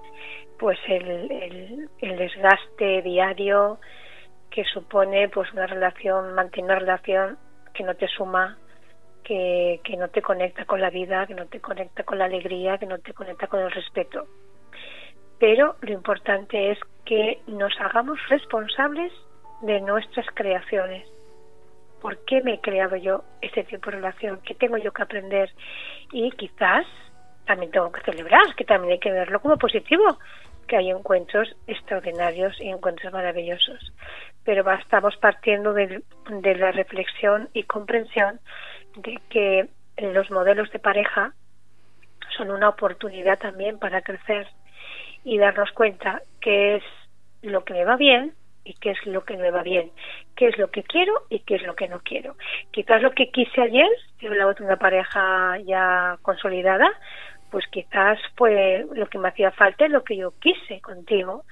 pues 0.59 0.79
el, 0.89 1.31
el, 1.31 1.89
el 2.01 2.17
desgaste 2.17 3.03
diario 3.03 3.79
que 4.51 4.65
supone 4.65 5.29
pues 5.29 5.53
una 5.53 5.67
relación, 5.67 6.35
mantener 6.35 6.65
una 6.65 6.79
relación 6.79 7.39
que 7.75 7.83
no 7.83 7.95
te 7.95 8.09
suma 8.09 8.57
que, 9.23 9.81
que 9.83 9.97
no 9.97 10.09
te 10.09 10.23
conecta 10.23 10.65
con 10.65 10.81
la 10.81 10.89
vida, 10.89 11.27
que 11.27 11.35
no 11.35 11.47
te 11.47 11.61
conecta 11.61 12.05
con 12.05 12.19
la 12.19 12.27
alegría, 12.27 12.79
que 12.79 12.87
no 12.87 12.99
te 12.99 13.13
conecta 13.13 13.49
con 13.49 13.61
el 13.61 13.71
respeto. 13.73 14.27
Pero 15.39 15.77
lo 15.81 15.93
importante 15.93 16.71
es 16.71 16.79
que 17.05 17.41
nos 17.49 17.73
hagamos 17.81 18.19
responsables 18.29 19.13
de 19.63 19.81
nuestras 19.81 20.27
creaciones. 20.35 21.09
¿Por 22.01 22.25
qué 22.25 22.41
me 22.43 22.55
he 22.55 22.61
creado 22.61 22.95
yo 22.97 23.25
este 23.43 23.65
tipo 23.65 23.91
de 23.91 23.97
relación? 23.97 24.41
¿Qué 24.45 24.55
tengo 24.55 24.77
yo 24.77 24.93
que 24.93 25.03
aprender? 25.03 25.51
Y 26.13 26.31
quizás 26.31 26.87
también 27.47 27.73
tengo 27.73 27.91
que 27.91 28.03
celebrar, 28.03 28.55
que 28.57 28.65
también 28.65 28.93
hay 28.93 28.99
que 29.01 29.11
verlo 29.11 29.41
como 29.41 29.57
positivo, 29.57 30.19
que 30.67 30.77
hay 30.77 30.91
encuentros 30.91 31.55
extraordinarios 31.67 32.61
y 32.61 32.69
encuentros 32.69 33.13
maravillosos. 33.13 33.93
Pero 34.45 34.71
estamos 34.73 35.17
partiendo 35.17 35.73
de, 35.73 36.03
de 36.29 36.55
la 36.57 36.73
reflexión 36.73 37.49
y 37.53 37.65
comprensión 37.65 38.41
de 38.97 39.21
que 39.31 39.69
los 39.99 40.31
modelos 40.31 40.71
de 40.73 40.79
pareja 40.79 41.33
son 42.37 42.51
una 42.51 42.69
oportunidad 42.69 43.39
también 43.39 43.79
para 43.79 44.03
crecer 44.03 44.47
y 45.25 45.39
darnos 45.39 45.73
cuenta 45.73 46.23
qué 46.41 46.77
es 46.77 46.83
lo 47.43 47.65
que 47.65 47.75
me 47.75 47.85
va 47.85 47.97
bien 47.97 48.35
y 48.65 48.75
qué 48.75 48.91
es 48.91 49.07
lo 49.07 49.25
que 49.25 49.37
me 49.37 49.51
va 49.51 49.63
bien, 49.63 49.93
qué 50.35 50.49
es 50.49 50.59
lo 50.59 50.71
que 50.71 50.83
quiero 50.83 51.13
y 51.31 51.41
qué 51.41 51.55
es 51.55 51.63
lo 51.63 51.77
que 51.77 51.89
no 51.89 52.01
quiero. 52.01 52.37
Quizás 52.73 53.01
lo 53.01 53.13
que 53.13 53.31
quise 53.31 53.63
ayer, 53.63 53.89
si 54.19 54.27
hablaba 54.27 54.55
de 54.55 54.65
una 54.65 54.77
pareja 54.77 55.59
ya 55.65 56.19
consolidada, 56.23 56.91
pues 57.51 57.67
quizás 57.69 58.19
fue 58.37 58.87
lo 58.93 59.07
que 59.09 59.19
me 59.19 59.29
hacía 59.29 59.51
falta 59.51 59.87
y 59.87 59.89
lo 59.89 60.05
que 60.05 60.17
yo 60.17 60.33
quise 60.39 60.81
contigo, 60.81 61.45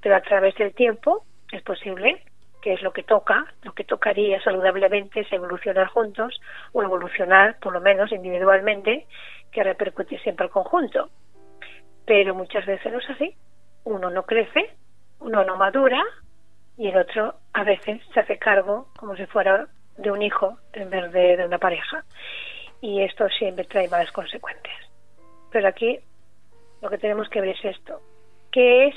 pero 0.00 0.16
a 0.16 0.20
través 0.20 0.54
del 0.56 0.74
tiempo 0.74 1.24
es 1.52 1.62
posible 1.62 2.22
que 2.60 2.72
es 2.72 2.82
lo 2.82 2.92
que 2.92 3.02
toca, 3.02 3.46
lo 3.62 3.72
que 3.72 3.84
tocaría 3.84 4.42
saludablemente 4.42 5.20
es 5.20 5.32
evolucionar 5.32 5.86
juntos 5.86 6.40
o 6.72 6.82
evolucionar 6.82 7.58
por 7.60 7.72
lo 7.72 7.80
menos 7.80 8.10
individualmente, 8.12 9.06
que 9.52 9.62
repercute 9.62 10.18
siempre 10.18 10.46
al 10.46 10.50
conjunto. 10.50 11.08
Pero 12.04 12.34
muchas 12.34 12.66
veces 12.66 12.92
no 12.92 12.98
es 12.98 13.10
así. 13.10 13.34
Uno 13.84 14.10
no 14.10 14.24
crece, 14.24 14.70
uno 15.20 15.44
no 15.44 15.56
madura 15.56 16.02
y 16.76 16.88
el 16.88 16.96
otro 16.96 17.36
a 17.52 17.64
veces 17.64 18.00
se 18.12 18.20
hace 18.20 18.38
cargo 18.38 18.88
como 18.96 19.16
si 19.16 19.26
fuera 19.26 19.68
de 19.96 20.10
un 20.10 20.22
hijo 20.22 20.58
en 20.72 20.90
vez 20.90 21.12
de, 21.12 21.36
de 21.36 21.44
una 21.44 21.58
pareja. 21.58 22.04
Y 22.80 23.02
esto 23.02 23.28
siempre 23.28 23.64
trae 23.64 23.88
malas 23.88 24.12
consecuencias. 24.12 24.87
Pero 25.50 25.68
aquí 25.68 25.98
lo 26.82 26.90
que 26.90 26.98
tenemos 26.98 27.28
que 27.28 27.40
ver 27.40 27.50
es 27.50 27.64
esto. 27.64 28.00
¿Qué 28.50 28.88
es 28.88 28.94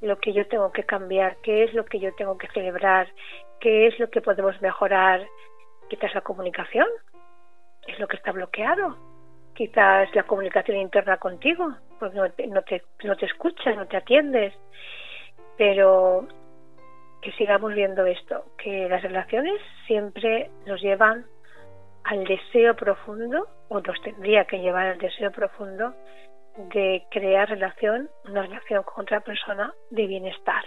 lo 0.00 0.18
que 0.18 0.32
yo 0.32 0.46
tengo 0.46 0.72
que 0.72 0.84
cambiar, 0.84 1.36
qué 1.42 1.64
es 1.64 1.74
lo 1.74 1.84
que 1.84 1.98
yo 1.98 2.14
tengo 2.14 2.36
que 2.36 2.48
celebrar, 2.48 3.08
qué 3.60 3.86
es 3.86 3.98
lo 3.98 4.10
que 4.10 4.20
podemos 4.20 4.60
mejorar. 4.60 5.26
Quizás 5.88 6.14
la 6.14 6.20
comunicación 6.20 6.86
es 7.86 7.98
lo 7.98 8.06
que 8.06 8.16
está 8.16 8.32
bloqueado. 8.32 8.96
Quizás 9.54 10.14
la 10.14 10.24
comunicación 10.24 10.76
interna 10.76 11.16
contigo, 11.16 11.74
porque 11.98 12.16
no 12.16 12.30
te, 12.30 12.46
no 12.46 12.62
te, 12.62 12.82
no 13.04 13.16
te 13.16 13.26
escuchas, 13.26 13.76
no 13.76 13.86
te 13.86 13.96
atiendes. 13.96 14.54
Pero 15.56 16.28
que 17.22 17.32
sigamos 17.32 17.72
viendo 17.74 18.04
esto, 18.04 18.44
que 18.58 18.88
las 18.88 19.02
relaciones 19.02 19.60
siempre 19.86 20.50
nos 20.66 20.80
llevan 20.82 21.24
al 22.04 22.24
deseo 22.24 22.76
profundo, 22.76 23.48
o 23.68 23.80
nos 23.80 24.00
tendría 24.02 24.44
que 24.44 24.58
llevar 24.58 24.86
al 24.86 24.98
deseo 24.98 25.30
profundo 25.30 25.94
de 26.72 27.04
crear 27.10 27.48
relación, 27.48 28.08
una 28.24 28.42
relación 28.42 28.82
con 28.82 29.02
otra 29.02 29.20
persona 29.20 29.72
de 29.90 30.06
bienestar. 30.06 30.64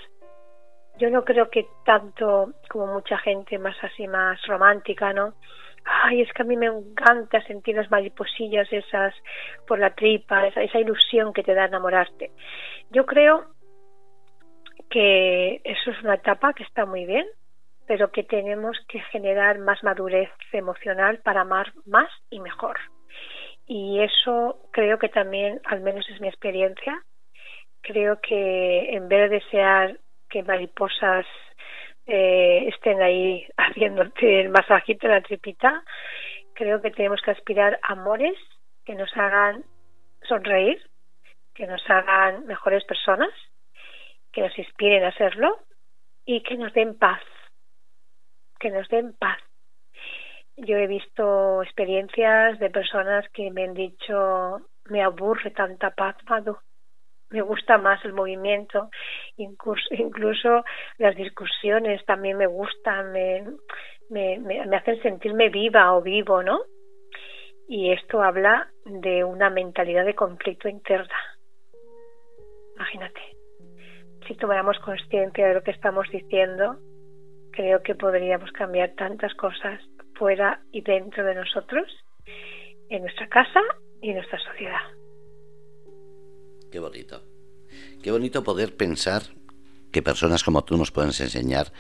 Yo 0.98 1.10
no 1.10 1.24
creo 1.24 1.50
que 1.50 1.66
tanto 1.86 2.54
como 2.70 2.88
mucha 2.88 3.18
gente 3.20 3.58
más 3.58 3.76
así, 3.84 4.08
más 4.08 4.40
romántica, 4.46 5.14
¿no? 5.14 5.34
Ay, 5.86 6.22
es 6.22 6.32
que 6.34 6.42
a 6.42 6.46
mí 6.46 6.58
me 6.58 6.66
encanta 6.66 7.42
sentir 7.44 7.76
las 7.76 7.90
mariposillas 7.90 8.72
esas 8.72 9.16
por 9.66 9.80
la 9.80 9.96
tripa, 9.96 10.46
esa, 10.46 10.62
esa 10.62 10.80
ilusión 10.80 11.34
que 11.34 11.42
te 11.42 11.54
da 11.54 11.66
enamorarte. 11.66 12.32
Yo 12.92 13.06
creo 13.06 13.46
que 14.90 15.62
eso 15.64 15.92
es 15.92 16.02
una 16.04 16.16
etapa 16.16 16.54
que 16.54 16.64
está 16.64 16.86
muy 16.86 17.06
bien, 17.06 17.26
pero 17.90 18.12
que 18.12 18.24
tenemos 18.24 18.78
que 18.88 19.00
generar 19.00 19.58
más 19.58 19.84
madurez 19.84 20.30
emocional 20.52 21.22
para 21.24 21.42
amar 21.42 21.74
más 21.88 22.08
y 22.30 22.40
mejor. 22.40 22.78
Y 23.66 24.00
eso 24.02 24.60
creo 24.72 25.00
que 25.00 25.10
también, 25.10 25.60
al 25.66 25.82
menos 25.82 26.08
es 26.08 26.22
mi 26.22 26.28
experiencia, 26.28 27.02
creo 27.82 28.22
que 28.22 28.92
en 28.92 29.08
vez 29.10 29.22
de 29.32 29.40
desear 29.40 29.98
que 30.30 30.44
mariposas 30.44 31.26
eh, 32.06 32.68
estén 32.68 33.02
ahí 33.02 33.48
haciéndote 33.58 34.42
el 34.42 34.50
masajito 34.50 35.08
en 35.08 35.14
la 35.14 35.22
tripita, 35.22 35.84
creo 36.54 36.84
que 36.84 36.92
tenemos 36.92 37.20
que 37.24 37.32
aspirar 37.32 37.80
a 37.82 37.94
amores 37.94 38.38
que 38.86 38.94
nos 38.94 39.10
hagan 39.18 39.64
sonreír, 40.28 40.80
que 41.56 41.66
nos 41.66 41.82
hagan 41.90 42.46
mejores 42.46 42.84
personas, 42.84 43.32
que 44.32 44.42
nos 44.42 44.56
inspiren 44.60 45.06
a 45.06 45.12
serlo 45.14 45.58
y 46.24 46.44
que 46.44 46.56
nos 46.56 46.72
den 46.74 46.96
paz, 46.96 47.24
que 48.60 48.72
nos 48.72 48.88
den 48.90 49.14
paz 49.14 49.40
yo 50.62 50.78
he 50.78 50.88
visto 50.88 51.64
experiencias 51.64 52.60
de 52.60 52.70
personas 52.70 53.28
que 53.30 53.52
me 53.52 53.64
han 53.64 53.74
dicho, 53.74 54.62
me 54.86 55.02
aburre 55.02 55.52
tanta 55.52 55.92
paz, 55.92 56.16
Madu. 56.28 56.58
me 57.30 57.42
gusta 57.42 57.78
más 57.78 58.04
el 58.04 58.14
movimiento, 58.14 58.90
incluso, 59.38 60.64
las 60.98 61.16
discusiones 61.16 62.04
también 62.06 62.38
me 62.38 62.48
gustan, 62.48 63.12
me, 63.12 63.46
me, 64.10 64.40
me, 64.40 64.76
hacen 64.76 65.02
sentirme 65.02 65.50
viva 65.50 65.94
o 65.96 66.02
vivo, 66.02 66.44
¿no? 66.44 66.60
Y 67.68 67.92
esto 67.92 68.22
habla 68.24 68.68
de 68.84 69.24
una 69.24 69.50
mentalidad 69.52 70.06
de 70.06 70.16
conflicto 70.16 70.68
interna. 70.68 71.16
Imagínate, 72.76 73.22
si 74.28 74.34
tomáramos 74.36 74.80
conciencia 74.80 75.48
de 75.48 75.54
lo 75.54 75.62
que 75.62 75.72
estamos 75.72 76.10
diciendo, 76.10 76.78
creo 77.52 77.82
que 77.84 77.96
podríamos 77.96 78.52
cambiar 78.52 78.94
tantas 78.96 79.34
cosas 79.36 79.82
fuera 80.16 80.62
y 80.72 80.82
dentro 80.82 81.24
de 81.24 81.36
nosotros, 81.36 81.88
en 82.90 83.02
nuestra 83.02 83.28
casa 83.28 83.62
y 84.02 84.10
en 84.10 84.18
nuestra 84.18 84.40
sociedad. 84.40 84.82
Qué 86.72 86.80
bonito. 86.80 87.24
Qué 88.04 88.12
bonito 88.12 88.44
poder 88.44 88.76
pensar 88.76 89.22
que 89.92 90.02
personas 90.02 90.44
como 90.44 90.64
tú 90.64 90.78
nos 90.78 90.92
pueden 90.92 91.10
enseñar 91.10 91.72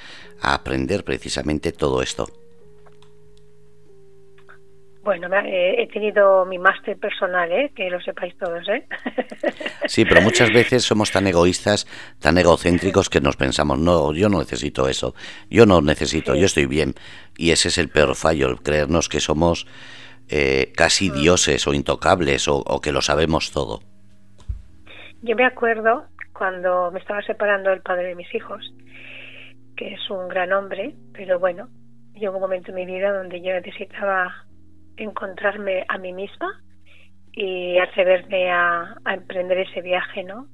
a 0.42 0.56
aprender 0.56 1.04
precisamente 1.04 1.72
todo 1.72 2.02
esto. 2.02 2.28
Bueno, 5.02 5.30
he 5.46 5.88
tenido 5.88 6.46
mi 6.46 6.60
máster 6.60 6.98
personal, 6.98 7.50
¿eh? 7.52 7.72
que 7.74 7.90
lo 7.90 8.02
sepáis 8.02 8.38
todos. 8.38 8.68
¿eh? 8.68 8.86
Sí, 9.88 10.06
pero 10.06 10.22
muchas 10.22 10.52
veces 10.52 10.84
somos 10.84 11.12
tan 11.12 11.26
egoístas, 11.26 11.88
tan 12.20 12.38
egocéntricos 12.38 13.10
que 13.10 13.22
nos 13.22 13.38
pensamos, 13.38 13.80
no, 13.80 14.14
yo 14.14 14.30
no 14.30 14.38
necesito 14.38 14.88
eso, 14.88 15.16
yo 15.50 15.66
no 15.66 15.82
necesito, 15.82 16.36
yo 16.36 16.46
estoy 16.46 16.68
bien. 16.68 16.94
Y 17.38 17.52
ese 17.52 17.70
es 17.70 17.80
el 17.80 17.90
peor 17.90 18.14
fallo, 18.16 18.58
creernos 18.58 19.10
que 19.10 19.20
somos 19.20 19.66
eh, 20.30 20.72
casi 20.76 21.10
mm. 21.10 21.14
dioses 21.14 21.66
o 21.66 21.74
intocables 21.74 22.48
o, 22.48 22.58
o 22.58 22.82
que 22.82 22.92
lo 22.92 23.02
sabemos 23.02 23.52
todo. 23.52 23.80
Yo 25.24 25.36
me 25.36 25.46
acuerdo 25.46 26.06
cuando 26.34 26.92
me 26.92 27.00
estaba 27.00 27.24
separando 27.24 27.72
el 27.72 27.82
padre 27.82 28.10
de 28.10 28.16
mis 28.16 28.34
hijos, 28.36 28.74
que 29.76 29.94
es 29.94 30.10
un 30.10 30.28
gran 30.28 30.54
hombre, 30.54 30.94
pero 31.14 31.40
bueno, 31.40 31.68
llegó 32.14 32.36
un 32.36 32.42
momento 32.42 32.70
en 32.70 32.76
mi 32.76 32.86
vida 32.86 33.12
donde 33.12 33.42
yo 33.42 33.54
necesitaba 33.54 34.46
encontrarme 35.04 35.86
a 35.88 35.98
mí 35.98 36.14
misma 36.14 36.62
y 37.32 37.78
atreverme 37.78 38.52
a, 38.52 38.96
emprender 39.06 39.60
ese 39.60 39.82
viaje, 39.82 40.24
¿no? 40.24 40.48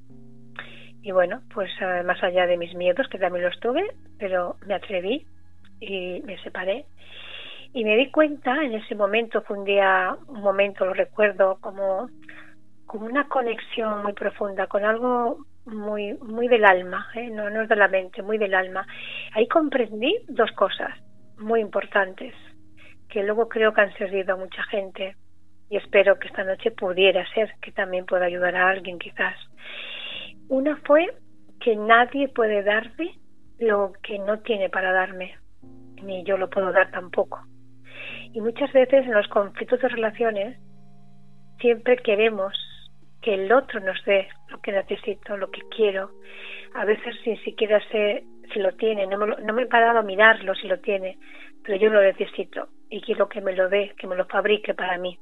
Y 1.02 1.12
bueno, 1.12 1.42
pues 1.54 1.70
eh, 1.80 2.02
más 2.04 2.22
allá 2.22 2.46
de 2.46 2.56
mis 2.56 2.74
miedos, 2.74 3.08
que 3.08 3.18
también 3.18 3.44
los 3.44 3.58
tuve, 3.60 3.84
pero 4.18 4.56
me 4.66 4.74
atreví 4.74 5.26
y 5.80 6.20
me 6.24 6.38
separé. 6.42 6.86
Y 7.72 7.84
me 7.84 7.96
di 7.96 8.10
cuenta 8.10 8.62
en 8.62 8.74
ese 8.74 8.94
momento, 8.94 9.42
fue 9.42 9.58
un 9.58 9.64
día, 9.64 10.16
un 10.28 10.40
momento, 10.40 10.84
lo 10.84 10.94
recuerdo, 10.94 11.58
como 11.60 12.08
como 12.86 13.06
una 13.06 13.26
conexión 13.26 14.04
muy 14.04 14.12
profunda 14.12 14.68
con 14.68 14.84
algo 14.84 15.38
muy 15.64 16.14
muy 16.18 16.46
del 16.46 16.64
alma, 16.64 17.08
¿eh? 17.14 17.28
no, 17.30 17.50
no 17.50 17.62
es 17.62 17.68
de 17.68 17.76
la 17.76 17.88
mente, 17.88 18.22
muy 18.22 18.38
del 18.38 18.54
alma. 18.54 18.86
Ahí 19.32 19.48
comprendí 19.48 20.16
dos 20.28 20.52
cosas 20.52 20.90
muy 21.36 21.60
importantes 21.60 22.32
que 23.08 23.22
luego 23.22 23.48
creo 23.48 23.72
que 23.72 23.80
han 23.80 23.92
servido 23.94 24.34
a 24.34 24.36
mucha 24.36 24.62
gente 24.64 25.16
y 25.68 25.76
espero 25.76 26.18
que 26.18 26.28
esta 26.28 26.44
noche 26.44 26.70
pudiera 26.70 27.26
ser 27.32 27.52
que 27.60 27.72
también 27.72 28.06
pueda 28.06 28.26
ayudar 28.26 28.54
a 28.54 28.68
alguien 28.68 28.98
quizás. 28.98 29.36
Una 30.48 30.76
fue 30.84 31.08
que 31.60 31.74
nadie 31.74 32.28
puede 32.28 32.62
darme 32.62 33.18
lo 33.58 33.92
que 34.02 34.18
no 34.18 34.40
tiene 34.40 34.68
para 34.68 34.92
darme, 34.92 35.36
ni 36.02 36.22
yo 36.24 36.36
lo 36.36 36.50
puedo 36.50 36.72
dar 36.72 36.90
tampoco. 36.90 37.40
Y 38.32 38.40
muchas 38.40 38.72
veces 38.72 39.06
en 39.06 39.14
los 39.14 39.26
conflictos 39.28 39.80
de 39.80 39.88
relaciones 39.88 40.58
siempre 41.60 41.96
queremos 41.96 42.54
que 43.22 43.34
el 43.34 43.50
otro 43.50 43.80
nos 43.80 44.04
dé 44.04 44.28
lo 44.50 44.60
que 44.60 44.72
necesito, 44.72 45.36
lo 45.36 45.50
que 45.50 45.62
quiero. 45.74 46.10
A 46.74 46.84
veces 46.84 47.16
sin 47.24 47.36
siquiera 47.42 47.80
sé 47.90 48.24
si 48.52 48.60
lo 48.60 48.72
tiene, 48.76 49.06
no 49.06 49.18
me, 49.18 49.34
no 49.42 49.52
me 49.52 49.62
he 49.62 49.66
parado 49.66 49.98
a 49.98 50.02
mirarlo 50.02 50.54
si 50.54 50.68
lo 50.68 50.78
tiene, 50.78 51.18
pero 51.64 51.76
yo 51.78 51.88
lo 51.90 52.00
necesito 52.00 52.68
y 52.90 53.00
quiero 53.00 53.28
que 53.28 53.40
me 53.40 53.54
lo 53.54 53.68
dé, 53.68 53.94
que 53.98 54.06
me 54.06 54.16
lo 54.16 54.26
fabrique 54.26 54.74
para 54.74 54.98
mí. 54.98 55.18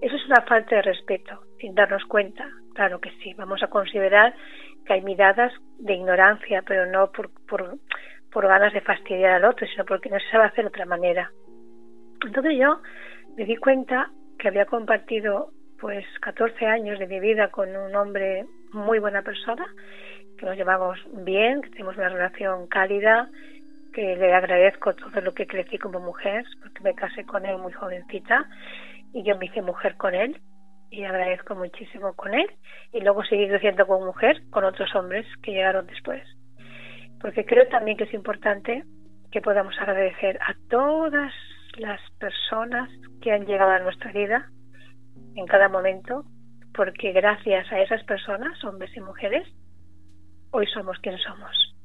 Eso 0.00 0.16
es 0.16 0.26
una 0.26 0.42
falta 0.42 0.76
de 0.76 0.82
respeto, 0.82 1.40
sin 1.58 1.74
darnos 1.74 2.04
cuenta. 2.04 2.48
Claro 2.74 3.00
que 3.00 3.10
sí, 3.22 3.34
vamos 3.34 3.62
a 3.62 3.68
considerar 3.68 4.34
que 4.86 4.94
hay 4.94 5.02
miradas 5.02 5.52
de 5.78 5.94
ignorancia, 5.94 6.62
pero 6.66 6.86
no 6.86 7.12
por, 7.12 7.30
por, 7.46 7.76
por 8.32 8.46
ganas 8.46 8.72
de 8.72 8.80
fastidiar 8.80 9.32
al 9.32 9.44
otro, 9.44 9.66
sino 9.66 9.84
porque 9.84 10.08
no 10.08 10.18
se 10.18 10.30
sabe 10.30 10.44
hacer 10.44 10.64
de 10.64 10.68
otra 10.68 10.86
manera. 10.86 11.30
Entonces 12.24 12.56
yo 12.58 12.80
me 13.36 13.44
di 13.44 13.56
cuenta 13.56 14.10
que 14.38 14.48
había 14.48 14.64
compartido 14.64 15.50
pues 15.78 16.04
14 16.20 16.66
años 16.66 16.98
de 16.98 17.06
mi 17.06 17.20
vida 17.20 17.48
con 17.48 17.74
un 17.74 17.94
hombre 17.94 18.46
muy 18.72 18.98
buena 18.98 19.22
persona, 19.22 19.66
que 20.38 20.46
nos 20.46 20.56
llevamos 20.56 20.98
bien, 21.24 21.62
que 21.62 21.70
tenemos 21.70 21.96
una 21.96 22.08
relación 22.08 22.66
cálida, 22.68 23.30
que 23.90 24.16
le 24.16 24.32
agradezco 24.32 24.94
todo 24.94 25.20
lo 25.20 25.34
que 25.34 25.46
crecí 25.46 25.78
como 25.78 26.00
mujer, 26.00 26.44
porque 26.62 26.82
me 26.82 26.94
casé 26.94 27.24
con 27.24 27.46
él 27.46 27.58
muy 27.58 27.72
jovencita 27.72 28.46
y 29.12 29.22
yo 29.24 29.36
me 29.36 29.46
hice 29.46 29.62
mujer 29.62 29.96
con 29.96 30.14
él 30.14 30.40
y 30.90 31.04
agradezco 31.04 31.54
muchísimo 31.54 32.14
con 32.14 32.34
él 32.34 32.50
y 32.92 33.00
luego 33.00 33.24
seguí 33.24 33.48
creciendo 33.48 33.86
como 33.86 34.06
mujer 34.06 34.42
con 34.50 34.64
otros 34.64 34.94
hombres 34.94 35.26
que 35.42 35.52
llegaron 35.52 35.86
después. 35.86 36.22
Porque 37.20 37.44
creo 37.44 37.66
también 37.68 37.96
que 37.96 38.04
es 38.04 38.14
importante 38.14 38.84
que 39.30 39.40
podamos 39.40 39.78
agradecer 39.78 40.38
a 40.40 40.54
todas 40.68 41.32
las 41.78 42.00
personas 42.18 42.90
que 43.22 43.32
han 43.32 43.46
llegado 43.46 43.70
a 43.70 43.78
nuestra 43.78 44.12
vida 44.12 44.50
en 45.36 45.46
cada 45.46 45.68
momento, 45.68 46.24
porque 46.74 47.12
gracias 47.12 47.70
a 47.70 47.80
esas 47.80 48.02
personas, 48.04 48.62
hombres 48.64 48.90
y 48.96 49.00
mujeres, 49.00 49.46
hoy 50.50 50.66
somos 50.66 50.98
quien 50.98 51.18
somos. 51.18 51.76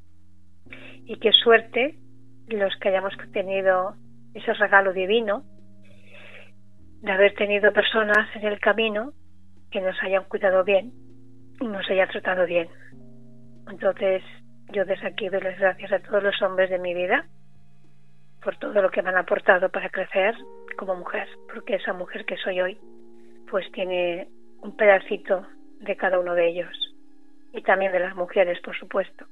Y 1.06 1.18
qué 1.20 1.32
suerte 1.32 1.96
los 2.48 2.76
que 2.78 2.90
hayamos 2.90 3.14
tenido 3.32 3.96
ese 4.34 4.54
regalo 4.54 4.94
divino 4.94 5.44
de 7.02 7.12
haber 7.12 7.34
tenido 7.36 7.72
personas 7.74 8.28
en 8.36 8.46
el 8.46 8.60
camino 8.60 9.14
que 9.72 9.82
nos 9.82 10.02
hayan 10.02 10.24
cuidado 10.26 10.64
bien 10.64 10.92
y 11.60 11.68
nos 11.68 11.90
hayan 11.90 12.10
tratado 12.10 12.46
bien. 12.46 12.68
Entonces, 13.70 14.24
yo 14.72 14.86
desde 14.86 15.08
aquí 15.08 15.30
doy 15.30 15.42
las 15.42 15.60
gracias 15.60 15.92
a 15.92 16.00
todos 16.00 16.24
los 16.24 16.42
hombres 16.42 16.70
de 16.70 16.80
mi 16.80 16.94
vida 16.94 17.26
por 18.44 18.58
todo 18.58 18.82
lo 18.82 18.92
que 18.92 19.02
me 19.02 19.10
han 19.10 19.18
aportado 19.18 19.70
para 19.70 19.90
crecer 19.90 20.36
como 20.78 20.96
mujer, 20.96 21.28
porque 21.52 21.76
esa 21.76 21.94
mujer 21.94 22.26
que 22.26 22.38
soy 22.38 22.62
hoy 22.62 22.78
pues 23.50 23.72
tiene 23.72 24.28
un 24.62 24.76
pedacito 24.76 25.46
de 25.80 25.96
cada 25.96 26.20
uno 26.20 26.34
de 26.34 26.48
ellos 26.50 26.96
y 27.54 27.62
también 27.62 27.92
de 27.92 28.00
las 28.00 28.16
mujeres, 28.16 28.60
por 28.62 28.76
supuesto. 28.78 29.26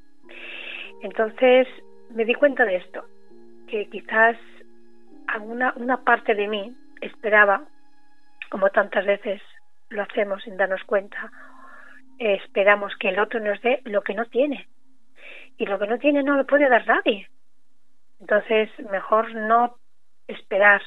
Entonces 1.04 1.68
me 2.12 2.24
di 2.24 2.34
cuenta 2.34 2.64
de 2.64 2.78
esto, 2.78 3.04
que 3.68 3.90
quizás 3.90 4.38
alguna 5.28 5.74
una 5.76 5.98
parte 5.98 6.34
de 6.34 6.48
mí 6.48 6.74
esperaba, 7.02 7.66
como 8.50 8.70
tantas 8.70 9.06
veces 9.06 9.42
lo 9.90 10.04
hacemos 10.04 10.42
sin 10.44 10.56
darnos 10.56 10.82
cuenta, 10.86 11.30
esperamos 12.20 12.96
que 12.98 13.10
el 13.10 13.20
otro 13.20 13.42
nos 13.42 13.62
dé 13.62 13.82
lo 13.84 14.02
que 14.02 14.14
no 14.14 14.26
tiene. 14.28 14.68
Y 15.58 15.66
lo 15.66 15.78
que 15.78 15.88
no 15.88 16.00
tiene 16.00 16.24
no 16.24 16.38
lo 16.38 16.46
puede 16.46 16.70
dar 16.70 16.88
nadie. 16.88 17.28
Entonces, 18.22 18.70
mejor 18.90 19.36
no 19.36 19.76
esperar. 20.28 20.82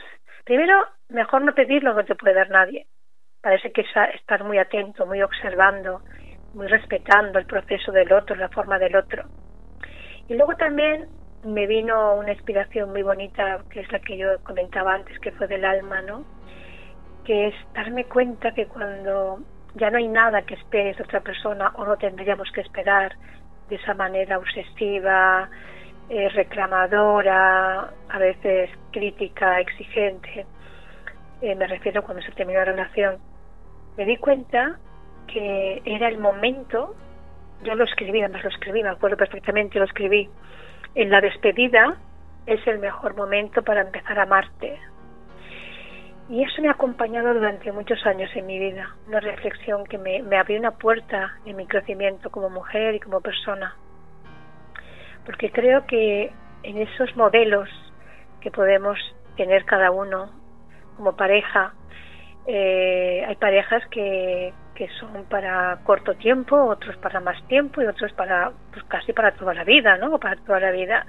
Primero, 0.45 0.83
mejor 1.11 1.43
no 1.43 1.55
pedir 1.55 1.85
lo 1.85 1.95
que 1.95 2.05
te 2.05 2.15
puede 2.15 2.35
dar 2.35 2.49
nadie 2.49 2.87
parece 3.43 3.71
que 3.71 3.85
estar 4.15 4.43
muy 4.45 4.59
atento, 4.59 5.07
muy 5.07 5.23
observando, 5.23 6.01
muy 6.55 6.67
respetando 6.67 7.39
el 7.39 7.47
proceso 7.47 7.93
del 7.93 8.13
otro, 8.13 8.35
la 8.35 8.49
forma 8.49 8.79
del 8.79 8.97
otro. 8.97 9.25
Y 10.29 10.35
luego 10.35 10.55
también 10.57 11.09
me 11.45 11.67
vino 11.67 12.15
una 12.15 12.33
inspiración 12.33 12.91
muy 12.91 13.03
bonita, 13.03 13.61
que 13.71 13.81
es 13.81 13.93
la 13.93 14.01
que 14.01 14.17
yo 14.17 14.39
comentaba 14.43 14.95
antes, 14.95 15.19
que 15.21 15.33
fue 15.33 15.47
del 15.47 15.65
alma, 15.65 16.03
¿no? 16.03 16.25
Que 17.25 17.49
es 17.49 17.55
darme 17.75 18.05
cuenta 18.05 18.53
que 18.53 18.67
cuando 18.67 19.41
ya 19.75 19.91
no 19.91 19.99
hay 19.99 20.09
nada 20.09 20.43
que 20.43 20.55
esperes 20.55 20.97
de 20.97 21.05
otra 21.05 21.21
persona 21.21 21.73
o 21.77 21.85
no 21.85 21.97
tendríamos 21.97 22.51
que 22.53 22.63
esperar 22.63 23.15
de 23.69 23.77
esa 23.77 23.95
manera 23.95 24.39
obsesiva, 24.39 25.49
eh, 26.09 26.29
reclamadora, 26.31 27.93
a 28.09 28.19
veces 28.19 28.71
crítica, 28.93 29.61
exigente, 29.61 30.47
eh, 31.43 31.55
me 31.55 31.67
refiero 31.67 32.03
cuando 32.03 32.23
se 32.23 32.33
termina 32.33 32.61
la 32.61 32.67
relación, 32.67 33.19
me 33.97 34.05
di 34.05 34.17
cuenta 34.17 34.79
que 35.27 35.83
era 35.85 36.09
el 36.09 36.19
momento, 36.19 36.95
yo 37.63 37.75
lo 37.75 37.85
escribí, 37.85 38.21
además 38.21 38.45
lo 38.45 38.51
escribí, 38.51 38.83
me 38.83 38.91
acuerdo 38.91 39.17
perfectamente, 39.17 39.79
lo 39.79 39.85
escribí, 39.85 40.29
en 40.95 41.11
la 41.11 41.21
despedida 41.21 41.97
es 42.47 42.65
el 42.67 42.79
mejor 42.79 43.17
momento 43.17 43.63
para 43.63 43.83
empezar 43.83 44.19
a 44.19 44.23
amarte. 44.23 44.79
Y 46.29 46.43
eso 46.43 46.61
me 46.61 46.69
ha 46.69 46.73
acompañado 46.73 47.35
durante 47.35 47.71
muchos 47.71 48.05
años 48.05 48.31
en 48.35 48.47
mi 48.47 48.59
vida, 48.59 48.97
una 49.07 49.21
reflexión 49.21 49.85
que 49.85 49.99
me, 49.99 50.37
abrió 50.37 50.59
una 50.59 50.73
puerta 50.73 51.39
en 51.45 51.57
mi 51.57 51.67
crecimiento 51.67 52.31
como 52.31 52.51
mujer 52.51 52.95
y 52.95 53.01
como 53.01 53.21
persona. 53.21 53.77
Porque 55.25 55.53
creo 55.53 55.87
que 55.87 56.33
en 56.63 56.79
esos 56.79 57.15
modelos 57.17 57.69
que 58.41 58.51
podemos 58.51 58.99
tener 59.37 59.65
cada 59.65 59.91
uno 59.91 60.31
como 60.97 61.15
pareja, 61.15 61.75
eh, 62.47 63.25
hay 63.27 63.37
parejas 63.37 63.87
que, 63.91 64.53
que 64.77 64.89
son 65.01 65.25
para 65.25 65.79
corto 65.85 66.15
tiempo, 66.15 66.57
otros 66.67 66.97
para 66.99 67.19
más 67.21 67.43
tiempo 67.49 67.83
y 67.83 67.87
otros 67.87 68.13
para 68.13 68.53
pues 68.73 68.85
casi 68.85 69.13
para 69.13 69.33
toda 69.33 69.55
la 69.55 69.65
vida, 69.65 69.97
¿no? 69.97 70.19
Para 70.19 70.37
toda 70.37 70.61
la 70.61 70.71
vida. 70.71 71.07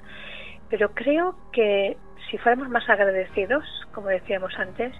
Pero 0.70 0.90
creo 0.94 1.36
que 1.52 1.96
si 2.30 2.38
fuéramos 2.38 2.68
más 2.68 2.88
agradecidos, 2.88 3.64
como 3.92 4.08
decíamos 4.08 4.58
antes, 4.58 4.92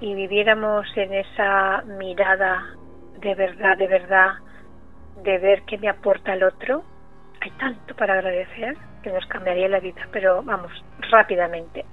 y 0.00 0.14
viviéramos 0.14 0.86
en 0.96 1.12
esa 1.12 1.82
mirada 1.98 2.62
de 3.20 3.34
verdad, 3.34 3.76
de 3.76 3.86
verdad, 3.86 4.30
de 5.22 5.38
ver 5.38 5.62
qué 5.62 5.78
me 5.78 5.88
aporta 5.88 6.34
el 6.34 6.42
otro, 6.42 6.82
hay 7.40 7.50
tanto 7.52 7.94
para 7.94 8.14
agradecer 8.14 8.76
que 9.02 9.12
nos 9.12 9.26
cambiaría 9.26 9.68
la 9.68 9.80
vida, 9.80 10.06
pero 10.12 10.42
vamos, 10.42 10.72
rápidamente. 11.10 11.84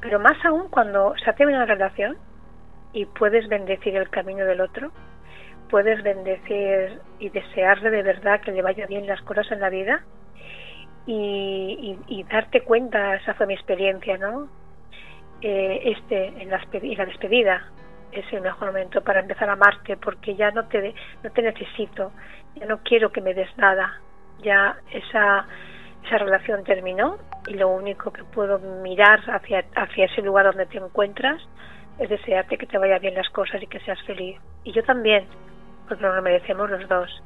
Pero 0.00 0.18
más 0.18 0.44
aún 0.44 0.68
cuando 0.68 1.14
se 1.22 1.30
hace 1.30 1.46
una 1.46 1.64
relación 1.64 2.16
y 2.92 3.06
puedes 3.06 3.48
bendecir 3.48 3.96
el 3.96 4.10
camino 4.10 4.44
del 4.44 4.60
otro, 4.60 4.90
puedes 5.70 6.02
bendecir 6.02 7.00
y 7.18 7.30
desearle 7.30 7.90
de 7.90 8.02
verdad 8.02 8.40
que 8.40 8.52
le 8.52 8.62
vaya 8.62 8.86
bien 8.86 9.06
las 9.06 9.22
cosas 9.22 9.50
en 9.50 9.60
la 9.60 9.70
vida 9.70 10.04
y, 11.06 12.24
darte 12.30 12.60
cuenta, 12.62 13.16
esa 13.16 13.34
fue 13.34 13.46
mi 13.46 13.54
experiencia, 13.54 14.16
¿no? 14.18 14.48
Eh, 15.40 15.80
este, 15.96 16.28
en 16.40 16.50
la, 16.50 16.60
en 16.72 16.96
la 16.98 17.06
despedida, 17.06 17.62
es 18.12 18.24
el 18.32 18.42
mejor 18.42 18.68
momento 18.68 19.02
para 19.02 19.20
empezar 19.20 19.48
a 19.48 19.54
amarte 19.54 19.96
porque 19.96 20.36
ya 20.36 20.50
no 20.50 20.68
te, 20.68 20.94
no 21.22 21.30
te 21.30 21.42
necesito, 21.42 22.12
ya 22.54 22.66
no 22.66 22.78
quiero 22.84 23.10
que 23.10 23.20
me 23.20 23.34
des 23.34 23.48
nada, 23.56 24.00
ya 24.42 24.76
esa, 24.92 25.46
esa 26.04 26.18
relación 26.18 26.62
terminó 26.64 27.16
y 27.46 27.54
lo 27.54 27.68
único 27.68 28.12
que 28.12 28.22
puedo 28.24 28.58
mirar 28.82 29.20
hacia, 29.30 29.64
hacia 29.74 30.04
ese 30.04 30.22
lugar 30.22 30.46
donde 30.46 30.66
te 30.66 30.78
encuentras 30.78 31.42
es 31.98 32.08
desearte 32.08 32.58
que 32.58 32.66
te 32.66 32.78
vaya 32.78 32.98
bien 32.98 33.14
las 33.14 33.28
cosas 33.30 33.62
y 33.62 33.66
que 33.66 33.80
seas 33.80 34.00
feliz. 34.02 34.38
Y 34.64 34.72
yo 34.72 34.82
también, 34.84 35.26
porque 35.88 36.02
nos 36.02 36.14
lo 36.14 36.22
merecemos 36.22 36.70
los 36.70 36.88
dos. 36.88 37.22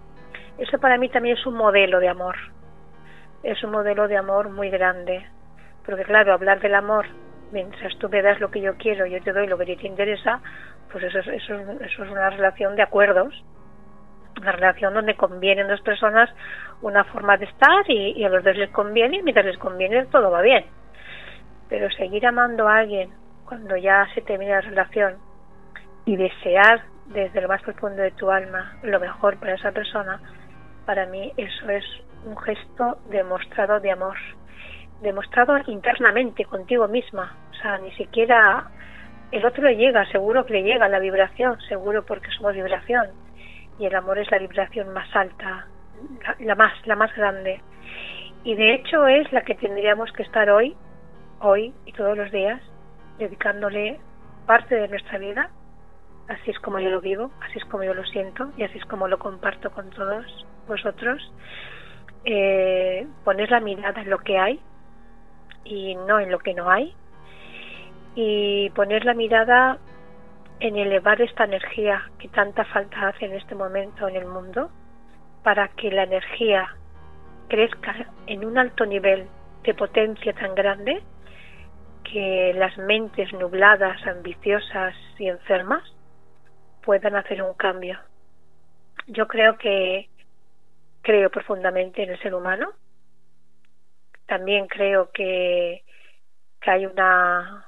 Eso 0.58 0.78
para 0.78 0.98
mí 0.98 1.08
también 1.08 1.36
es 1.36 1.46
un 1.46 1.54
modelo 1.54 2.00
de 2.00 2.08
amor. 2.08 2.36
Es 3.42 3.62
un 3.62 3.70
modelo 3.70 4.08
de 4.08 4.16
amor 4.16 4.50
muy 4.50 4.70
grande. 4.70 5.26
Porque 5.84 6.04
claro, 6.04 6.32
hablar 6.32 6.60
del 6.60 6.74
amor, 6.74 7.06
mientras 7.52 7.96
tú 7.98 8.08
me 8.08 8.22
das 8.22 8.40
lo 8.40 8.50
que 8.50 8.60
yo 8.60 8.76
quiero, 8.76 9.06
yo 9.06 9.22
te 9.22 9.32
doy 9.32 9.46
lo 9.46 9.58
que 9.58 9.76
te 9.76 9.86
interesa, 9.86 10.40
pues 10.90 11.04
eso, 11.04 11.18
eso, 11.18 11.54
eso 11.80 12.04
es 12.04 12.10
una 12.10 12.30
relación 12.30 12.74
de 12.76 12.82
acuerdos 12.82 13.44
una 14.40 14.52
relación 14.52 14.94
donde 14.94 15.14
convienen 15.14 15.68
dos 15.68 15.80
personas 15.80 16.30
una 16.82 17.04
forma 17.04 17.36
de 17.36 17.46
estar 17.46 17.88
y, 17.88 18.22
a 18.24 18.28
los 18.28 18.44
dos 18.44 18.56
les 18.56 18.70
conviene 18.70 19.18
y 19.18 19.22
mientras 19.22 19.46
les 19.46 19.58
conviene 19.58 20.06
todo 20.06 20.30
va 20.30 20.42
bien. 20.42 20.64
Pero 21.68 21.90
seguir 21.90 22.26
amando 22.26 22.68
a 22.68 22.78
alguien 22.78 23.10
cuando 23.46 23.76
ya 23.76 24.06
se 24.14 24.22
termina 24.22 24.56
la 24.56 24.60
relación 24.60 25.14
y 26.04 26.16
desear 26.16 26.82
desde 27.06 27.40
lo 27.40 27.48
más 27.48 27.62
profundo 27.62 28.02
de 28.02 28.10
tu 28.12 28.30
alma 28.30 28.76
lo 28.82 28.98
mejor 29.00 29.38
para 29.38 29.54
esa 29.54 29.72
persona, 29.72 30.20
para 30.84 31.06
mí 31.06 31.32
eso 31.36 31.68
es 31.70 31.84
un 32.24 32.36
gesto 32.38 32.98
demostrado 33.08 33.80
de 33.80 33.92
amor, 33.92 34.16
demostrado 35.02 35.58
internamente 35.66 36.44
contigo 36.44 36.88
misma, 36.88 37.36
o 37.50 37.54
sea, 37.54 37.78
ni 37.78 37.92
siquiera 37.92 38.68
el 39.30 39.44
otro 39.44 39.64
le 39.64 39.76
llega, 39.76 40.06
seguro 40.06 40.46
que 40.46 40.54
le 40.54 40.62
llega 40.62 40.88
la 40.88 40.98
vibración, 40.98 41.60
seguro 41.68 42.04
porque 42.04 42.30
somos 42.30 42.54
vibración 42.54 43.08
y 43.78 43.86
el 43.86 43.94
amor 43.94 44.18
es 44.18 44.30
la 44.30 44.38
vibración 44.38 44.92
más 44.92 45.14
alta, 45.14 45.66
la, 46.40 46.54
más, 46.54 46.72
la 46.86 46.96
más 46.96 47.14
grande. 47.14 47.60
Y 48.44 48.54
de 48.54 48.74
hecho 48.74 49.06
es 49.06 49.30
la 49.32 49.42
que 49.42 49.54
tendríamos 49.54 50.12
que 50.12 50.22
estar 50.22 50.48
hoy, 50.50 50.76
hoy 51.40 51.74
y 51.84 51.92
todos 51.92 52.16
los 52.16 52.30
días, 52.30 52.60
dedicándole 53.18 54.00
parte 54.46 54.74
de 54.74 54.88
nuestra 54.88 55.18
vida. 55.18 55.50
Así 56.28 56.50
es 56.50 56.58
como 56.60 56.80
yo 56.80 56.90
lo 56.90 57.00
vivo, 57.00 57.30
así 57.42 57.58
es 57.58 57.64
como 57.66 57.84
yo 57.84 57.94
lo 57.94 58.04
siento 58.04 58.50
y 58.56 58.64
así 58.64 58.78
es 58.78 58.84
como 58.86 59.06
lo 59.08 59.18
comparto 59.18 59.70
con 59.70 59.90
todos 59.90 60.46
vosotros. 60.66 61.32
Eh, 62.24 63.06
poner 63.24 63.50
la 63.50 63.60
mirada 63.60 64.02
en 64.02 64.10
lo 64.10 64.18
que 64.18 64.38
hay 64.38 64.60
y 65.64 65.94
no 65.94 66.18
en 66.18 66.30
lo 66.30 66.38
que 66.38 66.54
no 66.54 66.70
hay. 66.70 66.94
Y 68.14 68.70
poner 68.70 69.04
la 69.04 69.14
mirada 69.14 69.78
en 70.60 70.76
elevar 70.76 71.20
esta 71.20 71.44
energía 71.44 72.02
que 72.18 72.28
tanta 72.28 72.64
falta 72.64 73.08
hace 73.08 73.26
en 73.26 73.34
este 73.34 73.54
momento 73.54 74.08
en 74.08 74.16
el 74.16 74.26
mundo 74.26 74.70
para 75.42 75.68
que 75.68 75.90
la 75.90 76.04
energía 76.04 76.74
crezca 77.48 77.94
en 78.26 78.44
un 78.44 78.58
alto 78.58 78.86
nivel 78.86 79.28
de 79.62 79.74
potencia 79.74 80.32
tan 80.32 80.54
grande 80.54 81.02
que 82.10 82.52
las 82.54 82.76
mentes 82.78 83.32
nubladas, 83.32 84.04
ambiciosas 84.06 84.94
y 85.18 85.28
enfermas 85.28 85.82
puedan 86.82 87.16
hacer 87.16 87.42
un 87.42 87.54
cambio. 87.54 87.98
Yo 89.06 89.26
creo 89.26 89.58
que 89.58 90.08
creo 91.02 91.30
profundamente 91.30 92.02
en 92.02 92.10
el 92.10 92.20
ser 92.20 92.34
humano. 92.34 92.72
También 94.26 94.66
creo 94.66 95.10
que, 95.12 95.84
que 96.60 96.70
hay 96.70 96.86
una 96.86 97.66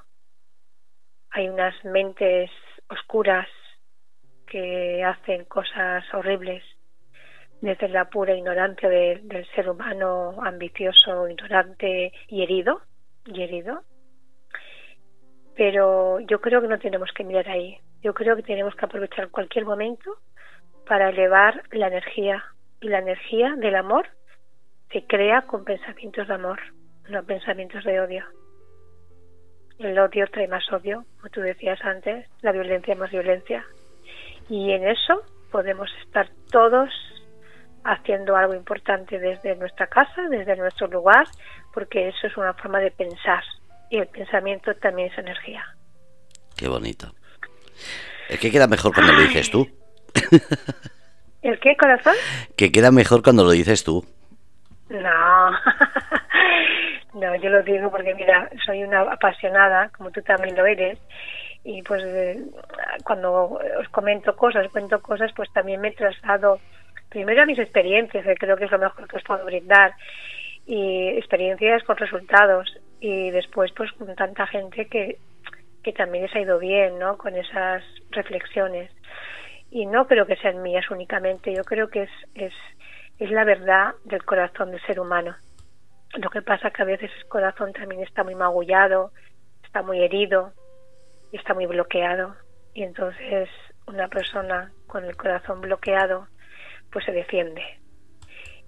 hay 1.31 1.47
unas 1.47 1.73
mentes 1.85 2.49
oscuras 2.89 3.47
que 4.47 5.03
hacen 5.03 5.45
cosas 5.45 6.03
horribles 6.13 6.63
desde 7.61 7.87
la 7.89 8.09
pura 8.09 8.33
ignorancia 8.33 8.89
del 8.89 9.47
ser 9.53 9.69
humano 9.69 10.35
ambicioso, 10.41 11.27
ignorante 11.27 12.13
y 12.29 12.41
herido, 12.41 12.81
y 13.25 13.43
herido. 13.43 13.83
Pero 15.59 16.21
yo 16.21 16.39
creo 16.39 16.61
que 16.61 16.69
no 16.69 16.79
tenemos 16.79 17.11
que 17.11 17.25
mirar 17.25 17.49
ahí. 17.49 17.77
Yo 18.01 18.13
creo 18.13 18.37
que 18.37 18.43
tenemos 18.43 18.73
que 18.75 18.85
aprovechar 18.85 19.27
cualquier 19.27 19.65
momento 19.65 20.15
para 20.87 21.09
elevar 21.09 21.63
la 21.71 21.87
energía. 21.87 22.45
Y 22.79 22.87
la 22.87 22.99
energía 22.99 23.55
del 23.57 23.75
amor 23.75 24.07
se 24.89 25.05
crea 25.05 25.41
con 25.41 25.65
pensamientos 25.65 26.29
de 26.29 26.33
amor, 26.33 26.61
no 27.09 27.25
pensamientos 27.25 27.83
de 27.83 27.99
odio. 27.99 28.23
El 29.79 29.99
odio 29.99 30.27
trae 30.27 30.47
más 30.47 30.63
odio, 30.71 31.03
como 31.17 31.29
tú 31.29 31.41
decías 31.41 31.83
antes, 31.83 32.25
la 32.41 32.53
violencia 32.53 32.95
más 32.95 33.11
violencia. 33.11 33.65
Y 34.47 34.71
en 34.71 34.87
eso 34.87 35.23
podemos 35.51 35.89
estar 36.05 36.29
todos 36.53 36.89
haciendo 37.83 38.37
algo 38.37 38.53
importante 38.53 39.19
desde 39.19 39.57
nuestra 39.57 39.87
casa, 39.87 40.21
desde 40.29 40.55
nuestro 40.55 40.87
lugar, 40.87 41.27
porque 41.73 42.07
eso 42.07 42.27
es 42.27 42.37
una 42.37 42.53
forma 42.53 42.79
de 42.79 42.91
pensar. 42.91 43.43
Y 43.89 43.97
el 43.97 44.07
pensamiento 44.07 44.73
también 44.75 45.11
es 45.11 45.17
energía. 45.17 45.63
Qué 46.55 46.67
bonito. 46.67 47.13
¿El 48.29 48.39
que 48.39 48.51
queda 48.51 48.67
mejor 48.67 48.93
cuando 48.93 49.13
lo 49.13 49.21
dices 49.21 49.49
tú? 49.49 49.67
¿El 51.41 51.59
qué, 51.59 51.75
corazón? 51.77 52.13
Que 52.55 52.71
queda 52.71 52.91
mejor 52.91 53.23
cuando 53.23 53.43
lo 53.43 53.51
dices 53.51 53.83
tú. 53.83 54.05
No. 54.89 55.51
No, 57.13 57.35
yo 57.35 57.49
lo 57.49 57.63
digo 57.63 57.89
porque, 57.89 58.13
mira, 58.13 58.49
soy 58.65 58.83
una 58.83 59.01
apasionada, 59.01 59.89
como 59.97 60.11
tú 60.11 60.21
también 60.21 60.55
lo 60.55 60.65
eres, 60.65 60.99
y 61.63 61.81
pues 61.81 62.03
eh, 62.05 62.39
cuando 63.03 63.59
os 63.79 63.89
comento 63.89 64.35
cosas, 64.35 64.67
cuento 64.69 65.01
cosas, 65.01 65.31
pues 65.35 65.51
también 65.51 65.81
me 65.81 65.87
he 65.87 65.91
trasladado 65.93 66.59
primero 67.09 67.41
a 67.41 67.45
mis 67.47 67.57
experiencias, 67.57 68.23
que 68.23 68.35
creo 68.35 68.57
que 68.57 68.65
es 68.65 68.71
lo 68.71 68.77
mejor 68.77 69.07
que 69.07 69.17
os 69.17 69.23
puedo 69.23 69.43
brindar, 69.43 69.93
y 70.67 71.07
experiencias 71.17 71.83
con 71.83 71.97
resultados, 71.97 72.77
y 72.99 73.31
después 73.31 73.71
pues 73.75 73.91
con 73.93 74.15
tanta 74.15 74.47
gente 74.47 74.87
que, 74.87 75.17
que 75.83 75.93
también 75.93 76.25
les 76.25 76.35
ha 76.35 76.39
ido 76.41 76.59
bien, 76.59 76.99
¿no? 76.99 77.17
Con 77.17 77.35
esas 77.35 77.83
reflexiones. 78.11 78.91
Y 79.71 79.85
no 79.85 80.07
creo 80.07 80.25
que 80.25 80.35
sean 80.37 80.61
mías 80.61 80.89
únicamente, 80.89 81.53
yo 81.53 81.63
creo 81.63 81.89
que 81.89 82.03
es, 82.03 82.11
es, 82.35 82.53
es 83.19 83.31
la 83.31 83.43
verdad 83.43 83.93
del 84.05 84.23
corazón 84.23 84.71
del 84.71 84.81
ser 84.81 84.99
humano 84.99 85.35
lo 86.15 86.31
que 86.31 86.41
pasa 86.41 86.71
que 86.71 86.81
a 86.81 86.85
veces 86.85 87.11
el 87.17 87.27
corazón 87.27 87.71
también 87.71 88.01
está 88.01 88.23
muy 88.23 88.33
magullado, 88.33 89.11
está 89.63 89.83
muy 89.83 90.01
herido 90.01 90.53
está 91.31 91.53
muy 91.53 91.65
bloqueado. 91.65 92.35
Y 92.73 92.83
entonces 92.83 93.49
una 93.87 94.07
persona 94.07 94.71
con 94.87 95.05
el 95.05 95.15
corazón 95.15 95.61
bloqueado 95.61 96.27
pues 96.91 97.05
se 97.05 97.11
defiende. 97.11 97.63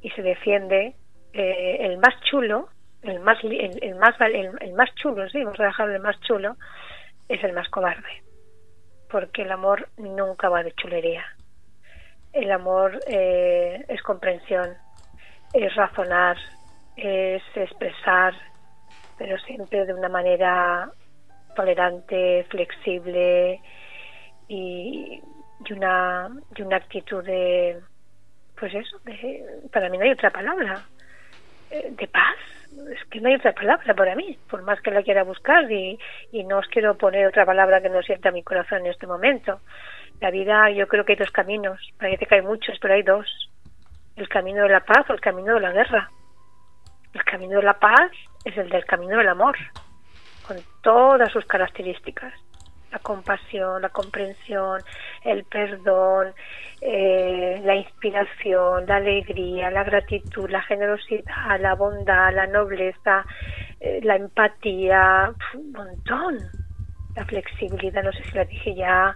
Y 0.02 0.10
se 0.12 0.22
defiende 0.22 0.96
eh, 1.34 1.78
el 1.80 1.98
más 1.98 2.20
chulo, 2.30 2.70
el 3.04 3.20
más, 3.20 3.38
el, 3.44 3.96
más 3.96 4.16
el, 4.20 4.74
más 4.74 4.94
chulo, 4.96 5.28
sí, 5.30 5.44
vamos 5.44 5.60
a 5.60 5.66
dejarlo 5.66 5.96
el 5.96 6.02
más 6.02 6.20
chulo, 6.22 6.56
es 7.28 7.44
el 7.44 7.54
más 7.54 7.68
cobarde. 7.70 8.24
Porque 9.10 9.42
el 9.42 9.52
amor 9.52 9.90
nunca 9.98 10.50
va 10.50 10.64
de 10.64 10.72
chulería. 10.74 11.26
El 12.34 12.52
amor 12.52 13.00
eh, 13.08 13.84
es 13.88 14.02
comprensión, 14.04 14.76
es 15.54 15.76
razonar, 15.76 16.38
es 16.96 17.44
expresar, 17.56 18.34
pero 19.18 19.38
siempre 19.40 19.86
de 19.86 19.94
una 19.94 20.10
manera 20.10 20.90
tolerante, 21.56 22.46
flexible 22.50 23.60
y, 24.48 25.22
y 25.66 25.74
una 25.74 26.30
y 26.56 26.62
una 26.62 26.78
actitud 26.78 27.24
de 27.24 27.82
pues 28.58 28.74
eso, 28.76 29.02
para 29.72 29.90
mí 29.90 29.98
no 29.98 30.04
hay 30.04 30.12
otra 30.12 30.30
palabra. 30.30 30.86
eh, 31.72 31.92
de 31.98 32.08
paz. 32.08 32.38
Es 32.92 33.04
que 33.10 33.20
no 33.20 33.28
hay 33.30 33.36
otra 33.36 33.54
palabra 33.54 33.94
para 33.94 34.16
mí, 34.16 34.38
por 34.50 34.62
más 34.64 34.82
que 34.82 34.92
la 34.92 35.04
quiera 35.04 35.24
buscar 35.24 35.70
y, 35.72 36.00
y 36.32 36.44
no 36.44 36.60
os 36.60 36.68
quiero 36.68 36.98
poner 36.98 37.28
otra 37.28 37.46
palabra 37.46 37.82
que 37.82 37.90
no 37.90 38.02
sienta 38.02 38.32
mi 38.32 38.44
corazón 38.44 38.80
en 38.80 38.88
este 38.88 39.08
momento. 39.08 39.60
La 40.20 40.32
vida, 40.32 40.70
yo 40.70 40.88
creo 40.88 41.04
que 41.04 41.14
hay 41.14 41.20
dos 41.20 41.32
caminos. 41.32 41.80
Parece 42.00 42.26
que 42.26 42.36
hay 42.36 42.42
muchos, 42.42 42.78
pero 42.80 42.94
hay 42.94 43.04
dos. 43.04 43.28
El 44.16 44.30
camino 44.30 44.64
de 44.64 44.70
la 44.70 44.86
paz 44.86 45.10
o 45.10 45.14
el 45.14 45.22
camino 45.22 45.56
de 45.56 45.62
la 45.62 45.72
guerra. 45.72 46.10
El 47.14 47.24
camino 47.24 47.58
de 47.58 47.64
la 47.64 47.80
paz 47.80 48.12
es 48.46 48.58
el 48.58 48.70
del 48.70 48.86
camino 48.86 49.18
del 49.18 49.28
amor, 49.28 49.58
con 50.48 50.58
todas 50.82 51.32
sus 51.32 51.46
características 51.46 52.34
la 52.92 53.00
compasión, 53.00 53.82
la 53.82 53.90
comprensión, 53.90 54.82
el 55.24 55.46
perdón, 55.46 56.34
eh, 56.82 57.62
la 57.64 57.76
inspiración, 57.76 58.86
la 58.86 58.98
alegría, 58.98 59.72
la 59.72 59.84
gratitud, 59.84 60.50
la 60.50 60.62
generosidad, 60.64 61.60
la 61.60 61.76
bondad, 61.76 62.34
la 62.34 62.48
nobleza, 62.48 63.26
eh, 63.80 64.02
la 64.04 64.16
empatía, 64.16 65.34
un 65.54 65.72
montón. 65.72 66.38
La 67.16 67.26
flexibilidad, 67.26 68.04
no 68.04 68.12
sé 68.14 68.24
si 68.24 68.32
la 68.36 68.46
dije 68.46 68.76
ya. 68.76 69.16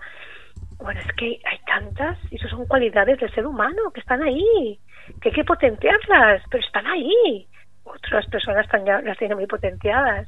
Bueno, 0.78 1.00
es 1.00 1.12
que 1.14 1.40
hay 1.46 1.60
tantas, 1.66 2.18
y 2.30 2.36
eso 2.36 2.50
son 2.50 2.66
cualidades 2.66 3.20
del 3.20 3.34
ser 3.34 3.48
humano 3.48 3.92
que 3.94 4.02
están 4.02 4.22
ahí, 4.22 4.80
que 5.22 5.30
hay 5.30 5.36
que 5.36 5.44
potenciarlas, 5.46 6.44
pero 6.50 6.64
están 6.64 6.86
ahí. 6.88 7.48
Otras 7.86 8.26
personas 8.28 8.66
están 8.66 8.86
ya 8.86 9.02
las 9.02 9.18
tienen 9.18 9.38
muy 9.38 9.48
potenciadas. 9.48 10.28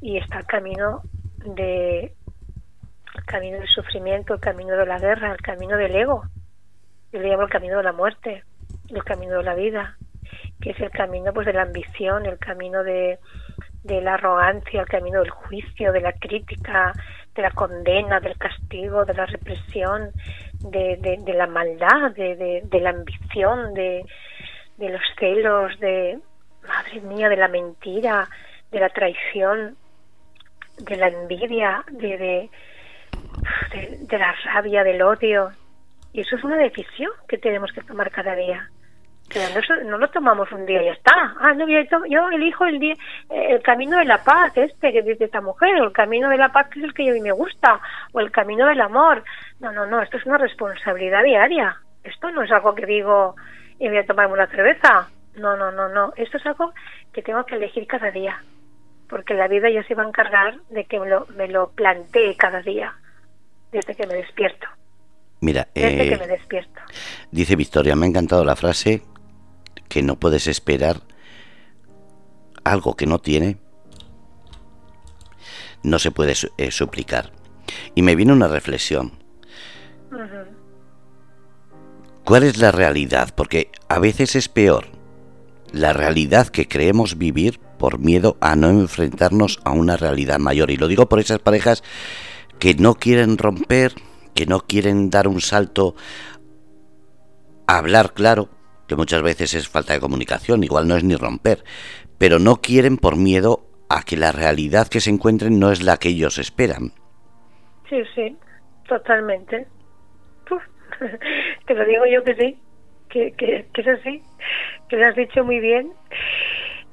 Y 0.00 0.18
está 0.18 0.38
el 0.38 0.46
camino 0.46 1.02
de 1.44 2.12
el 3.18 3.24
camino 3.24 3.58
del 3.58 3.68
sufrimiento, 3.68 4.34
el 4.34 4.40
camino 4.40 4.76
de 4.76 4.86
la 4.86 4.98
guerra, 4.98 5.32
el 5.32 5.40
camino 5.40 5.76
del 5.76 5.94
ego. 5.94 6.22
Yo 7.12 7.20
le 7.20 7.28
llamo 7.28 7.42
el 7.44 7.50
camino 7.50 7.76
de 7.78 7.82
la 7.82 7.92
muerte, 7.92 8.44
el 8.88 9.04
camino 9.04 9.38
de 9.38 9.44
la 9.44 9.54
vida, 9.54 9.96
que 10.60 10.70
es 10.70 10.80
el 10.80 10.90
camino 10.90 11.32
pues 11.32 11.46
de 11.46 11.52
la 11.52 11.62
ambición, 11.62 12.26
el 12.26 12.38
camino 12.38 12.82
de, 12.82 13.18
de 13.84 14.00
la 14.00 14.14
arrogancia, 14.14 14.80
el 14.80 14.88
camino 14.88 15.20
del 15.20 15.30
juicio, 15.30 15.92
de 15.92 16.00
la 16.00 16.12
crítica, 16.12 16.92
de 17.34 17.42
la 17.42 17.50
condena, 17.50 18.20
del 18.20 18.36
castigo, 18.36 19.04
de 19.04 19.14
la 19.14 19.26
represión, 19.26 20.10
de, 20.60 21.18
de, 21.24 21.34
la 21.34 21.46
maldad, 21.46 22.12
de, 22.14 22.62
de, 22.64 22.80
la 22.80 22.90
ambición, 22.90 23.74
de, 23.74 24.04
de 24.76 24.88
los 24.90 25.02
celos, 25.18 25.78
de, 25.80 26.18
madre 26.66 27.00
mía, 27.00 27.28
de 27.28 27.36
la 27.36 27.48
mentira, 27.48 28.28
de 28.70 28.80
la 28.80 28.88
traición, 28.90 29.76
de 30.78 30.96
la 30.96 31.08
envidia, 31.08 31.84
de, 31.90 32.50
de, 33.72 34.18
la 34.18 34.34
rabia, 34.44 34.84
del 34.84 35.02
odio. 35.02 35.50
Y 36.12 36.20
eso 36.20 36.36
es 36.36 36.44
una 36.44 36.56
decisión 36.56 37.10
que 37.28 37.38
tenemos 37.38 37.72
que 37.72 37.82
tomar 37.82 38.10
cada 38.10 38.34
día. 38.34 38.68
Pero 39.28 39.84
no, 39.84 39.98
lo 39.98 40.08
tomamos 40.08 40.50
un 40.52 40.64
día 40.64 40.82
y 40.82 40.86
ya 40.86 40.92
está. 40.92 41.12
Ah, 41.38 41.52
no, 41.52 41.68
yo, 41.68 41.80
yo 42.08 42.30
elijo 42.30 42.64
el, 42.64 42.78
día, 42.78 42.94
el 43.28 43.60
camino 43.60 43.98
de 43.98 44.06
la 44.06 44.24
paz, 44.24 44.56
este 44.56 44.90
que 44.90 45.02
dice 45.02 45.24
esta 45.24 45.42
mujer, 45.42 45.80
o 45.80 45.84
el 45.84 45.92
camino 45.92 46.30
de 46.30 46.38
la 46.38 46.50
paz 46.50 46.68
que 46.68 46.78
es 46.78 46.86
el 46.86 46.94
que 46.94 47.10
a 47.10 47.12
mí 47.12 47.20
me 47.20 47.32
gusta, 47.32 47.78
o 48.12 48.20
el 48.20 48.30
camino 48.30 48.66
del 48.66 48.80
amor. 48.80 49.22
No, 49.60 49.70
no, 49.72 49.86
no, 49.86 50.00
esto 50.00 50.16
es 50.16 50.24
una 50.24 50.38
responsabilidad 50.38 51.24
diaria. 51.24 51.76
Esto 52.04 52.30
no 52.30 52.42
es 52.42 52.50
algo 52.50 52.74
que 52.74 52.86
digo 52.86 53.36
y 53.78 53.88
voy 53.88 53.98
a 53.98 54.06
tomarme 54.06 54.32
una 54.32 54.46
cerveza. 54.46 55.08
No, 55.36 55.56
no, 55.56 55.70
no, 55.72 55.88
no. 55.90 56.14
Esto 56.16 56.38
es 56.38 56.46
algo 56.46 56.72
que 57.12 57.22
tengo 57.22 57.44
que 57.44 57.56
elegir 57.56 57.86
cada 57.86 58.10
día. 58.10 58.42
Porque 59.10 59.34
la 59.34 59.46
vida 59.46 59.68
ya 59.68 59.82
se 59.84 59.94
va 59.94 60.04
a 60.04 60.08
encargar 60.08 60.56
de 60.70 60.84
que 60.84 60.98
me 60.98 61.08
lo, 61.08 61.26
me 61.36 61.48
lo 61.48 61.70
plantee 61.70 62.34
cada 62.36 62.62
día 62.62 62.94
desde 63.72 63.94
que 63.94 64.06
me 64.06 64.14
despierto. 64.14 64.66
Mira, 65.40 65.68
desde 65.74 65.96
que 65.96 66.14
eh, 66.14 66.18
me 66.18 66.26
despierto. 66.26 66.80
Dice 67.30 67.56
Victoria, 67.56 67.94
me 67.94 68.06
ha 68.06 68.08
encantado 68.08 68.44
la 68.44 68.56
frase 68.56 69.02
que 69.88 70.02
no 70.02 70.18
puedes 70.18 70.46
esperar 70.46 71.02
algo 72.64 72.94
que 72.94 73.06
no 73.06 73.18
tiene, 73.18 73.58
no 75.82 75.98
se 75.98 76.10
puede 76.10 76.34
eh, 76.56 76.70
suplicar. 76.70 77.32
Y 77.94 78.02
me 78.02 78.16
viene 78.16 78.32
una 78.32 78.48
reflexión. 78.48 79.12
¿Cuál 82.24 82.42
es 82.42 82.58
la 82.58 82.72
realidad? 82.72 83.34
Porque 83.34 83.70
a 83.88 83.98
veces 83.98 84.36
es 84.36 84.48
peor 84.48 84.86
la 85.72 85.92
realidad 85.92 86.48
que 86.48 86.66
creemos 86.66 87.18
vivir 87.18 87.60
por 87.78 87.98
miedo 87.98 88.36
a 88.40 88.56
no 88.56 88.68
enfrentarnos 88.70 89.60
a 89.64 89.70
una 89.70 89.96
realidad 89.96 90.38
mayor. 90.38 90.70
Y 90.70 90.76
lo 90.76 90.88
digo 90.88 91.08
por 91.08 91.20
esas 91.20 91.38
parejas 91.38 91.82
que 92.58 92.74
no 92.74 92.94
quieren 92.94 93.38
romper, 93.38 93.92
que 94.34 94.46
no 94.46 94.60
quieren 94.60 95.10
dar 95.10 95.28
un 95.28 95.40
salto 95.40 95.94
a 97.66 97.78
hablar 97.78 98.12
claro, 98.14 98.48
que 98.86 98.96
muchas 98.96 99.22
veces 99.22 99.54
es 99.54 99.68
falta 99.68 99.92
de 99.92 100.00
comunicación, 100.00 100.64
igual 100.64 100.88
no 100.88 100.96
es 100.96 101.04
ni 101.04 101.14
romper, 101.14 101.64
pero 102.18 102.38
no 102.38 102.56
quieren 102.56 102.96
por 102.96 103.16
miedo 103.16 103.64
a 103.88 104.02
que 104.02 104.16
la 104.16 104.32
realidad 104.32 104.88
que 104.88 105.00
se 105.00 105.10
encuentren 105.10 105.58
no 105.58 105.70
es 105.70 105.82
la 105.82 105.96
que 105.96 106.08
ellos 106.08 106.38
esperan. 106.38 106.92
Sí, 107.88 108.02
sí, 108.14 108.36
totalmente. 108.88 109.66
te 111.66 111.74
lo 111.74 111.84
digo 111.84 112.06
yo 112.06 112.22
que 112.24 112.34
sí, 112.34 112.58
que, 113.08 113.66
es 113.74 113.88
así, 113.88 114.22
que 114.88 114.96
lo 114.96 115.06
has 115.06 115.16
dicho 115.16 115.44
muy 115.44 115.60
bien. 115.60 115.92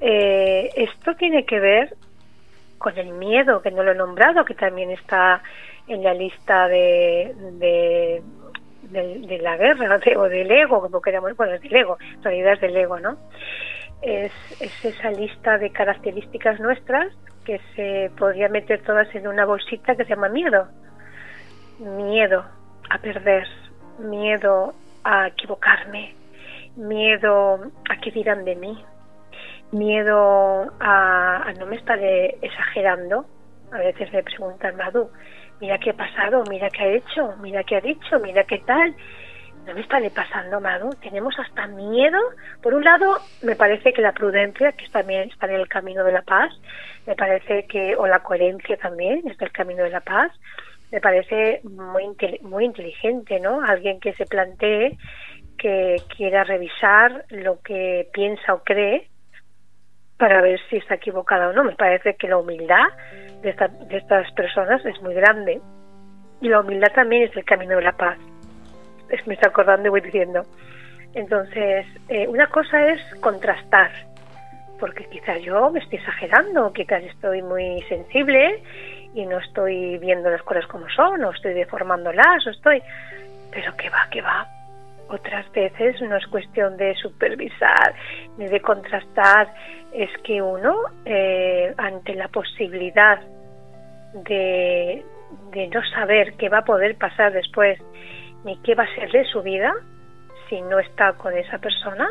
Eh, 0.00 0.70
esto 0.76 1.14
tiene 1.16 1.44
que 1.44 1.58
ver 1.58 1.96
con 2.78 2.96
el 2.98 3.12
miedo, 3.12 3.62
que 3.62 3.70
no 3.70 3.82
lo 3.82 3.92
he 3.92 3.94
nombrado, 3.94 4.44
que 4.44 4.54
también 4.54 4.90
está 4.90 5.42
en 5.86 6.02
la 6.02 6.14
lista 6.14 6.68
de, 6.68 7.34
de, 7.52 9.38
la 9.40 9.56
guerra 9.56 10.00
o 10.16 10.22
del 10.28 10.50
ego, 10.50 10.80
como 10.80 11.00
queramos, 11.00 11.36
bueno, 11.36 11.54
es 11.54 11.62
del 11.62 11.74
ego, 11.74 11.98
en 12.00 12.22
realidad 12.22 12.52
es 12.54 12.60
del 12.60 12.76
ego, 12.76 12.98
¿no? 12.98 13.16
Es, 14.02 14.32
es 14.60 14.84
esa 14.84 15.10
lista 15.10 15.58
de 15.58 15.70
características 15.70 16.60
nuestras 16.60 17.12
que 17.44 17.60
se 17.74 18.10
podría 18.18 18.48
meter 18.48 18.82
todas 18.82 19.12
en 19.14 19.28
una 19.28 19.44
bolsita 19.44 19.94
que 19.94 20.04
se 20.04 20.10
llama 20.10 20.28
miedo. 20.28 20.68
Miedo 21.78 22.44
a 22.90 22.98
perder, 22.98 23.46
miedo 23.98 24.74
a 25.04 25.28
equivocarme, 25.28 26.14
miedo 26.76 27.60
a 27.88 27.96
que 28.00 28.10
dirán 28.10 28.44
de 28.44 28.56
mí, 28.56 28.84
miedo 29.72 30.72
a, 30.80 31.52
no 31.58 31.66
me 31.66 31.76
estaré 31.76 32.36
exagerando. 32.42 33.26
A 33.72 33.78
veces 33.78 34.12
me 34.12 34.22
preguntan, 34.22 34.76
Madu, 34.76 35.10
mira 35.60 35.78
qué 35.78 35.90
ha 35.90 35.96
pasado, 35.96 36.44
mira 36.48 36.70
qué 36.70 36.82
ha 36.82 36.88
hecho, 36.88 37.36
mira 37.40 37.64
qué 37.64 37.76
ha 37.76 37.80
dicho, 37.80 38.18
mira 38.20 38.44
qué 38.44 38.58
tal. 38.58 38.94
No 39.66 39.74
me 39.74 39.80
estaré 39.80 40.10
pasando, 40.10 40.60
Madu. 40.60 40.90
Tenemos 41.02 41.36
hasta 41.38 41.66
miedo. 41.66 42.18
Por 42.62 42.74
un 42.74 42.84
lado, 42.84 43.18
me 43.42 43.56
parece 43.56 43.92
que 43.92 44.00
la 44.00 44.12
prudencia, 44.12 44.72
que 44.72 44.88
también 44.88 45.28
está 45.28 45.46
en 45.46 45.56
el 45.56 45.68
camino 45.68 46.04
de 46.04 46.12
la 46.12 46.22
paz, 46.22 46.52
me 47.04 47.16
parece 47.16 47.66
que, 47.66 47.96
o 47.96 48.06
la 48.06 48.20
coherencia 48.20 48.76
también, 48.76 49.26
está 49.26 49.44
en 49.44 49.48
el 49.48 49.52
camino 49.52 49.82
de 49.82 49.90
la 49.90 50.00
paz, 50.00 50.30
me 50.92 51.00
parece 51.00 51.60
muy, 51.64 52.04
muy 52.42 52.64
inteligente, 52.64 53.40
¿no? 53.40 53.60
Alguien 53.60 53.98
que 53.98 54.12
se 54.14 54.24
plantee 54.24 54.96
que 55.58 55.96
quiera 56.16 56.44
revisar 56.44 57.24
lo 57.30 57.60
que 57.60 58.08
piensa 58.12 58.54
o 58.54 58.62
cree 58.62 59.08
para 60.18 60.40
ver 60.40 60.60
si 60.70 60.76
está 60.76 60.94
equivocada 60.94 61.48
o 61.48 61.52
no. 61.52 61.64
Me 61.64 61.74
parece 61.74 62.14
que 62.16 62.28
la 62.28 62.38
humildad 62.38 62.86
de, 63.42 63.52
de 63.88 63.96
estas 63.96 64.30
personas 64.32 64.84
es 64.84 65.00
muy 65.02 65.14
grande. 65.14 65.60
Y 66.40 66.48
la 66.48 66.60
humildad 66.60 66.92
también 66.94 67.24
es 67.24 67.36
el 67.36 67.44
camino 67.44 67.76
de 67.76 67.82
la 67.82 67.96
paz. 67.96 68.18
Es, 69.08 69.26
me 69.26 69.34
está 69.34 69.48
acordando 69.48 69.88
y 69.88 69.90
voy 69.90 70.00
diciendo. 70.00 70.42
Entonces, 71.14 71.86
eh, 72.08 72.28
una 72.28 72.46
cosa 72.48 72.88
es 72.88 73.00
contrastar, 73.20 73.90
porque 74.78 75.06
quizás 75.06 75.40
yo 75.40 75.70
me 75.70 75.78
estoy 75.80 75.98
exagerando, 75.98 76.72
quizás 76.74 77.02
estoy 77.04 77.40
muy 77.40 77.82
sensible 77.88 78.62
y 79.14 79.24
no 79.24 79.38
estoy 79.38 79.96
viendo 79.96 80.28
las 80.28 80.42
cosas 80.42 80.66
como 80.66 80.88
son, 80.90 81.24
o 81.24 81.30
estoy 81.30 81.54
deformándolas, 81.54 82.46
o 82.46 82.50
estoy... 82.50 82.82
Pero 83.50 83.74
que 83.76 83.88
va, 83.88 84.06
que 84.10 84.20
va, 84.20 84.46
otras 85.08 85.50
veces 85.52 86.00
no 86.02 86.16
es 86.16 86.26
cuestión 86.26 86.76
de 86.76 86.94
supervisar 86.96 87.94
ni 88.38 88.46
de 88.46 88.60
contrastar, 88.60 89.52
es 89.92 90.10
que 90.24 90.42
uno, 90.42 90.76
eh, 91.04 91.72
ante 91.76 92.14
la 92.14 92.28
posibilidad 92.28 93.20
de, 94.12 95.04
de 95.52 95.68
no 95.68 95.82
saber 95.94 96.34
qué 96.34 96.48
va 96.48 96.58
a 96.58 96.64
poder 96.64 96.96
pasar 96.96 97.32
después, 97.32 97.78
ni 98.44 98.56
qué 98.62 98.74
va 98.74 98.84
a 98.84 98.94
ser 98.94 99.10
de 99.10 99.24
su 99.24 99.42
vida, 99.42 99.72
si 100.48 100.60
no 100.62 100.78
está 100.78 101.12
con 101.14 101.36
esa 101.36 101.58
persona, 101.58 102.08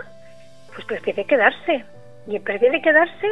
pues 0.74 0.86
prefiere 0.86 1.26
quedarse. 1.26 1.86
Y 2.28 2.40
prefiere 2.40 2.82
quedarse 2.82 3.28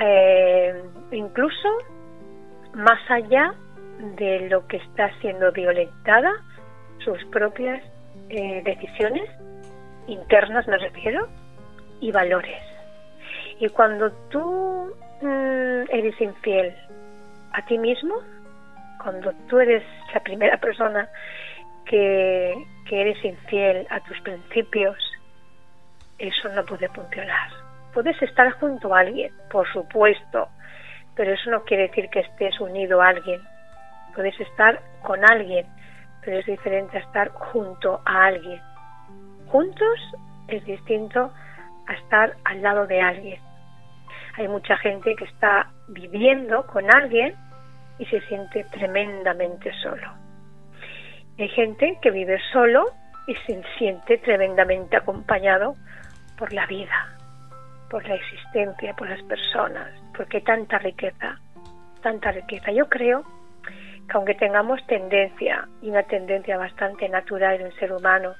eh, 0.00 0.82
incluso 1.10 1.68
más 2.74 2.98
allá 3.10 3.54
de 4.16 4.48
lo 4.48 4.66
que 4.66 4.78
está 4.78 5.10
siendo 5.20 5.52
violentada 5.52 6.32
sus 7.04 7.22
propias 7.26 7.82
eh, 8.28 8.62
decisiones 8.64 9.28
internas, 10.06 10.66
me 10.66 10.78
refiero, 10.78 11.28
y 12.00 12.12
valores. 12.12 12.62
Y 13.60 13.68
cuando 13.68 14.10
tú 14.30 14.94
mm, 15.22 15.90
eres 15.90 16.20
infiel 16.20 16.74
a 17.52 17.64
ti 17.66 17.78
mismo, 17.78 18.16
cuando 19.02 19.32
tú 19.48 19.58
eres 19.58 19.82
la 20.12 20.20
primera 20.20 20.56
persona 20.58 21.08
que, 21.86 22.54
que 22.88 23.00
eres 23.00 23.24
infiel 23.24 23.86
a 23.90 24.00
tus 24.00 24.20
principios, 24.20 24.96
eso 26.18 26.48
no 26.50 26.64
puede 26.64 26.88
funcionar. 26.88 27.50
Puedes 27.92 28.20
estar 28.22 28.50
junto 28.52 28.94
a 28.94 29.00
alguien, 29.00 29.32
por 29.50 29.70
supuesto, 29.72 30.48
pero 31.14 31.32
eso 31.32 31.50
no 31.50 31.64
quiere 31.64 31.88
decir 31.88 32.08
que 32.10 32.20
estés 32.20 32.58
unido 32.60 33.00
a 33.00 33.08
alguien. 33.08 33.40
Puedes 34.14 34.38
estar 34.40 34.80
con 35.02 35.24
alguien, 35.24 35.66
pero 36.24 36.38
es 36.38 36.46
diferente 36.46 36.96
a 36.96 37.00
estar 37.00 37.28
junto 37.30 38.00
a 38.04 38.26
alguien. 38.26 38.60
Juntos 39.48 40.00
es 40.48 40.64
distinto 40.64 41.32
a 41.86 41.92
estar 41.94 42.34
al 42.44 42.62
lado 42.62 42.86
de 42.86 43.00
alguien. 43.00 43.40
Hay 44.36 44.48
mucha 44.48 44.76
gente 44.78 45.14
que 45.16 45.24
está 45.24 45.70
viviendo 45.88 46.66
con 46.66 46.92
alguien 46.94 47.34
y 47.98 48.06
se 48.06 48.20
siente 48.22 48.64
tremendamente 48.64 49.72
solo. 49.82 50.12
Hay 51.38 51.48
gente 51.48 51.98
que 52.00 52.10
vive 52.10 52.40
solo 52.52 52.86
y 53.26 53.34
se 53.46 53.62
siente 53.78 54.18
tremendamente 54.18 54.96
acompañado 54.96 55.74
por 56.38 56.52
la 56.52 56.66
vida, 56.66 57.16
por 57.90 58.06
la 58.06 58.14
existencia, 58.14 58.94
por 58.94 59.08
las 59.08 59.22
personas, 59.22 59.88
porque 60.16 60.40
tanta 60.40 60.78
riqueza, 60.78 61.38
tanta 62.02 62.32
riqueza. 62.32 62.72
Yo 62.72 62.88
creo 62.88 63.24
que 64.08 64.16
aunque 64.16 64.34
tengamos 64.34 64.84
tendencia, 64.86 65.68
y 65.82 65.90
una 65.90 66.02
tendencia 66.02 66.56
bastante 66.58 67.08
natural 67.08 67.60
en 67.60 67.66
el 67.66 67.78
ser 67.78 67.92
humano, 67.92 68.34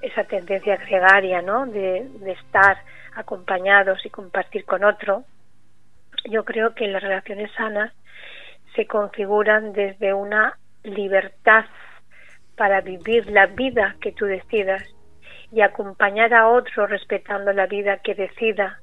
esa 0.00 0.24
tendencia 0.24 0.76
gregaria, 0.76 1.40
¿no? 1.42 1.66
De, 1.66 2.06
de 2.20 2.32
estar 2.32 2.78
acompañados 3.14 4.04
y 4.04 4.10
compartir 4.10 4.64
con 4.64 4.84
otro, 4.84 5.24
yo 6.24 6.44
creo 6.44 6.74
que 6.74 6.86
las 6.88 7.02
relaciones 7.02 7.50
sanas 7.52 7.92
se 8.74 8.86
configuran 8.86 9.72
desde 9.72 10.14
una 10.14 10.58
libertad 10.82 11.64
para 12.56 12.80
vivir 12.80 13.30
la 13.30 13.46
vida 13.46 13.96
que 14.00 14.12
tú 14.12 14.26
decidas 14.26 14.82
y 15.52 15.60
acompañar 15.60 16.34
a 16.34 16.48
otro 16.48 16.86
respetando 16.86 17.52
la 17.52 17.66
vida 17.66 17.98
que 17.98 18.14
decida 18.14 18.80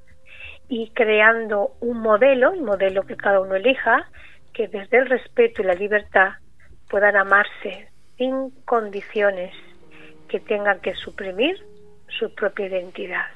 y 0.69 0.89
creando 0.91 1.71
un 1.81 1.99
modelo, 1.99 2.53
el 2.53 2.61
modelo 2.61 3.03
que 3.03 3.17
cada 3.17 3.41
uno 3.41 3.55
elija, 3.55 4.07
que 4.53 4.67
desde 4.67 4.97
el 4.97 5.07
respeto 5.07 5.61
y 5.61 5.65
la 5.65 5.73
libertad 5.73 6.33
puedan 6.89 7.15
amarse 7.15 7.89
sin 8.17 8.51
condiciones 8.65 9.53
que 10.27 10.39
tengan 10.39 10.79
que 10.79 10.93
suprimir 10.95 11.57
su 12.07 12.33
propia 12.35 12.67
identidad. 12.67 13.27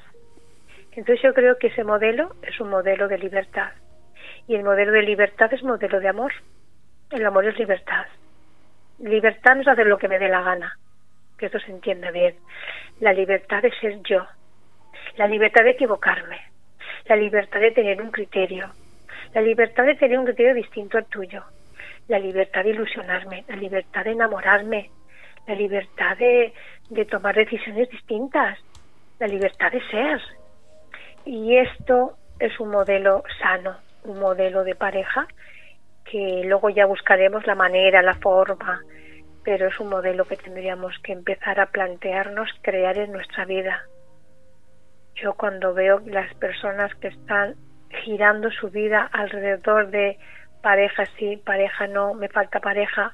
Entonces 0.92 1.22
yo 1.22 1.34
creo 1.34 1.58
que 1.58 1.68
ese 1.68 1.84
modelo 1.84 2.34
es 2.42 2.58
un 2.60 2.70
modelo 2.70 3.08
de 3.08 3.18
libertad 3.18 3.72
y 4.46 4.54
el 4.54 4.64
modelo 4.64 4.92
de 4.92 5.02
libertad 5.02 5.52
es 5.52 5.62
modelo 5.62 6.00
de 6.00 6.08
amor. 6.08 6.32
El 7.10 7.24
amor 7.26 7.46
es 7.46 7.58
libertad. 7.58 8.06
Libertad 8.98 9.56
no 9.56 9.62
es 9.62 9.68
hacer 9.68 9.86
lo 9.86 9.98
que 9.98 10.08
me 10.08 10.18
dé 10.18 10.28
la 10.28 10.42
gana, 10.42 10.78
que 11.38 11.46
esto 11.46 11.60
se 11.60 11.70
entienda 11.70 12.10
bien. 12.10 12.34
La 13.00 13.12
libertad 13.12 13.62
de 13.62 13.70
ser 13.78 14.00
yo, 14.02 14.26
la 15.16 15.26
libertad 15.26 15.64
de 15.64 15.70
equivocarme, 15.70 16.40
la 17.06 17.16
libertad 17.16 17.60
de 17.60 17.72
tener 17.72 18.00
un 18.00 18.10
criterio, 18.10 18.70
la 19.34 19.40
libertad 19.40 19.84
de 19.84 19.94
tener 19.94 20.18
un 20.18 20.24
criterio 20.24 20.54
distinto 20.54 20.98
al 20.98 21.06
tuyo, 21.06 21.44
la 22.08 22.18
libertad 22.18 22.64
de 22.64 22.70
ilusionarme, 22.70 23.44
la 23.48 23.56
libertad 23.56 24.04
de 24.04 24.12
enamorarme, 24.12 24.90
la 25.46 25.54
libertad 25.54 26.16
de, 26.16 26.52
de 26.90 27.04
tomar 27.04 27.34
decisiones 27.34 27.88
distintas, 27.90 28.58
la 29.18 29.26
libertad 29.26 29.72
de 29.72 29.80
ser. 29.88 30.20
Y 31.24 31.56
esto 31.56 32.16
es 32.38 32.58
un 32.60 32.70
modelo 32.70 33.22
sano, 33.40 33.76
un 34.04 34.18
modelo 34.18 34.64
de 34.64 34.74
pareja 34.74 35.26
que 36.04 36.42
luego 36.44 36.70
ya 36.70 36.86
buscaremos 36.86 37.46
la 37.46 37.54
manera, 37.54 38.02
la 38.02 38.14
forma, 38.14 38.80
pero 39.44 39.68
es 39.68 39.80
un 39.80 39.88
modelo 39.88 40.24
que 40.24 40.36
tendríamos 40.36 40.94
que 41.02 41.12
empezar 41.12 41.60
a 41.60 41.66
plantearnos 41.66 42.48
crear 42.62 42.98
en 42.98 43.12
nuestra 43.12 43.44
vida. 43.44 43.82
Yo 45.16 45.34
cuando 45.34 45.72
veo 45.74 46.00
las 46.06 46.32
personas 46.34 46.94
que 46.96 47.08
están 47.08 47.54
girando 48.04 48.50
su 48.50 48.70
vida 48.70 49.08
alrededor 49.12 49.90
de 49.90 50.18
pareja 50.62 51.04
sí, 51.18 51.36
pareja 51.44 51.86
no, 51.86 52.14
me 52.14 52.28
falta 52.28 52.60
pareja, 52.60 53.12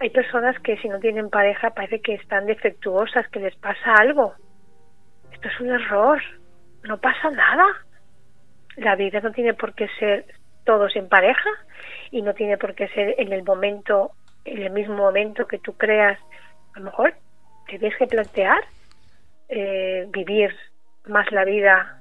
hay 0.00 0.10
personas 0.10 0.58
que 0.60 0.76
si 0.78 0.88
no 0.88 1.00
tienen 1.00 1.28
pareja 1.28 1.70
parece 1.70 2.00
que 2.00 2.14
están 2.14 2.46
defectuosas, 2.46 3.26
que 3.28 3.40
les 3.40 3.56
pasa 3.56 3.94
algo. 3.94 4.34
Esto 5.32 5.48
es 5.48 5.60
un 5.60 5.70
error, 5.70 6.22
no 6.84 6.98
pasa 7.00 7.30
nada. 7.30 7.66
La 8.76 8.94
vida 8.94 9.20
no 9.20 9.32
tiene 9.32 9.54
por 9.54 9.74
qué 9.74 9.88
ser 9.98 10.24
todos 10.64 10.94
en 10.94 11.08
pareja 11.08 11.50
y 12.12 12.22
no 12.22 12.34
tiene 12.34 12.58
por 12.58 12.74
qué 12.74 12.86
ser 12.88 13.16
en 13.18 13.32
el 13.32 13.42
momento, 13.42 14.12
en 14.44 14.62
el 14.62 14.70
mismo 14.70 14.96
momento 14.96 15.48
que 15.48 15.58
tú 15.58 15.76
creas. 15.76 16.18
A 16.74 16.78
lo 16.78 16.86
mejor 16.86 17.14
tienes 17.66 17.96
que 17.96 18.06
plantear 18.06 18.60
eh, 19.48 20.06
vivir 20.10 20.54
más 21.06 21.30
la 21.32 21.44
vida 21.44 21.97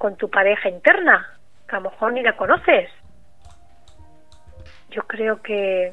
con 0.00 0.16
tu 0.16 0.30
pareja 0.30 0.70
interna, 0.70 1.28
que 1.68 1.76
a 1.76 1.78
lo 1.78 1.90
mejor 1.90 2.14
ni 2.14 2.22
la 2.22 2.34
conoces. 2.34 2.88
Yo 4.88 5.02
creo 5.02 5.42
que 5.42 5.92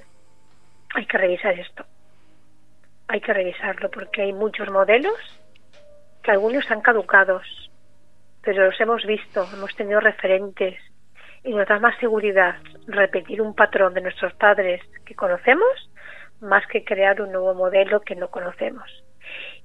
hay 0.96 1.06
que 1.06 1.18
revisar 1.18 1.60
esto. 1.60 1.84
Hay 3.10 3.20
que 3.20 3.34
revisarlo 3.34 3.92
porque 3.92 4.22
hay 4.22 4.32
muchos 4.32 4.72
modelos 4.72 5.20
que 6.24 6.32
algunos 6.32 6.64
están 6.64 6.80
caducados, 6.80 7.46
pero 8.44 8.68
los 8.68 8.80
hemos 8.80 9.06
visto, 9.06 9.46
hemos 9.54 9.76
tenido 9.76 10.00
referentes 10.00 10.80
y 11.44 11.54
nos 11.54 11.68
da 11.68 11.78
más 11.78 12.00
seguridad 12.00 12.56
repetir 12.88 13.42
un 13.42 13.56
patrón 13.56 13.94
de 13.94 14.00
nuestros 14.00 14.34
padres 14.36 14.82
que 15.06 15.16
conocemos 15.16 15.92
más 16.40 16.66
que 16.68 16.86
crear 16.86 17.22
un 17.22 17.34
nuevo 17.34 17.54
modelo 17.56 18.00
que 18.00 18.16
no 18.16 18.30
conocemos. 18.30 18.90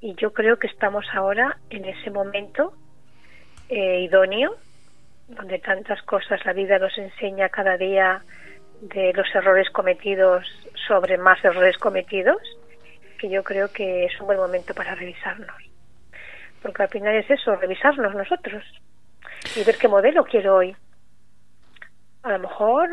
Y 0.01 0.17
yo 0.17 0.33
creo 0.33 0.59
que 0.59 0.67
estamos 0.67 1.07
ahora 1.15 1.59
en 1.71 1.85
ese 1.85 2.11
momento 2.11 2.75
eh, 3.73 4.01
idóneo, 4.03 4.55
donde 5.29 5.59
tantas 5.59 6.03
cosas 6.03 6.45
la 6.45 6.53
vida 6.53 6.79
nos 6.79 6.97
enseña 6.99 7.49
cada 7.49 7.77
día 7.77 8.23
de 8.81 9.13
los 9.15 9.27
errores 9.35 9.71
cometidos 9.71 10.47
sobre 10.87 11.17
más 11.17 11.43
errores 11.45 11.79
cometidos, 11.79 12.41
que 13.19 13.29
yo 13.29 13.43
creo 13.43 13.69
que 13.73 14.05
es 14.05 14.21
un 14.21 14.27
buen 14.27 14.39
momento 14.39 14.75
para 14.75 14.95
revisarnos. 14.95 15.57
Porque 16.61 16.83
al 16.83 16.89
final 16.89 17.15
es 17.15 17.31
eso, 17.31 17.57
revisarnos 17.57 18.15
nosotros 18.15 18.63
y 19.57 19.65
ver 19.65 19.77
qué 19.77 19.89
modelo 19.89 20.25
quiero 20.25 20.57
hoy 20.57 20.77
a 22.23 22.31
lo 22.33 22.39
mejor 22.39 22.89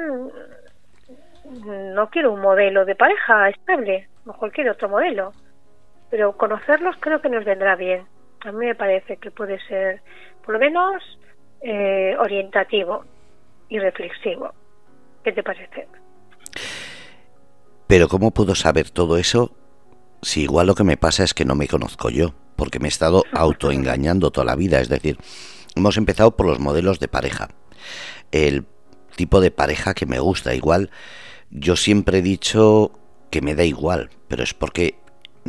no 1.45 2.09
quiero 2.09 2.33
un 2.33 2.41
modelo 2.41 2.85
de 2.85 2.95
pareja 2.95 3.49
estable, 3.49 4.07
a 4.17 4.27
lo 4.27 4.33
mejor 4.33 4.51
quiero 4.51 4.71
otro 4.71 4.89
modelo, 4.89 5.33
pero 6.09 6.33
conocerlos 6.33 6.95
creo 6.99 7.21
que 7.21 7.29
nos 7.29 7.45
vendrá 7.45 7.75
bien. 7.75 8.05
A 8.41 8.51
mí 8.51 8.65
me 8.65 8.75
parece 8.75 9.17
que 9.17 9.31
puede 9.31 9.59
ser, 9.67 10.01
por 10.45 10.53
lo 10.53 10.59
menos, 10.59 11.03
eh, 11.61 12.15
orientativo 12.19 13.03
y 13.67 13.79
reflexivo. 13.79 14.53
¿Qué 15.23 15.33
te 15.33 15.43
parece? 15.43 15.87
Pero 17.87 18.07
¿cómo 18.07 18.31
puedo 18.31 18.55
saber 18.55 18.89
todo 18.89 19.17
eso 19.17 19.55
si 20.21 20.43
igual 20.43 20.67
lo 20.67 20.75
que 20.75 20.83
me 20.83 20.97
pasa 20.97 21.23
es 21.23 21.33
que 21.33 21.45
no 21.45 21.55
me 21.55 21.67
conozco 21.67 22.09
yo? 22.09 22.33
Porque 22.55 22.79
me 22.79 22.87
he 22.87 22.89
estado 22.89 23.23
autoengañando 23.33 24.31
toda 24.31 24.45
la 24.45 24.55
vida. 24.55 24.79
Es 24.79 24.89
decir, 24.89 25.17
hemos 25.75 25.97
empezado 25.97 26.35
por 26.35 26.45
los 26.45 26.59
modelos 26.59 26.99
de 26.99 27.07
pareja. 27.07 27.49
El 28.31 28.65
tipo 29.15 29.41
de 29.41 29.51
pareja 29.51 29.93
que 29.93 30.05
me 30.05 30.19
gusta. 30.19 30.55
Igual, 30.55 30.91
yo 31.49 31.75
siempre 31.75 32.19
he 32.19 32.21
dicho 32.21 32.91
que 33.31 33.41
me 33.41 33.55
da 33.55 33.63
igual, 33.63 34.09
pero 34.27 34.43
es 34.43 34.53
porque 34.53 34.95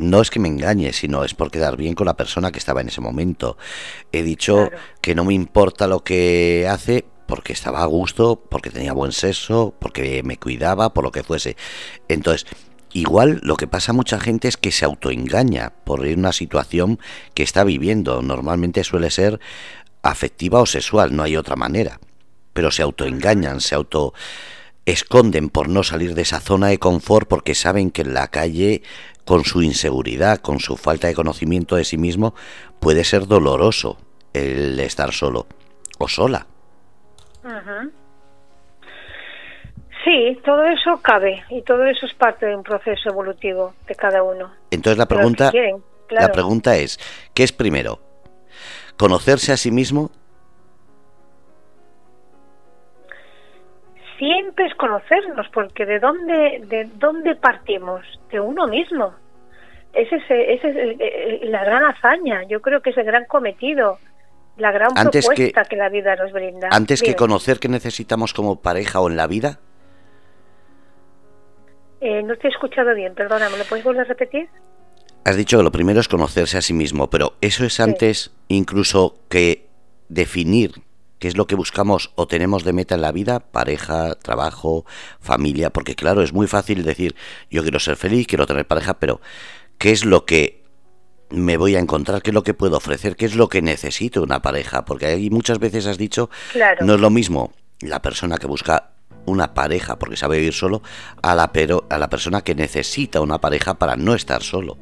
no 0.00 0.20
es 0.20 0.30
que 0.30 0.40
me 0.40 0.48
engañe, 0.48 0.92
sino 0.92 1.24
es 1.24 1.34
por 1.34 1.50
quedar 1.50 1.76
bien 1.76 1.94
con 1.94 2.06
la 2.06 2.16
persona 2.16 2.50
que 2.50 2.58
estaba 2.58 2.80
en 2.80 2.88
ese 2.88 3.00
momento. 3.00 3.56
He 4.12 4.22
dicho 4.22 4.70
que 5.00 5.14
no 5.14 5.24
me 5.24 5.34
importa 5.34 5.86
lo 5.86 6.02
que 6.02 6.66
hace 6.68 7.04
porque 7.26 7.52
estaba 7.52 7.82
a 7.82 7.86
gusto, 7.86 8.42
porque 8.50 8.70
tenía 8.70 8.92
buen 8.92 9.12
sexo, 9.12 9.74
porque 9.78 10.22
me 10.24 10.36
cuidaba, 10.36 10.92
por 10.92 11.04
lo 11.04 11.12
que 11.12 11.22
fuese. 11.22 11.56
Entonces, 12.08 12.46
igual 12.92 13.40
lo 13.44 13.56
que 13.56 13.68
pasa 13.68 13.92
a 13.92 13.94
mucha 13.94 14.18
gente 14.18 14.48
es 14.48 14.56
que 14.56 14.72
se 14.72 14.84
autoengaña 14.84 15.72
por 15.84 16.00
una 16.00 16.32
situación 16.32 16.98
que 17.34 17.44
está 17.44 17.62
viviendo. 17.62 18.22
Normalmente 18.22 18.82
suele 18.82 19.10
ser 19.10 19.38
afectiva 20.02 20.60
o 20.60 20.66
sexual, 20.66 21.14
no 21.14 21.22
hay 21.22 21.36
otra 21.36 21.54
manera 21.56 22.00
pero 22.52 22.70
se 22.70 22.82
autoengañan, 22.82 23.60
se 23.60 23.74
auto 23.74 24.14
esconden 24.86 25.50
por 25.50 25.68
no 25.68 25.82
salir 25.82 26.14
de 26.14 26.22
esa 26.22 26.40
zona 26.40 26.68
de 26.68 26.78
confort 26.78 27.28
porque 27.28 27.54
saben 27.54 27.90
que 27.90 28.02
en 28.02 28.14
la 28.14 28.28
calle 28.28 28.82
con 29.30 29.44
su 29.44 29.62
inseguridad, 29.62 30.40
con 30.40 30.58
su 30.58 30.76
falta 30.76 31.06
de 31.06 31.14
conocimiento 31.14 31.76
de 31.76 31.84
sí 31.84 31.96
mismo, 31.96 32.34
puede 32.80 33.04
ser 33.04 33.28
doloroso 33.28 33.96
el 34.32 34.80
estar 34.80 35.12
solo 35.12 35.46
o 36.00 36.08
sola. 36.08 36.48
Sí, 40.04 40.36
todo 40.44 40.64
eso 40.64 41.00
cabe 41.00 41.44
y 41.48 41.62
todo 41.62 41.84
eso 41.84 42.06
es 42.06 42.14
parte 42.14 42.46
de 42.46 42.56
un 42.56 42.64
proceso 42.64 43.08
evolutivo 43.08 43.72
de 43.86 43.94
cada 43.94 44.20
uno. 44.24 44.50
Entonces 44.72 44.98
la 44.98 45.06
pregunta, 45.06 45.52
la 46.08 46.32
pregunta 46.32 46.76
es, 46.76 46.98
¿qué 47.32 47.44
es 47.44 47.52
primero? 47.52 48.00
¿Conocerse 48.96 49.52
a 49.52 49.56
sí 49.56 49.70
mismo 49.70 50.10
siempre 54.20 54.66
es 54.66 54.74
conocernos, 54.74 55.48
porque 55.48 55.86
de 55.86 55.98
dónde, 55.98 56.62
de 56.66 56.88
dónde 56.96 57.34
partimos, 57.34 58.02
de 58.30 58.38
uno 58.38 58.68
mismo. 58.68 59.14
Esa 59.94 60.16
es, 60.16 60.22
ese 60.28 60.96
es 61.40 61.50
la 61.50 61.64
gran 61.64 61.84
hazaña, 61.84 62.44
yo 62.44 62.60
creo 62.60 62.80
que 62.82 62.90
es 62.90 62.96
el 62.98 63.04
gran 63.04 63.24
cometido 63.24 63.98
la 64.56 64.72
gran 64.72 64.92
propuesta 64.92 65.64
que, 65.64 65.76
la 65.76 65.88
vida 65.88 66.14
nos 66.16 66.32
brinda. 66.32 66.68
Antes 66.70 67.02
que 67.02 67.16
conocer 67.16 67.58
qué 67.58 67.68
necesitamos 67.68 68.34
como 68.34 68.60
pareja 68.60 69.00
o 69.00 69.08
en 69.08 69.16
la 69.16 69.26
vida. 69.26 69.58
Eh, 72.02 72.22
no 72.22 72.36
te 72.36 72.48
he 72.48 72.50
escuchado 72.50 72.94
bien, 72.94 73.14
perdona, 73.14 73.48
¿me 73.48 73.56
lo 73.56 73.64
puedes 73.64 73.84
volver 73.84 74.02
a 74.02 74.04
repetir? 74.04 74.48
Has 75.24 75.36
dicho 75.36 75.56
que 75.56 75.64
lo 75.64 75.72
primero 75.72 76.00
es 76.00 76.08
conocerse 76.08 76.58
a 76.58 76.62
sí 76.62 76.74
mismo, 76.74 77.08
pero 77.08 77.34
eso 77.40 77.64
es 77.64 77.80
antes 77.80 78.34
incluso 78.48 79.18
que 79.28 79.66
definir 80.08 80.82
qué 81.20 81.28
es 81.28 81.36
lo 81.36 81.46
que 81.46 81.54
buscamos 81.54 82.10
o 82.16 82.26
tenemos 82.26 82.64
de 82.64 82.72
meta 82.72 82.96
en 82.96 83.02
la 83.02 83.12
vida, 83.12 83.38
pareja, 83.38 84.16
trabajo, 84.16 84.84
familia, 85.20 85.70
porque 85.70 85.94
claro, 85.94 86.22
es 86.22 86.32
muy 86.32 86.48
fácil 86.48 86.82
decir, 86.82 87.14
yo 87.50 87.62
quiero 87.62 87.78
ser 87.78 87.96
feliz, 87.96 88.26
quiero 88.26 88.46
tener 88.46 88.66
pareja, 88.66 88.98
pero 88.98 89.20
¿qué 89.78 89.92
es 89.92 90.04
lo 90.04 90.24
que 90.24 90.64
me 91.28 91.56
voy 91.56 91.76
a 91.76 91.78
encontrar? 91.78 92.22
¿Qué 92.22 92.30
es 92.30 92.34
lo 92.34 92.42
que 92.42 92.54
puedo 92.54 92.76
ofrecer? 92.76 93.14
¿Qué 93.14 93.26
es 93.26 93.36
lo 93.36 93.48
que 93.48 93.62
necesito 93.62 94.22
una 94.22 94.42
pareja? 94.42 94.84
Porque 94.84 95.06
ahí 95.06 95.30
muchas 95.30 95.60
veces 95.60 95.86
has 95.86 95.98
dicho, 95.98 96.30
no 96.80 96.94
es 96.94 97.00
lo 97.00 97.10
mismo 97.10 97.52
la 97.80 98.02
persona 98.02 98.38
que 98.38 98.46
busca 98.46 98.90
una 99.26 99.54
pareja 99.54 99.98
porque 99.98 100.16
sabe 100.16 100.38
vivir 100.38 100.54
solo 100.54 100.82
a 101.22 101.34
la, 101.34 101.52
pero, 101.52 101.86
a 101.90 101.98
la 101.98 102.08
persona 102.08 102.42
que 102.42 102.54
necesita 102.54 103.20
una 103.20 103.40
pareja 103.40 103.74
para 103.74 103.96
no 103.96 104.14
estar 104.14 104.42
solo. 104.42 104.76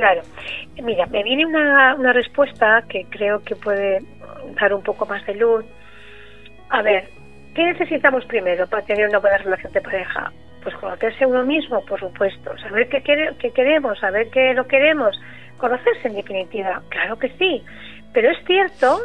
Claro. 0.00 0.22
Mira, 0.82 1.04
me 1.06 1.22
viene 1.22 1.44
una, 1.44 1.94
una 1.94 2.14
respuesta 2.14 2.82
que 2.88 3.04
creo 3.10 3.42
que 3.44 3.54
puede 3.54 4.00
dar 4.58 4.72
un 4.72 4.82
poco 4.82 5.04
más 5.04 5.24
de 5.26 5.34
luz. 5.34 5.62
A 6.70 6.80
ver, 6.80 7.10
¿qué 7.54 7.64
necesitamos 7.64 8.24
primero 8.24 8.66
para 8.66 8.82
tener 8.86 9.10
una 9.10 9.18
buena 9.18 9.36
relación 9.36 9.70
de 9.74 9.82
pareja? 9.82 10.32
Pues 10.62 10.74
conocerse 10.76 11.26
uno 11.26 11.44
mismo, 11.44 11.84
por 11.84 12.00
supuesto, 12.00 12.56
saber 12.60 12.88
qué, 12.88 13.02
queremos, 13.52 13.98
saber 13.98 14.30
qué 14.30 14.54
lo 14.54 14.66
queremos, 14.66 15.20
conocerse 15.58 16.08
en 16.08 16.14
definitiva, 16.14 16.80
claro 16.88 17.18
que 17.18 17.28
sí, 17.36 17.62
pero 18.14 18.30
es 18.30 18.38
cierto 18.46 19.00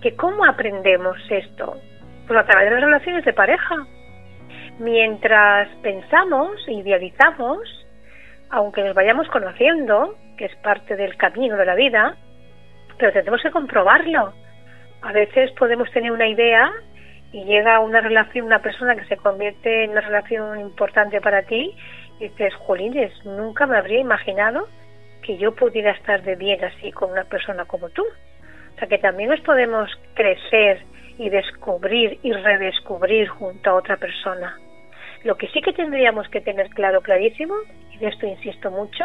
que 0.00 0.16
¿cómo 0.16 0.44
aprendemos 0.44 1.18
esto? 1.30 1.76
Pues 2.26 2.36
a 2.36 2.44
través 2.44 2.68
de 2.68 2.74
las 2.74 2.84
relaciones 2.84 3.24
de 3.24 3.32
pareja. 3.32 3.86
Mientras 4.80 5.68
pensamos, 5.82 6.50
idealizamos, 6.66 7.60
aunque 8.50 8.82
nos 8.82 8.94
vayamos 8.94 9.28
conociendo, 9.28 10.16
que 10.36 10.46
es 10.46 10.56
parte 10.56 10.96
del 10.96 11.16
camino 11.16 11.56
de 11.56 11.66
la 11.66 11.74
vida, 11.74 12.16
pero 12.98 13.12
tenemos 13.12 13.42
que 13.42 13.50
comprobarlo. 13.50 14.32
A 15.02 15.12
veces 15.12 15.50
podemos 15.52 15.90
tener 15.90 16.12
una 16.12 16.28
idea 16.28 16.70
y 17.32 17.44
llega 17.44 17.80
una 17.80 18.00
relación, 18.00 18.46
una 18.46 18.60
persona 18.60 18.94
que 18.94 19.04
se 19.06 19.16
convierte 19.16 19.84
en 19.84 19.90
una 19.90 20.02
relación 20.02 20.60
importante 20.60 21.20
para 21.20 21.42
ti 21.42 21.74
y 22.20 22.28
dices, 22.28 22.54
Jolines, 22.54 23.12
nunca 23.24 23.66
me 23.66 23.76
habría 23.76 24.00
imaginado 24.00 24.68
que 25.22 25.38
yo 25.38 25.54
pudiera 25.54 25.92
estar 25.92 26.22
de 26.22 26.36
bien 26.36 26.62
así 26.64 26.92
con 26.92 27.10
una 27.10 27.24
persona 27.24 27.64
como 27.64 27.88
tú. 27.90 28.02
O 28.02 28.78
sea 28.78 28.88
que 28.88 28.98
también 28.98 29.30
nos 29.30 29.40
podemos 29.40 29.90
crecer 30.14 30.82
y 31.18 31.30
descubrir 31.30 32.18
y 32.22 32.32
redescubrir 32.32 33.28
junto 33.28 33.70
a 33.70 33.74
otra 33.74 33.96
persona. 33.96 34.58
Lo 35.24 35.36
que 35.36 35.48
sí 35.48 35.60
que 35.60 35.72
tendríamos 35.72 36.28
que 36.28 36.40
tener 36.40 36.68
claro, 36.70 37.00
clarísimo, 37.00 37.54
y 37.92 37.98
de 37.98 38.08
esto 38.08 38.26
insisto 38.26 38.70
mucho, 38.70 39.04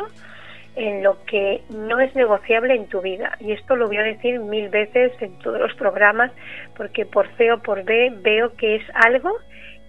en 0.78 1.02
lo 1.04 1.24
que 1.26 1.64
no 1.70 2.00
es 2.00 2.16
negociable 2.16 2.76
en 2.76 2.88
tu 2.88 3.02
vida. 3.02 3.36
Y 3.40 3.52
esto 3.52 3.76
lo 3.76 3.88
voy 3.88 3.98
a 3.98 4.04
decir 4.04 4.40
mil 4.40 4.70
veces 4.70 5.12
en 5.22 5.38
todos 5.40 5.60
los 5.60 5.74
programas, 5.74 6.32
porque 6.76 7.06
por 7.06 7.28
C 7.36 7.52
o 7.52 7.60
por 7.62 7.84
B 7.84 8.14
veo 8.22 8.56
que 8.56 8.76
es 8.76 8.84
algo 8.94 9.32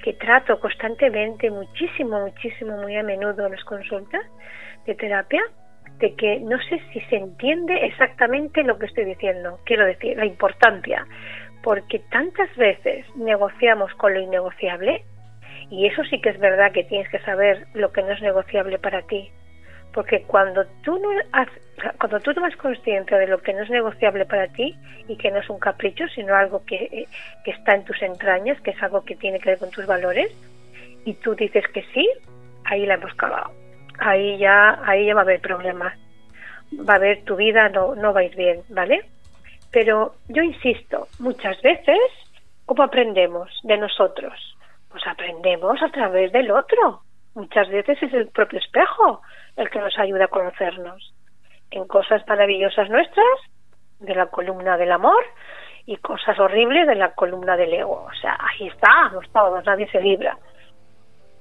que 0.03 0.15
trato 0.15 0.59
constantemente, 0.61 1.51
muchísimo, 1.51 2.21
muchísimo, 2.21 2.79
muy 2.79 2.97
a 2.97 3.03
menudo 3.03 3.47
en 3.47 3.53
las 3.53 3.65
consultas 3.65 4.25
de 4.87 4.95
terapia, 4.95 5.43
de 5.99 6.15
que 6.15 6.41
no 6.41 6.57
sé 6.63 6.81
si 6.93 7.01
se 7.03 7.17
entiende 7.17 7.75
exactamente 7.85 8.63
lo 8.63 8.79
que 8.79 8.87
estoy 8.87 9.05
diciendo. 9.05 9.59
Quiero 9.67 9.85
decir, 9.85 10.17
la 10.17 10.25
importancia, 10.25 11.07
porque 11.63 11.99
tantas 12.11 12.55
veces 12.57 13.05
negociamos 13.17 13.93
con 13.95 14.15
lo 14.15 14.21
innegociable, 14.21 15.05
y 15.71 15.87
eso 15.87 16.03
sí 16.05 16.19
que 16.23 16.31
es 16.31 16.39
verdad 16.39 16.73
que 16.73 16.85
tienes 16.85 17.11
que 17.11 17.19
saber 17.19 17.67
lo 17.75 17.93
que 17.93 18.01
no 18.03 18.13
es 18.13 18.23
negociable 18.23 18.79
para 18.79 19.03
ti, 19.03 19.31
porque 19.93 20.23
cuando 20.23 20.65
tú 20.83 20.99
no 20.99 21.09
cuando 21.99 22.19
tú 22.21 22.35
tomas 22.35 22.57
conciencia 22.57 23.19
de 23.19 23.29
lo 23.29 23.39
que 23.39 23.53
no 23.53 23.63
es 23.63 23.71
negociable 23.71 24.25
para 24.25 24.49
ti 24.49 24.75
y 25.07 25.17
que 25.17 25.31
no 25.31 25.39
es 25.39 25.49
un 25.49 25.59
capricho 25.59 26.09
sino 26.09 26.35
algo 26.35 26.65
que, 26.65 27.07
que 27.45 27.51
está 27.51 27.75
en 27.75 27.85
tus 27.85 28.01
entrañas 28.03 28.61
que 28.63 28.71
es 28.73 28.83
algo 28.83 29.05
que 29.05 29.17
tiene 29.17 29.39
que 29.39 29.51
ver 29.51 29.59
con 29.59 29.71
tus 29.71 29.87
valores 29.87 30.31
y 31.05 31.15
tú 31.15 31.35
dices 31.35 31.65
que 31.73 31.85
sí 31.95 32.09
ahí 32.65 32.85
la 32.85 32.95
hemos 32.95 33.15
cavado 33.15 33.53
ahí 33.99 34.39
ya 34.39 34.81
ahí 34.85 35.07
ya 35.07 35.15
va 35.15 35.21
a 35.21 35.25
haber 35.25 35.41
problemas. 35.41 35.97
Va 36.73 36.95
a 36.95 36.97
haber 36.97 37.25
tu 37.25 37.37
vida 37.37 37.69
no 37.69 37.95
no 37.95 38.13
va 38.13 38.21
bien 38.21 38.61
vale 38.69 39.05
pero 39.71 40.15
yo 40.29 40.43
insisto 40.43 41.09
muchas 41.19 41.61
veces 41.63 41.99
cómo 42.67 42.83
aprendemos 42.83 43.49
de 43.63 43.79
nosotros 43.79 44.49
pues 44.91 45.07
aprendemos 45.07 45.81
a 45.83 45.91
través 45.91 46.33
del 46.33 46.51
otro. 46.51 47.03
Muchas 47.35 47.69
veces 47.69 48.03
es 48.03 48.13
el 48.13 48.29
propio 48.29 48.59
espejo 48.59 49.23
el 49.59 49.69
que 49.71 49.81
nos 49.81 49.99
ayuda 49.99 50.25
a 50.25 50.29
conocernos 50.29 51.13
en 51.71 51.87
cosas 51.87 52.27
maravillosas 52.27 52.89
nuestras, 52.89 53.27
de 53.99 54.15
la 54.15 54.27
columna 54.27 54.77
del 54.77 54.93
amor, 54.93 55.23
y 55.85 55.97
cosas 55.97 56.39
horribles 56.39 56.87
de 56.87 56.95
la 56.95 57.13
columna 57.13 57.57
del 57.57 57.73
ego. 57.73 58.07
O 58.09 58.15
sea, 58.21 58.39
ahí 58.39 58.69
estamos 58.69 59.25
todos, 59.33 59.65
nadie 59.67 59.91
se 59.91 60.01
libra. 60.01 60.39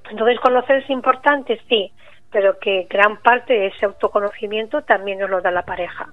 Entonces, 0.09 0.39
conocer 0.39 0.78
es 0.78 0.89
importante, 0.89 1.61
sí, 1.70 1.91
pero 2.32 2.57
que 2.57 2.88
gran 2.89 3.18
parte 3.18 3.53
de 3.53 3.68
ese 3.68 3.86
autoconocimiento 3.86 4.82
también 4.82 5.20
nos 5.20 5.30
lo 5.30 5.41
da 5.41 5.51
la 5.51 5.63
pareja. 5.63 6.07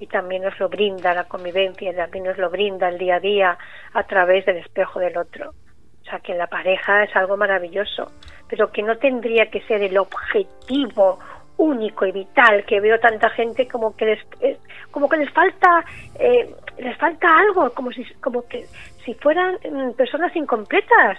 Y 0.00 0.06
también 0.06 0.42
nos 0.42 0.58
lo 0.58 0.68
brinda 0.68 1.14
la 1.14 1.24
convivencia, 1.24 1.94
también 1.94 2.24
nos 2.24 2.38
lo 2.38 2.48
brinda 2.48 2.88
el 2.88 2.98
día 2.98 3.16
a 3.16 3.20
día 3.20 3.58
a 3.92 4.02
través 4.04 4.46
del 4.46 4.56
espejo 4.56 4.98
del 4.98 5.16
otro. 5.16 5.50
O 5.50 6.04
sea, 6.04 6.20
que 6.20 6.34
la 6.34 6.46
pareja 6.46 7.04
es 7.04 7.14
algo 7.14 7.36
maravilloso 7.36 8.10
pero 8.52 8.70
que 8.70 8.82
no 8.82 8.98
tendría 8.98 9.46
que 9.46 9.62
ser 9.62 9.82
el 9.82 9.96
objetivo 9.96 11.18
único 11.56 12.04
y 12.04 12.12
vital 12.12 12.66
que 12.66 12.80
veo 12.80 13.00
tanta 13.00 13.30
gente 13.30 13.66
como 13.66 13.96
que 13.96 14.04
les 14.04 14.18
eh, 14.42 14.58
como 14.90 15.08
que 15.08 15.16
les 15.16 15.30
falta 15.30 15.82
eh, 16.18 16.54
les 16.76 16.94
falta 16.98 17.34
algo 17.38 17.70
como 17.72 17.90
si 17.92 18.04
como 18.20 18.46
que 18.46 18.66
si 19.06 19.14
fueran 19.14 19.54
mm, 19.54 19.92
personas 19.92 20.36
incompletas. 20.36 21.18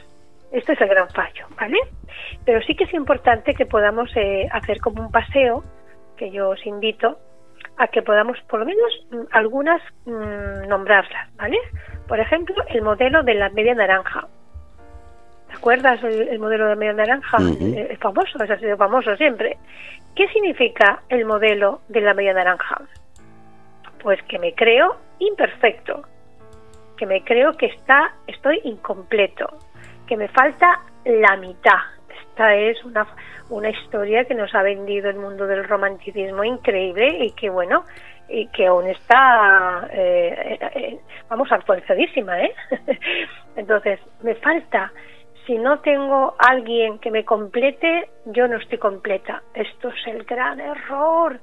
Esto 0.51 0.73
es 0.73 0.81
el 0.81 0.89
gran 0.89 1.09
fallo 1.09 1.47
vale 1.59 1.79
pero 2.45 2.61
sí 2.61 2.75
que 2.75 2.83
es 2.83 2.93
importante 2.93 3.55
que 3.55 3.65
podamos 3.65 4.15
eh, 4.15 4.47
hacer 4.51 4.79
como 4.79 5.01
un 5.01 5.11
paseo 5.11 5.63
que 6.15 6.29
yo 6.29 6.49
os 6.49 6.63
invito 6.67 7.17
a 7.77 7.87
que 7.87 8.03
podamos 8.03 8.37
por 8.47 8.59
lo 8.59 8.67
menos 8.67 8.91
mm, 9.09 9.23
algunas 9.31 9.81
mm, 10.05 10.67
nombrarlas 10.67 11.35
vale 11.35 11.57
por 12.07 12.19
ejemplo 12.19 12.53
el 12.67 12.83
modelo 12.83 13.23
de 13.23 13.33
la 13.33 13.49
media 13.49 13.73
naranja 13.73 14.27
¿Te 15.53 15.57
acuerdas 15.57 16.03
el, 16.03 16.39
modelo 16.39 16.67
de 16.67 16.75
media 16.75 16.93
naranja? 16.93 17.37
Eh, 17.61 17.89
es 17.91 17.99
famoso, 17.99 18.39
ha 18.41 18.57
sido 18.57 18.75
famoso 18.75 19.15
siempre. 19.15 19.55
¿Qué 20.15 20.27
significa 20.29 21.03
el 21.09 21.25
modelo 21.25 21.81
de 21.89 22.01
la 22.01 22.15
media 22.15 22.33
naranja? 22.33 22.81
Pues 24.01 24.19
que 24.23 24.39
me 24.39 24.55
creo 24.55 24.97
imperfecto, 25.19 26.01
que 26.97 27.05
me 27.05 27.23
creo 27.23 27.53
que 27.53 27.67
está, 27.67 28.15
estoy 28.25 28.61
incompleto, 28.63 29.59
que 30.07 30.17
me 30.17 30.27
falta 30.29 30.81
la 31.05 31.37
mitad. 31.37 31.79
Esta 32.29 32.55
es 32.55 32.83
una, 32.83 33.05
una 33.51 33.69
historia 33.69 34.25
que 34.25 34.33
nos 34.33 34.55
ha 34.55 34.63
vendido 34.63 35.11
el 35.11 35.17
mundo 35.17 35.45
del 35.45 35.65
romanticismo 35.65 36.43
increíble 36.43 37.25
y 37.25 37.31
que 37.33 37.51
bueno, 37.51 37.85
y 38.27 38.47
que 38.47 38.65
aún 38.65 38.87
está, 38.87 39.87
eh, 39.91 40.57
eh, 40.75 40.99
vamos, 41.29 41.51
actualizadísima, 41.51 42.41
¿eh? 42.41 42.55
Entonces, 43.55 43.99
me 44.23 44.33
falta 44.33 44.91
si 45.45 45.57
no 45.57 45.79
tengo 45.79 46.35
alguien 46.37 46.99
que 46.99 47.11
me 47.11 47.25
complete, 47.25 48.09
yo 48.25 48.47
no 48.47 48.57
estoy 48.57 48.77
completa. 48.77 49.43
Esto 49.53 49.89
es 49.89 50.07
el 50.07 50.23
gran 50.23 50.59
error. 50.59 51.39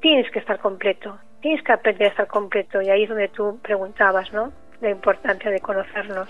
Tienes 0.00 0.30
que 0.30 0.38
estar 0.38 0.58
completo, 0.58 1.18
tienes 1.40 1.62
que 1.62 1.72
aprender 1.72 2.08
a 2.08 2.10
estar 2.10 2.26
completo. 2.26 2.82
Y 2.82 2.90
ahí 2.90 3.04
es 3.04 3.08
donde 3.08 3.28
tú 3.28 3.58
preguntabas, 3.62 4.32
¿no? 4.32 4.52
La 4.80 4.90
importancia 4.90 5.50
de 5.50 5.60
conocernos. 5.60 6.28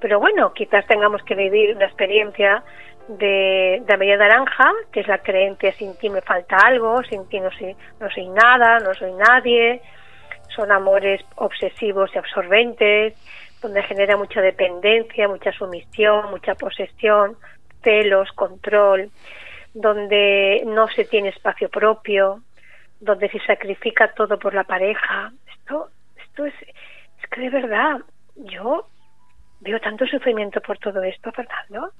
Pero 0.00 0.18
bueno, 0.20 0.52
quizás 0.52 0.86
tengamos 0.86 1.22
que 1.22 1.34
vivir 1.34 1.76
una 1.76 1.86
experiencia 1.86 2.62
de, 3.08 3.82
de 3.84 3.96
media 3.96 4.16
naranja, 4.16 4.72
que 4.92 5.00
es 5.00 5.08
la 5.08 5.18
creencia 5.18 5.72
sin 5.72 5.96
ti 5.96 6.08
me 6.08 6.20
falta 6.20 6.56
algo, 6.56 7.02
sin 7.04 7.28
ti 7.28 7.40
no 7.40 7.50
soy, 7.50 7.76
no 8.00 8.10
soy 8.10 8.28
nada, 8.28 8.78
no 8.78 8.94
soy 8.94 9.12
nadie. 9.12 9.82
Son 10.54 10.70
amores 10.70 11.20
obsesivos 11.36 12.10
y 12.14 12.18
absorbentes 12.18 13.14
donde 13.62 13.82
genera 13.84 14.16
mucha 14.16 14.40
dependencia, 14.40 15.28
mucha 15.28 15.52
sumisión, 15.52 16.30
mucha 16.30 16.54
posesión, 16.54 17.36
celos, 17.82 18.30
control, 18.32 19.10
donde 19.72 20.62
no 20.66 20.88
se 20.88 21.04
tiene 21.04 21.30
espacio 21.30 21.68
propio, 21.70 22.42
donde 23.00 23.28
se 23.30 23.38
sacrifica 23.40 24.12
todo 24.14 24.38
por 24.38 24.52
la 24.52 24.64
pareja. 24.64 25.32
Esto, 25.46 25.88
esto 26.16 26.44
es, 26.46 26.54
es 26.62 27.30
que 27.30 27.40
de 27.40 27.50
verdad, 27.50 28.00
yo 28.36 28.86
veo 29.60 29.80
tanto 29.80 30.06
sufrimiento 30.06 30.60
por 30.60 30.78
todo 30.78 31.02
esto, 31.02 31.30
Fernando. 31.32 31.92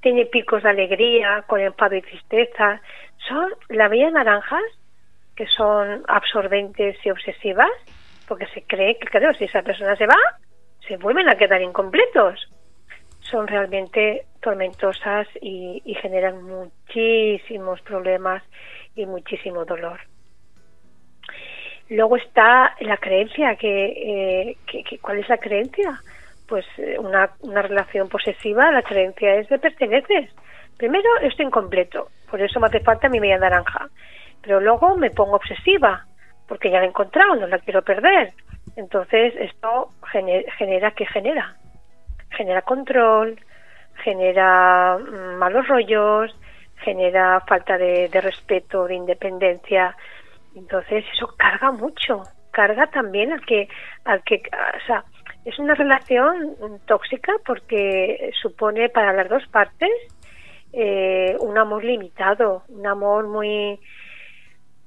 Tiene 0.00 0.26
picos 0.26 0.62
de 0.62 0.70
alegría, 0.70 1.42
con 1.46 1.60
enfado 1.60 1.96
y 1.96 2.02
tristeza. 2.02 2.80
Son 3.28 3.50
la 3.68 3.88
bella 3.88 4.10
naranjas, 4.10 4.62
que 5.40 5.46
son 5.46 6.04
absorbentes 6.06 6.98
y 7.02 7.10
obsesivas, 7.10 7.70
porque 8.28 8.44
se 8.48 8.60
cree 8.64 8.98
que, 8.98 9.06
claro, 9.06 9.32
si 9.32 9.44
esa 9.44 9.62
persona 9.62 9.96
se 9.96 10.04
va, 10.04 10.18
se 10.86 10.98
vuelven 10.98 11.30
a 11.30 11.36
quedar 11.36 11.62
incompletos. 11.62 12.46
Son 13.20 13.46
realmente 13.46 14.26
tormentosas 14.42 15.26
y, 15.40 15.96
generan 16.02 16.42
muchísimos 16.42 17.80
problemas 17.80 18.42
y 18.94 19.06
muchísimo 19.06 19.64
dolor. 19.64 20.00
Luego 21.88 22.18
está 22.18 22.76
la 22.80 22.98
creencia, 22.98 23.56
que, 23.56 24.52
eh, 24.52 24.98
¿cuál 25.00 25.20
es 25.20 25.28
la 25.30 25.38
creencia? 25.38 26.02
Pues 26.46 26.66
eh, 26.76 26.98
una, 26.98 27.30
una 27.40 27.62
relación 27.62 28.10
posesiva, 28.10 28.70
la 28.70 28.82
creencia 28.82 29.36
es 29.36 29.48
de 29.48 29.58
perteneces. 29.58 30.28
Primero 30.76 31.08
estoy 31.22 31.46
incompleto, 31.46 32.08
por 32.30 32.42
eso 32.42 32.60
me 32.60 32.66
hace 32.66 32.80
falta 32.80 33.08
mi 33.08 33.20
media 33.20 33.38
naranja. 33.38 33.88
Pero 34.42 34.60
luego 34.60 34.96
me 34.96 35.10
pongo 35.10 35.36
obsesiva, 35.36 36.06
porque 36.48 36.70
ya 36.70 36.78
la 36.78 36.86
he 36.86 36.88
encontrado, 36.88 37.36
no 37.36 37.46
la 37.46 37.58
quiero 37.58 37.82
perder. 37.82 38.32
Entonces 38.76 39.34
esto 39.36 39.90
genera, 40.10 40.50
genera 40.52 40.90
¿qué 40.92 41.06
genera? 41.06 41.56
Genera 42.30 42.62
control, 42.62 43.38
genera 44.02 44.98
mm, 44.98 45.38
malos 45.38 45.66
rollos, 45.68 46.34
genera 46.82 47.40
falta 47.40 47.76
de, 47.78 48.08
respeto, 48.20 48.86
de 48.86 48.94
independencia. 48.94 49.96
Entonces 50.54 51.04
eso 51.12 51.28
carga 51.36 51.70
mucho, 51.70 52.22
carga 52.50 52.86
también 52.88 53.32
al 53.32 53.44
que, 53.44 53.68
al 54.04 54.22
que, 54.24 54.36
o 54.36 54.86
sea, 54.86 55.04
es 55.44 55.58
una 55.58 55.74
relación 55.74 56.56
tóxica 56.86 57.32
porque 57.46 58.30
supone 58.40 58.88
para 58.88 59.12
las 59.12 59.28
dos 59.28 59.46
partes 59.48 59.90
eh, 60.72 61.36
un 61.40 61.56
amor 61.58 61.84
limitado, 61.84 62.62
un 62.68 62.86
amor 62.86 63.26
muy 63.26 63.80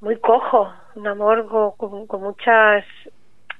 muy 0.03 0.17
cojo, 0.17 0.69
un 0.95 1.07
amor 1.07 1.47
con, 1.77 2.07
con, 2.07 2.21
muchas 2.21 2.83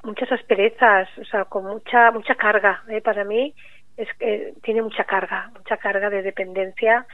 muchas 0.03 0.29
asperezas, 0.33 1.07
o 1.17 1.23
sea, 1.23 1.45
con 1.45 1.63
mucha 1.65 2.11
mucha 2.11 2.35
carga. 2.35 2.83
¿eh? 2.89 2.99
Para 2.99 3.23
mí 3.23 3.53
es 3.95 4.09
que 4.19 4.53
tiene 4.61 4.81
mucha 4.81 5.05
carga, 5.05 5.49
mucha 5.57 5.77
carga 5.77 6.09
de 6.09 6.21
dependencia 6.21 7.05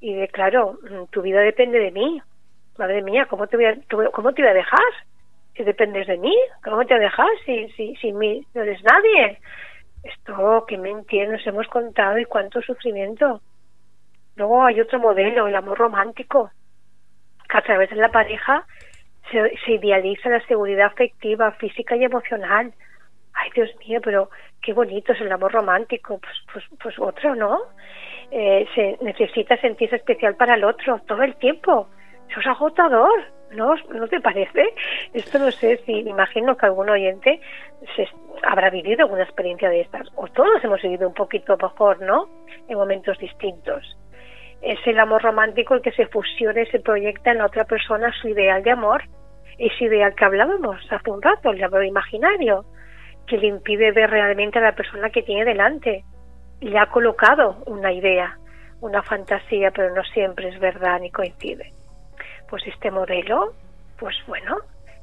y 0.00 0.12
de 0.14 0.28
claro, 0.28 0.78
tu 1.10 1.22
vida 1.22 1.40
depende 1.40 1.78
de 1.78 1.92
mí. 1.92 2.20
Madre 2.76 3.00
mía, 3.02 3.26
¿cómo 3.30 3.46
te 3.46 3.56
voy 3.56 3.66
a, 3.66 3.76
cómo 4.12 4.34
te 4.34 4.42
voy 4.42 4.50
a 4.50 4.54
dejar? 4.54 4.92
Si 5.56 5.64
dependes 5.64 6.06
de 6.06 6.18
mí, 6.18 6.36
¿cómo 6.62 6.84
te 6.84 6.92
voy 6.92 7.04
a 7.04 7.06
dejar 7.06 7.28
si 7.46 7.68
si 7.70 7.96
si 7.96 8.12
mí 8.12 8.46
no 8.52 8.62
eres 8.62 8.82
nadie? 8.84 9.38
Esto 10.02 10.66
que 10.68 10.76
mentiras 10.76 11.30
nos 11.30 11.46
hemos 11.46 11.66
contado 11.68 12.18
y 12.18 12.26
cuánto 12.26 12.60
sufrimiento. 12.60 13.40
Luego 14.36 14.62
hay 14.62 14.78
otro 14.78 14.98
modelo, 14.98 15.46
el 15.46 15.56
amor 15.56 15.78
romántico, 15.78 16.50
que 17.48 17.58
a 17.58 17.62
través 17.62 17.90
de 17.90 17.96
la 17.96 18.10
pareja 18.10 18.66
se, 19.30 19.72
idealiza 19.72 20.28
la 20.28 20.44
seguridad 20.46 20.86
afectiva, 20.86 21.52
física 21.52 21.96
y 21.96 22.04
emocional. 22.04 22.72
Ay, 23.32 23.50
Dios 23.54 23.70
mío, 23.80 24.00
pero 24.02 24.30
qué 24.62 24.72
bonito 24.72 25.12
es 25.12 25.20
el 25.20 25.32
amor 25.32 25.52
romántico. 25.52 26.18
Pues, 26.18 26.34
pues, 26.52 26.64
pues 26.80 26.98
otro, 26.98 27.34
¿no? 27.34 27.58
Eh, 28.30 28.66
se 28.74 28.98
necesita 29.00 29.56
sentirse 29.58 29.96
especial 29.96 30.36
para 30.36 30.54
el 30.54 30.64
otro 30.64 31.00
todo 31.06 31.22
el 31.22 31.36
tiempo. 31.36 31.88
Eso 32.30 32.40
es 32.40 32.46
agotador, 32.46 33.24
¿no? 33.50 33.74
¿No 33.90 34.08
te 34.08 34.20
parece? 34.20 34.74
Esto 35.12 35.38
no 35.38 35.50
sé 35.50 35.78
si 35.84 35.92
imagino 36.00 36.56
que 36.56 36.66
algún 36.66 36.90
oyente 36.90 37.40
se 37.96 38.08
habrá 38.46 38.70
vivido 38.70 39.02
alguna 39.02 39.24
experiencia 39.24 39.68
de 39.68 39.82
estas, 39.82 40.08
o 40.16 40.28
todos 40.28 40.62
hemos 40.62 40.80
vivido 40.82 41.08
un 41.08 41.14
poquito 41.14 41.56
mejor, 41.56 42.00
¿no? 42.00 42.28
En 42.68 42.78
momentos 42.78 43.18
distintos 43.18 43.96
es 44.64 44.78
el 44.86 44.98
amor 44.98 45.22
romántico 45.22 45.74
el 45.74 45.82
que 45.82 45.92
se 45.92 46.06
fusiona 46.06 46.62
y 46.62 46.66
se 46.66 46.80
proyecta 46.80 47.30
en 47.30 47.38
la 47.38 47.46
otra 47.46 47.64
persona 47.64 48.12
su 48.20 48.28
ideal 48.28 48.62
de 48.62 48.70
amor, 48.70 49.04
ese 49.58 49.84
ideal 49.84 50.14
que 50.14 50.24
hablábamos 50.24 50.80
hace 50.90 51.10
un 51.10 51.20
rato, 51.20 51.50
el 51.50 51.62
amor 51.62 51.84
imaginario, 51.84 52.64
que 53.26 53.36
le 53.36 53.48
impide 53.48 53.92
ver 53.92 54.10
realmente 54.10 54.58
a 54.58 54.62
la 54.62 54.74
persona 54.74 55.10
que 55.10 55.22
tiene 55.22 55.44
delante. 55.44 56.04
Le 56.60 56.78
ha 56.78 56.86
colocado 56.86 57.62
una 57.66 57.92
idea, 57.92 58.38
una 58.80 59.02
fantasía, 59.02 59.70
pero 59.70 59.94
no 59.94 60.02
siempre 60.02 60.48
es 60.48 60.58
verdad 60.58 60.98
ni 61.00 61.10
coincide. 61.10 61.72
Pues 62.48 62.66
este 62.66 62.90
modelo, 62.90 63.52
pues 63.98 64.16
bueno, 64.26 64.56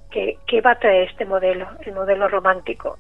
¿qué, 0.10 0.38
qué 0.48 0.62
va 0.62 0.72
a 0.72 0.80
traer 0.80 1.10
este 1.10 1.26
modelo, 1.26 1.68
el 1.82 1.94
modelo 1.94 2.28
romántico? 2.28 2.98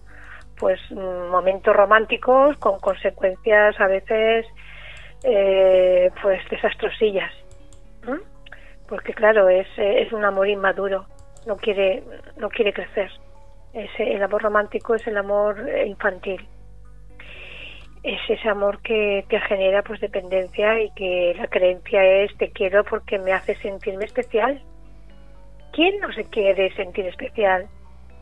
Pues 0.60 0.80
mm, 0.92 1.30
momentos 1.32 1.76
románticos 1.76 2.56
con 2.58 2.80
consecuencias 2.80 3.80
a 3.80 3.88
veces 3.88 4.46
eh, 5.24 6.12
pues 6.22 6.42
desastrosillas. 6.50 7.32
Porque 8.88 9.14
claro, 9.14 9.48
es, 9.48 9.68
es 9.78 10.12
un 10.12 10.26
amor 10.26 10.50
inmaduro, 10.50 11.06
no 11.46 11.56
quiere, 11.56 12.04
no 12.38 12.50
quiere 12.50 12.74
crecer. 12.74 13.10
Ese, 13.74 14.14
el 14.14 14.22
amor 14.22 14.44
romántico 14.44 14.96
es 14.96 15.08
el 15.08 15.18
amor 15.18 15.58
infantil. 15.86 16.46
Es 18.04 18.20
ese 18.28 18.50
amor 18.50 18.82
que 18.82 19.24
te 19.30 19.40
genera 19.42 19.84
pues 19.84 20.02
dependencia 20.02 20.82
y 20.82 20.90
que 20.92 21.36
la 21.38 21.48
creencia 21.48 22.04
es 22.04 22.36
te 22.38 22.50
quiero 22.52 22.84
porque 22.84 23.20
me 23.20 23.32
hace 23.32 23.56
sentirme 23.56 24.06
especial. 24.06 24.62
¿Quién 25.72 26.00
no 26.00 26.12
se 26.12 26.26
quiere 26.26 26.74
sentir 26.76 27.06
especial 27.06 27.68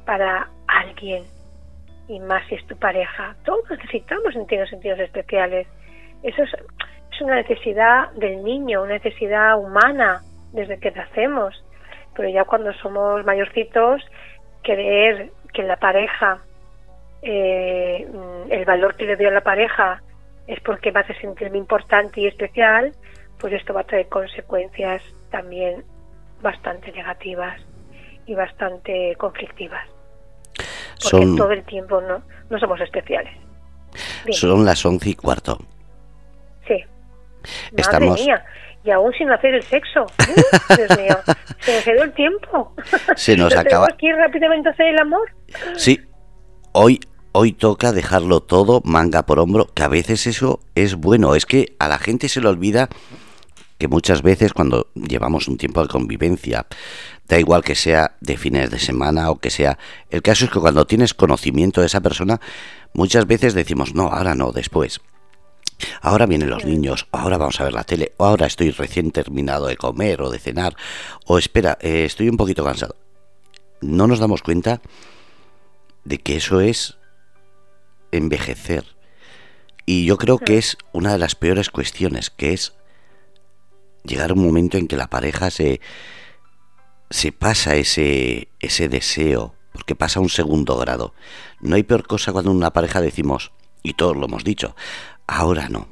para 0.05 0.49
alguien? 0.67 1.23
Y 2.07 2.19
más 2.19 2.45
si 2.47 2.55
es 2.55 2.67
tu 2.67 2.77
pareja. 2.77 3.35
Todos 3.45 3.69
necesitamos 3.71 4.33
sentirnos 4.33 4.69
sentidos 4.69 4.99
especiales. 4.99 5.67
Eso 6.24 6.43
es, 6.43 6.51
una 7.22 7.36
necesidad 7.36 8.11
del 8.11 8.43
niño, 8.45 8.84
una 8.84 8.93
necesidad 8.93 9.59
humana 9.59 10.22
desde 10.53 10.80
que 10.80 10.91
nacemos. 10.91 11.63
Pero 12.15 12.30
ya 12.30 12.45
cuando 12.45 12.74
somos 12.76 13.26
mayorcitos, 13.26 14.01
creer 14.63 15.30
que 15.53 15.63
la 15.63 15.76
pareja, 15.76 16.39
eh, 17.22 18.07
el 18.49 18.65
valor 18.65 18.95
que 18.95 19.05
le 19.05 19.17
doy 19.17 19.26
a 19.26 19.32
la 19.32 19.41
pareja 19.41 20.01
es 20.47 20.59
porque 20.61 20.91
me 20.91 21.01
hace 21.01 21.13
sentirme 21.15 21.57
importante 21.57 22.22
y 22.22 22.28
especial, 22.28 22.93
pues 23.38 23.53
esto 23.53 23.74
va 23.74 23.82
a 23.82 23.84
traer 23.86 24.07
consecuencias 24.07 25.03
también 25.30 25.84
bastante 26.41 26.91
negativas 26.91 27.61
y 28.26 28.34
bastante 28.34 29.15
conflictivas. 29.17 29.86
Porque 31.01 31.26
todo 31.38 31.51
el 31.51 31.63
tiempo 31.63 32.01
no, 32.01 32.22
no 32.49 32.59
somos 32.59 32.80
especiales. 32.82 33.34
Son 34.32 34.65
las 34.65 34.86
once 34.86 35.09
y 35.09 35.15
cuarto. 35.15 35.57
Estamos... 37.75 38.19
mía, 38.19 38.43
y 38.83 38.91
aún 38.91 39.11
sin 39.13 39.29
hacer 39.29 39.55
el 39.55 39.63
sexo. 39.63 40.05
Dios 40.75 40.97
mío, 40.97 41.17
se 41.59 41.75
nos 41.75 41.83
quedó 41.83 42.03
el 42.03 42.13
tiempo. 42.13 42.73
Se 43.15 43.35
nos 43.35 43.55
acaba. 43.55 43.87
aquí 43.91 44.11
rápidamente 44.11 44.69
hacer 44.69 44.88
el 44.88 44.99
amor? 44.99 45.30
Sí, 45.76 45.99
hoy, 46.72 46.99
hoy 47.34 47.51
toca 47.51 47.91
dejarlo 47.91 48.39
todo 48.41 48.81
manga 48.85 49.26
por 49.26 49.39
hombro, 49.39 49.68
que 49.73 49.84
a 49.84 49.88
veces 49.88 50.27
eso 50.27 50.61
es 50.76 50.95
bueno. 50.95 51.35
Es 51.35 51.45
que 51.45 51.76
a 51.80 51.88
la 51.88 51.99
gente 51.99 52.30
se 52.30 52.41
le 52.41 52.47
olvida 52.47 52.89
que 53.77 53.88
muchas 53.88 54.22
veces 54.22 54.53
cuando 54.53 54.88
llevamos 54.93 55.47
un 55.47 55.57
tiempo 55.57 55.81
de 55.81 55.88
convivencia, 55.88 56.65
da 57.27 57.39
igual 57.39 57.64
que 57.64 57.76
sea 57.76 58.15
de 58.19 58.38
fines 58.38 58.69
de 58.69 58.80
semana 58.80 59.30
o 59.30 59.39
que 59.39 59.49
sea, 59.49 59.77
el 60.09 60.22
caso 60.22 60.45
es 60.45 60.51
que 60.51 60.59
cuando 60.59 60.85
tienes 60.85 61.14
conocimiento 61.14 61.80
de 61.80 61.88
esa 61.88 62.01
persona, 62.01 62.41
muchas 62.93 63.26
veces 63.26 63.53
decimos, 63.53 63.95
no, 63.95 64.07
ahora 64.07 64.35
no, 64.35 64.51
después. 64.51 64.99
Ahora 66.01 66.26
vienen 66.26 66.49
los 66.49 66.65
niños, 66.65 67.07
ahora 67.11 67.38
vamos 67.38 67.60
a 67.60 67.64
ver 67.64 67.73
la 67.73 67.84
tele, 67.84 68.14
o 68.18 68.26
ahora 68.26 68.45
estoy 68.45 68.72
recién 68.72 69.11
terminado 69.11 69.68
de 69.68 69.77
comer 69.77 70.22
o 70.22 70.30
de 70.30 70.39
cenar, 70.39 70.76
o 71.26 71.38
espera, 71.38 71.77
eh, 71.81 72.06
estoy 72.06 72.30
un 72.30 72.38
poquito 72.38 72.64
cansado. 72.64 72.95
No 73.81 74.07
nos 74.07 74.19
damos 74.19 74.41
cuenta 74.41 74.81
de 76.03 76.18
que 76.18 76.35
eso 76.35 76.61
es 76.61 76.97
envejecer. 78.11 78.95
Y 79.85 80.06
yo 80.06 80.18
creo 80.18 80.38
que 80.38 80.57
es 80.57 80.77
una 80.91 81.11
de 81.11 81.18
las 81.18 81.35
peores 81.35 81.69
cuestiones, 81.69 82.30
que 82.30 82.53
es 82.53 82.73
llegar 84.03 84.31
a 84.31 84.34
un 84.34 84.45
momento 84.45 84.77
en 84.77 84.88
que 84.88 84.97
la 84.97 85.07
pareja 85.07 85.49
se, 85.49 85.81
se 87.10 87.31
pasa 87.31 87.76
ese, 87.76 88.49
ese 88.60 88.89
deseo, 88.89 89.56
porque 89.72 89.95
pasa 89.95 90.19
a 90.19 90.23
un 90.23 90.30
segundo 90.30 90.77
grado. 90.77 91.14
No 91.60 91.76
hay 91.76 91.84
peor 91.84 92.06
cosa 92.06 92.31
cuando 92.31 92.51
una 92.51 92.72
pareja 92.72 93.01
decimos, 93.01 93.51
y 93.81 93.93
todos 93.93 94.15
lo 94.15 94.26
hemos 94.26 94.43
dicho, 94.43 94.76
Ahora 95.31 95.69
no. 95.69 95.88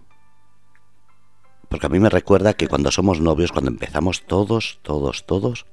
Porque 1.70 1.86
a 1.86 1.90
mí 1.90 2.00
me 2.00 2.10
recuerda 2.10 2.56
que 2.56 2.68
cuando 2.68 2.90
somos 2.90 3.22
novios, 3.22 3.52
cuando 3.52 3.70
empezamos 3.70 4.26
todos, 4.26 4.80
todos, 4.82 5.28
todos, 5.28 5.68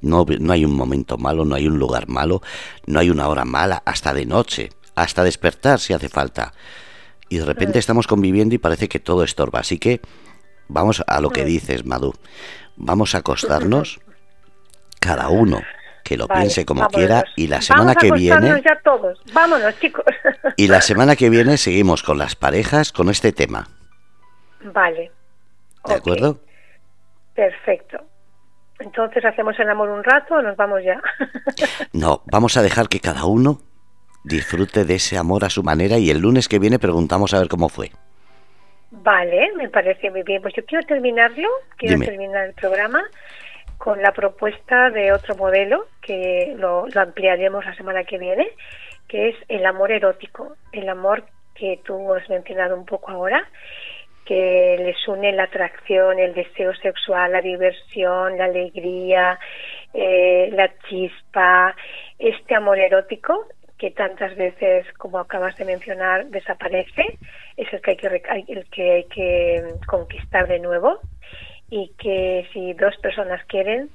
no, 0.00 0.26
no 0.40 0.52
hay 0.52 0.64
un 0.64 0.74
momento 0.74 1.16
malo, 1.16 1.44
no 1.44 1.54
hay 1.54 1.68
un 1.68 1.78
lugar 1.78 2.08
malo, 2.08 2.42
no 2.86 2.98
hay 2.98 3.10
una 3.10 3.28
hora 3.28 3.44
mala, 3.44 3.84
hasta 3.86 4.12
de 4.12 4.26
noche, 4.26 4.70
hasta 4.96 5.22
despertar 5.22 5.78
si 5.78 5.92
hace 5.92 6.08
falta. 6.08 6.54
Y 7.28 7.38
de 7.38 7.44
repente 7.44 7.78
estamos 7.78 8.08
conviviendo 8.08 8.56
y 8.56 8.58
parece 8.58 8.88
que 8.88 8.98
todo 8.98 9.22
estorba. 9.22 9.60
Así 9.60 9.78
que 9.78 10.00
vamos 10.66 11.04
a 11.06 11.20
lo 11.20 11.30
que 11.30 11.44
dices, 11.44 11.84
Madu. 11.84 12.14
Vamos 12.76 13.14
a 13.14 13.18
acostarnos 13.18 14.00
cada 14.98 15.28
uno 15.28 15.60
que 16.08 16.16
lo 16.16 16.26
piense 16.26 16.64
como 16.64 16.88
quiera 16.88 17.22
y 17.36 17.48
la 17.48 17.60
semana 17.60 17.94
que 17.94 18.10
viene 18.10 18.62
ya 18.64 18.80
todos. 18.82 19.20
Vámonos, 19.34 19.78
chicos. 19.78 20.04
Y 20.56 20.66
la 20.66 20.80
semana 20.80 21.14
que 21.14 21.28
viene 21.28 21.56
seguimos 21.56 22.02
con 22.02 22.18
las 22.18 22.34
parejas 22.34 22.90
con 22.90 23.10
este 23.10 23.32
tema. 23.32 23.68
Vale. 24.72 25.12
¿De 25.86 25.94
acuerdo? 25.94 26.40
Perfecto. 27.34 27.98
Entonces 28.80 29.24
hacemos 29.24 29.58
el 29.60 29.68
amor 29.68 29.90
un 29.90 30.02
rato 30.02 30.36
o 30.36 30.42
nos 30.42 30.56
vamos 30.56 30.82
ya. 30.82 31.00
no, 31.92 32.22
vamos 32.26 32.56
a 32.56 32.62
dejar 32.62 32.88
que 32.88 33.00
cada 33.00 33.26
uno 33.26 33.60
disfrute 34.24 34.84
de 34.84 34.94
ese 34.94 35.16
amor 35.16 35.44
a 35.44 35.50
su 35.50 35.62
manera 35.62 35.98
y 35.98 36.10
el 36.10 36.18
lunes 36.18 36.48
que 36.48 36.58
viene 36.58 36.78
preguntamos 36.78 37.34
a 37.34 37.38
ver 37.38 37.48
cómo 37.48 37.68
fue. 37.68 37.90
Vale, 38.90 39.52
me 39.56 39.68
parece 39.68 40.10
muy 40.10 40.22
bien. 40.22 40.42
Pues 40.42 40.54
yo 40.54 40.64
quiero 40.64 40.84
terminarlo, 40.86 41.48
quiero 41.76 42.00
terminar 42.00 42.46
el 42.46 42.54
programa 42.54 43.04
con 43.78 44.02
la 44.02 44.12
propuesta 44.12 44.90
de 44.90 45.12
otro 45.12 45.36
modelo 45.36 45.86
que 46.02 46.54
lo, 46.58 46.86
ampliaremos 46.94 47.64
la 47.64 47.74
semana 47.74 48.04
que 48.04 48.18
viene, 48.18 48.48
que 49.06 49.30
es 49.30 49.36
el 49.48 49.64
amor 49.64 49.92
erótico, 49.92 50.56
el 50.72 50.88
amor 50.88 51.24
que 51.54 51.80
tú 51.84 52.12
has 52.12 52.28
mencionado 52.28 52.76
un 52.76 52.84
poco 52.84 53.10
ahora, 53.12 53.48
que 54.24 54.76
les 54.78 55.08
une 55.08 55.32
la 55.32 55.44
atracción, 55.44 56.18
el 56.18 56.34
deseo 56.34 56.74
sexual, 56.74 57.32
la 57.32 57.40
diversión, 57.40 58.36
la 58.36 58.44
alegría, 58.44 59.38
eh, 59.94 60.50
la 60.52 60.70
chispa, 60.88 61.74
este 62.18 62.54
amor 62.54 62.78
erótico 62.78 63.46
que 63.78 63.92
tantas 63.92 64.36
veces, 64.36 64.86
como 64.94 65.20
acabas 65.20 65.56
de 65.56 65.64
mencionar, 65.64 66.26
desaparece, 66.26 67.16
es 67.56 67.72
el 67.72 67.80
que 67.80 67.92
hay 67.92 67.96
que, 67.96 68.52
el 68.52 68.66
que, 68.70 68.92
hay 68.92 69.04
que 69.04 69.74
conquistar 69.86 70.48
de 70.48 70.58
nuevo 70.58 71.00
y 71.70 71.92
que 71.98 72.48
si 72.52 72.72
dos 72.74 72.96
personas 72.98 73.44
quieren, 73.46 73.90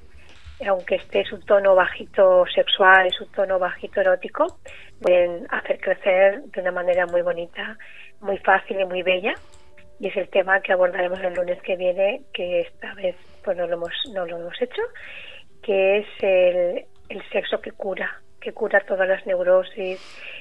aunque 0.67 0.95
esté 0.95 1.25
su 1.25 1.39
tono 1.39 1.75
bajito 1.75 2.45
sexual, 2.53 3.11
su 3.11 3.25
tono 3.27 3.59
bajito 3.59 4.01
erótico, 4.01 4.59
pueden 5.01 5.47
hacer 5.49 5.79
crecer 5.79 6.43
de 6.43 6.61
una 6.61 6.71
manera 6.71 7.05
muy 7.07 7.21
bonita, 7.21 7.77
muy 8.21 8.37
fácil 8.37 8.79
y 8.79 8.85
muy 8.85 9.01
bella. 9.01 9.33
Y 9.99 10.07
es 10.07 10.17
el 10.17 10.29
tema 10.29 10.59
que 10.61 10.73
abordaremos 10.73 11.19
el 11.21 11.33
lunes 11.33 11.61
que 11.61 11.75
viene, 11.75 12.21
que 12.33 12.61
esta 12.61 12.93
vez 12.95 13.15
pues 13.43 13.57
no 13.57 13.67
lo 13.67 13.75
hemos, 13.75 13.93
no 14.13 14.25
lo 14.25 14.37
hemos 14.37 14.61
hecho, 14.61 14.81
que 15.61 15.99
es 15.99 16.07
el, 16.21 16.85
el 17.09 17.29
sexo 17.29 17.61
que 17.61 17.71
cura, 17.71 18.21
que 18.39 18.53
cura 18.53 18.81
todas 18.81 19.07
las 19.07 19.25
neurosis, 19.25 19.99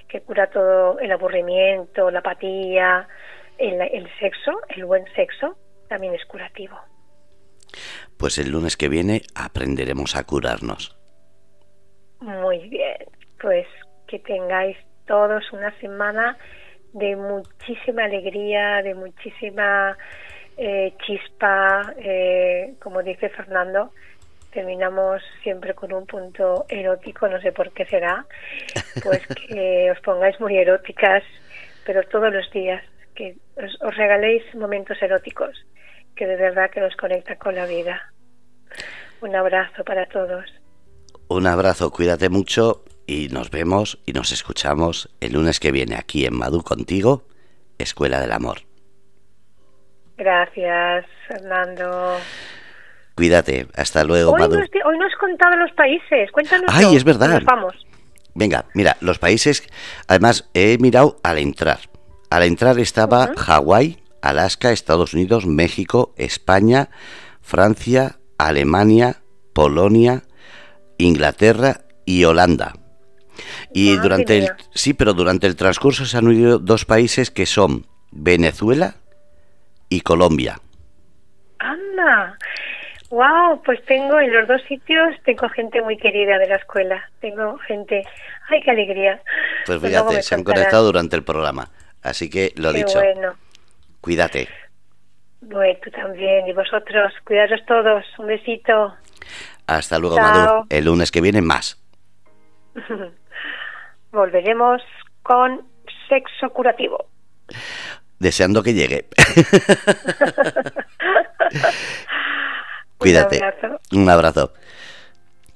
que 0.09 0.21
cura 0.21 0.49
todo 0.49 0.99
el 0.99 1.13
aburrimiento, 1.13 2.11
la 2.11 2.21
apatía, 2.21 3.07
el, 3.59 3.81
el 3.81 4.09
sexo, 4.19 4.53
el 4.69 4.85
buen 4.85 5.05
sexo, 5.15 5.57
también 5.89 6.15
es 6.15 6.25
curativo. 6.27 6.79
Pues 8.17 8.39
el 8.39 8.51
lunes 8.51 8.77
que 8.77 8.89
viene 8.89 9.23
aprenderemos 9.35 10.17
a 10.17 10.25
curarnos. 10.25 10.97
Muy 12.21 12.69
bien, 12.69 12.99
pues 13.41 13.67
que 14.07 14.19
tengáis 14.21 14.77
todos 15.07 15.53
una 15.53 15.77
semana 15.81 16.37
de 16.93 17.17
muchísima 17.17 18.05
alegría, 18.05 18.83
de 18.83 18.95
muchísima 18.95 19.97
eh, 20.57 20.93
chispa, 21.05 21.95
eh, 21.97 22.75
como 22.81 23.03
dice 23.03 23.29
Fernando, 23.31 23.93
terminamos 24.53 25.23
siempre 25.43 25.75
con 25.75 25.93
un 25.93 26.07
punto 26.07 26.67
erótico, 26.69 27.27
no 27.27 27.41
sé 27.41 27.53
por 27.53 27.73
qué 27.73 27.87
será, 27.87 28.27
pues 29.03 29.27
que 29.49 29.91
os 29.91 30.01
pongáis 30.01 30.39
muy 30.41 30.57
eróticas, 30.59 31.25
pero 31.85 32.03
todos 32.05 32.33
los 32.33 32.49
días, 32.53 32.85
que 33.15 33.37
os 33.57 33.97
regaléis 33.97 34.43
momentos 34.55 35.01
eróticos 35.03 35.65
que 36.17 36.27
de 36.27 36.37
verdad 36.37 36.71
que 36.71 36.81
nos 36.81 36.95
conecta 36.97 37.37
con 37.37 37.55
la 37.55 37.67
vida. 37.67 38.13
Un 39.21 39.35
abrazo 39.37 39.85
para 39.85 40.07
todos. 40.07 40.45
Un 41.29 41.47
abrazo, 41.47 41.91
cuídate 41.91 42.29
mucho 42.29 42.85
y 43.07 43.29
nos 43.29 43.51
vemos 43.51 43.99
y 44.07 44.13
nos 44.13 44.33
escuchamos 44.33 45.09
el 45.21 45.33
lunes 45.33 45.61
que 45.61 45.73
viene 45.73 45.97
aquí 45.97 46.27
en 46.27 46.37
Madu 46.37 46.63
contigo, 46.63 47.25
Escuela 47.79 48.21
del 48.21 48.33
Amor. 48.33 48.59
Gracias, 50.17 51.07
Fernando. 51.27 52.19
Cuídate, 53.15 53.67
hasta 53.75 54.05
luego, 54.05 54.33
hoy 54.33 54.41
Madu. 54.41 54.57
hoy 54.57 54.99
no 54.99 55.07
has 55.07 55.17
contado 55.19 55.57
los 55.57 55.73
países, 55.73 56.31
cuéntanos. 56.33 56.67
Ay, 56.69 56.97
es 56.97 57.05
verdad. 57.05 57.43
vamos. 57.45 57.75
Venga, 58.35 58.65
mira, 58.75 58.97
los 59.01 59.19
países, 59.19 59.63
además 60.09 60.49
he 60.55 60.79
mirado 60.79 61.17
al 61.23 61.39
entrar. 61.39 61.79
Al 62.31 62.45
entrar 62.45 62.79
estaba 62.79 63.33
Hawái, 63.37 64.02
Alaska, 64.23 64.73
Estados 64.73 65.13
Unidos, 65.15 65.47
México, 65.47 66.15
España, 66.17 66.89
Francia, 67.41 68.19
Alemania, 68.39 69.17
Polonia, 69.53 70.23
Inglaterra 70.99 71.83
y 72.07 72.25
Holanda. 72.25 72.75
Y 73.73 73.97
durante 73.97 74.39
el 74.39 74.49
sí, 74.75 74.95
pero 74.95 75.15
durante 75.15 75.47
el 75.47 75.57
transcurso 75.57 76.05
se 76.05 76.17
han 76.17 76.27
unido 76.27 76.59
dos 76.59 76.85
países 76.85 77.31
que 77.31 77.47
son 77.47 77.87
Venezuela 78.11 78.95
y 79.89 80.03
Colombia. 80.03 80.61
Anda. 81.59 82.39
Wow, 83.11 83.63
pues 83.63 83.85
tengo 83.85 84.19
en 84.21 84.33
los 84.33 84.49
dos 84.49 84.63
sitios 84.67 85.15
tengo 85.25 85.49
gente 85.51 85.83
muy 85.83 85.99
querida 85.99 86.39
de 86.39 86.49
la 86.49 86.57
escuela. 86.57 87.11
Tengo 87.21 87.59
gente, 87.59 88.05
ay 88.49 88.63
qué 88.63 88.71
alegría. 88.71 89.21
Pues, 89.67 89.79
pues 89.79 89.91
fíjate, 89.91 90.23
se 90.23 90.35
han 90.35 90.45
conectado 90.45 90.85
durante 90.85 91.17
el 91.17 91.25
programa, 91.25 91.69
así 92.03 92.31
que 92.31 92.53
lo 92.57 92.71
he 92.71 92.75
dicho. 92.75 92.99
Bueno. 92.99 93.35
Cuídate. 94.03 94.49
Bueno, 95.41 95.79
tú 95.83 95.91
también. 95.91 96.47
Y 96.47 96.53
vosotros, 96.53 97.13
cuidaros 97.25 97.65
todos. 97.67 98.05
Un 98.19 98.27
besito. 98.27 98.95
Hasta 99.67 99.99
luego, 99.99 100.17
Madu. 100.19 100.67
El 100.69 100.85
lunes 100.85 101.11
que 101.11 101.23
viene 101.23 101.41
más. 101.41 101.81
Volveremos 104.13 104.83
con 105.23 105.63
sexo 106.09 106.51
curativo. 106.51 107.07
Deseando 108.19 108.63
que 108.63 108.75
llegue. 108.75 109.07
Cuídate. 112.99 113.39
Un 113.39 113.45
abrazo. 113.45 113.81
Un 113.93 114.11
abrazo. 114.11 114.53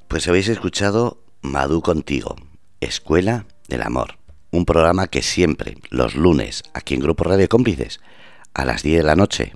Pues 0.08 0.28
habéis 0.28 0.48
escuchado 0.48 1.18
Madu 1.42 1.82
contigo, 1.82 2.36
Escuela 2.80 3.44
del 3.68 3.82
Amor. 3.82 4.18
Un 4.52 4.64
programa 4.64 5.08
que 5.08 5.22
siempre, 5.22 5.76
los 5.90 6.14
lunes, 6.14 6.62
aquí 6.74 6.94
en 6.94 7.00
Grupo 7.00 7.24
Radio 7.24 7.48
Cómplices, 7.48 8.00
a 8.56 8.64
las 8.64 8.82
10 8.82 8.98
de 8.98 9.02
la 9.04 9.16
noche 9.16 9.52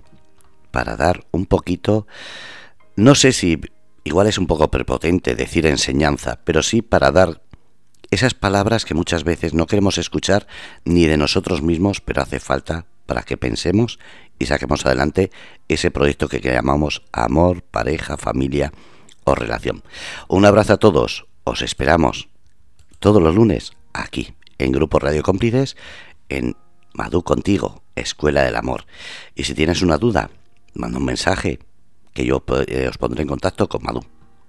para 0.71 0.97
dar 0.97 1.25
un 1.33 1.47
poquito, 1.47 2.07
no 2.97 3.15
sé 3.15 3.33
si 3.33 3.59
igual 4.05 4.27
es 4.27 4.39
un 4.39 4.47
poco 4.47 4.71
prepotente 4.71 5.35
decir 5.35 5.67
enseñanza, 5.67 6.41
pero 6.45 6.63
sí 6.63 6.83
para 6.83 7.11
dar 7.11 7.43
esas 8.11 8.35
palabras 8.35 8.85
que 8.85 8.95
muchas 8.95 9.25
veces 9.25 9.55
no 9.55 9.67
queremos 9.67 9.97
escuchar 9.97 10.47
ni 10.85 11.07
de 11.07 11.17
nosotros 11.17 11.63
mismos, 11.63 12.01
pero 12.01 12.23
hace 12.23 12.41
falta 12.41 12.87
para 13.07 13.23
que 13.23 13.37
pensemos 13.37 13.99
y 14.39 14.47
saquemos 14.47 14.85
adelante 14.85 15.31
ese 15.69 15.91
proyecto 15.91 16.29
que 16.29 16.41
llamamos 16.41 17.03
amor, 17.13 17.63
pareja, 17.63 18.17
familia 18.17 18.73
o 19.25 19.35
relación. 19.35 19.83
Un 20.29 20.45
abrazo 20.45 20.75
a 20.75 20.77
todos, 20.77 21.27
os 21.45 21.63
esperamos 21.63 22.29
todos 22.99 23.23
los 23.23 23.35
lunes 23.35 23.73
aquí 23.95 24.35
en 24.59 24.73
Grupo 24.73 24.99
Radio 24.99 25.23
Cómplices 25.23 25.77
en 26.29 26.57
Madu 26.93 27.23
contigo, 27.23 27.83
Escuela 28.01 28.43
del 28.43 28.57
Amor. 28.57 28.85
Y 29.35 29.45
si 29.45 29.55
tienes 29.55 29.83
una 29.83 29.99
duda, 29.99 30.31
manda 30.75 30.99
un 30.99 31.05
mensaje 31.05 31.59
que 32.13 32.25
yo 32.25 32.43
eh, 32.67 32.89
os 32.89 32.99
pondré 32.99 33.23
en 33.23 33.29
contacto 33.29 33.69
con 33.69 33.83
Madu. 33.83 34.05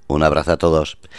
Un 0.08 0.24
abrazo 0.24 0.52
a 0.52 0.58
todos. 0.58 0.98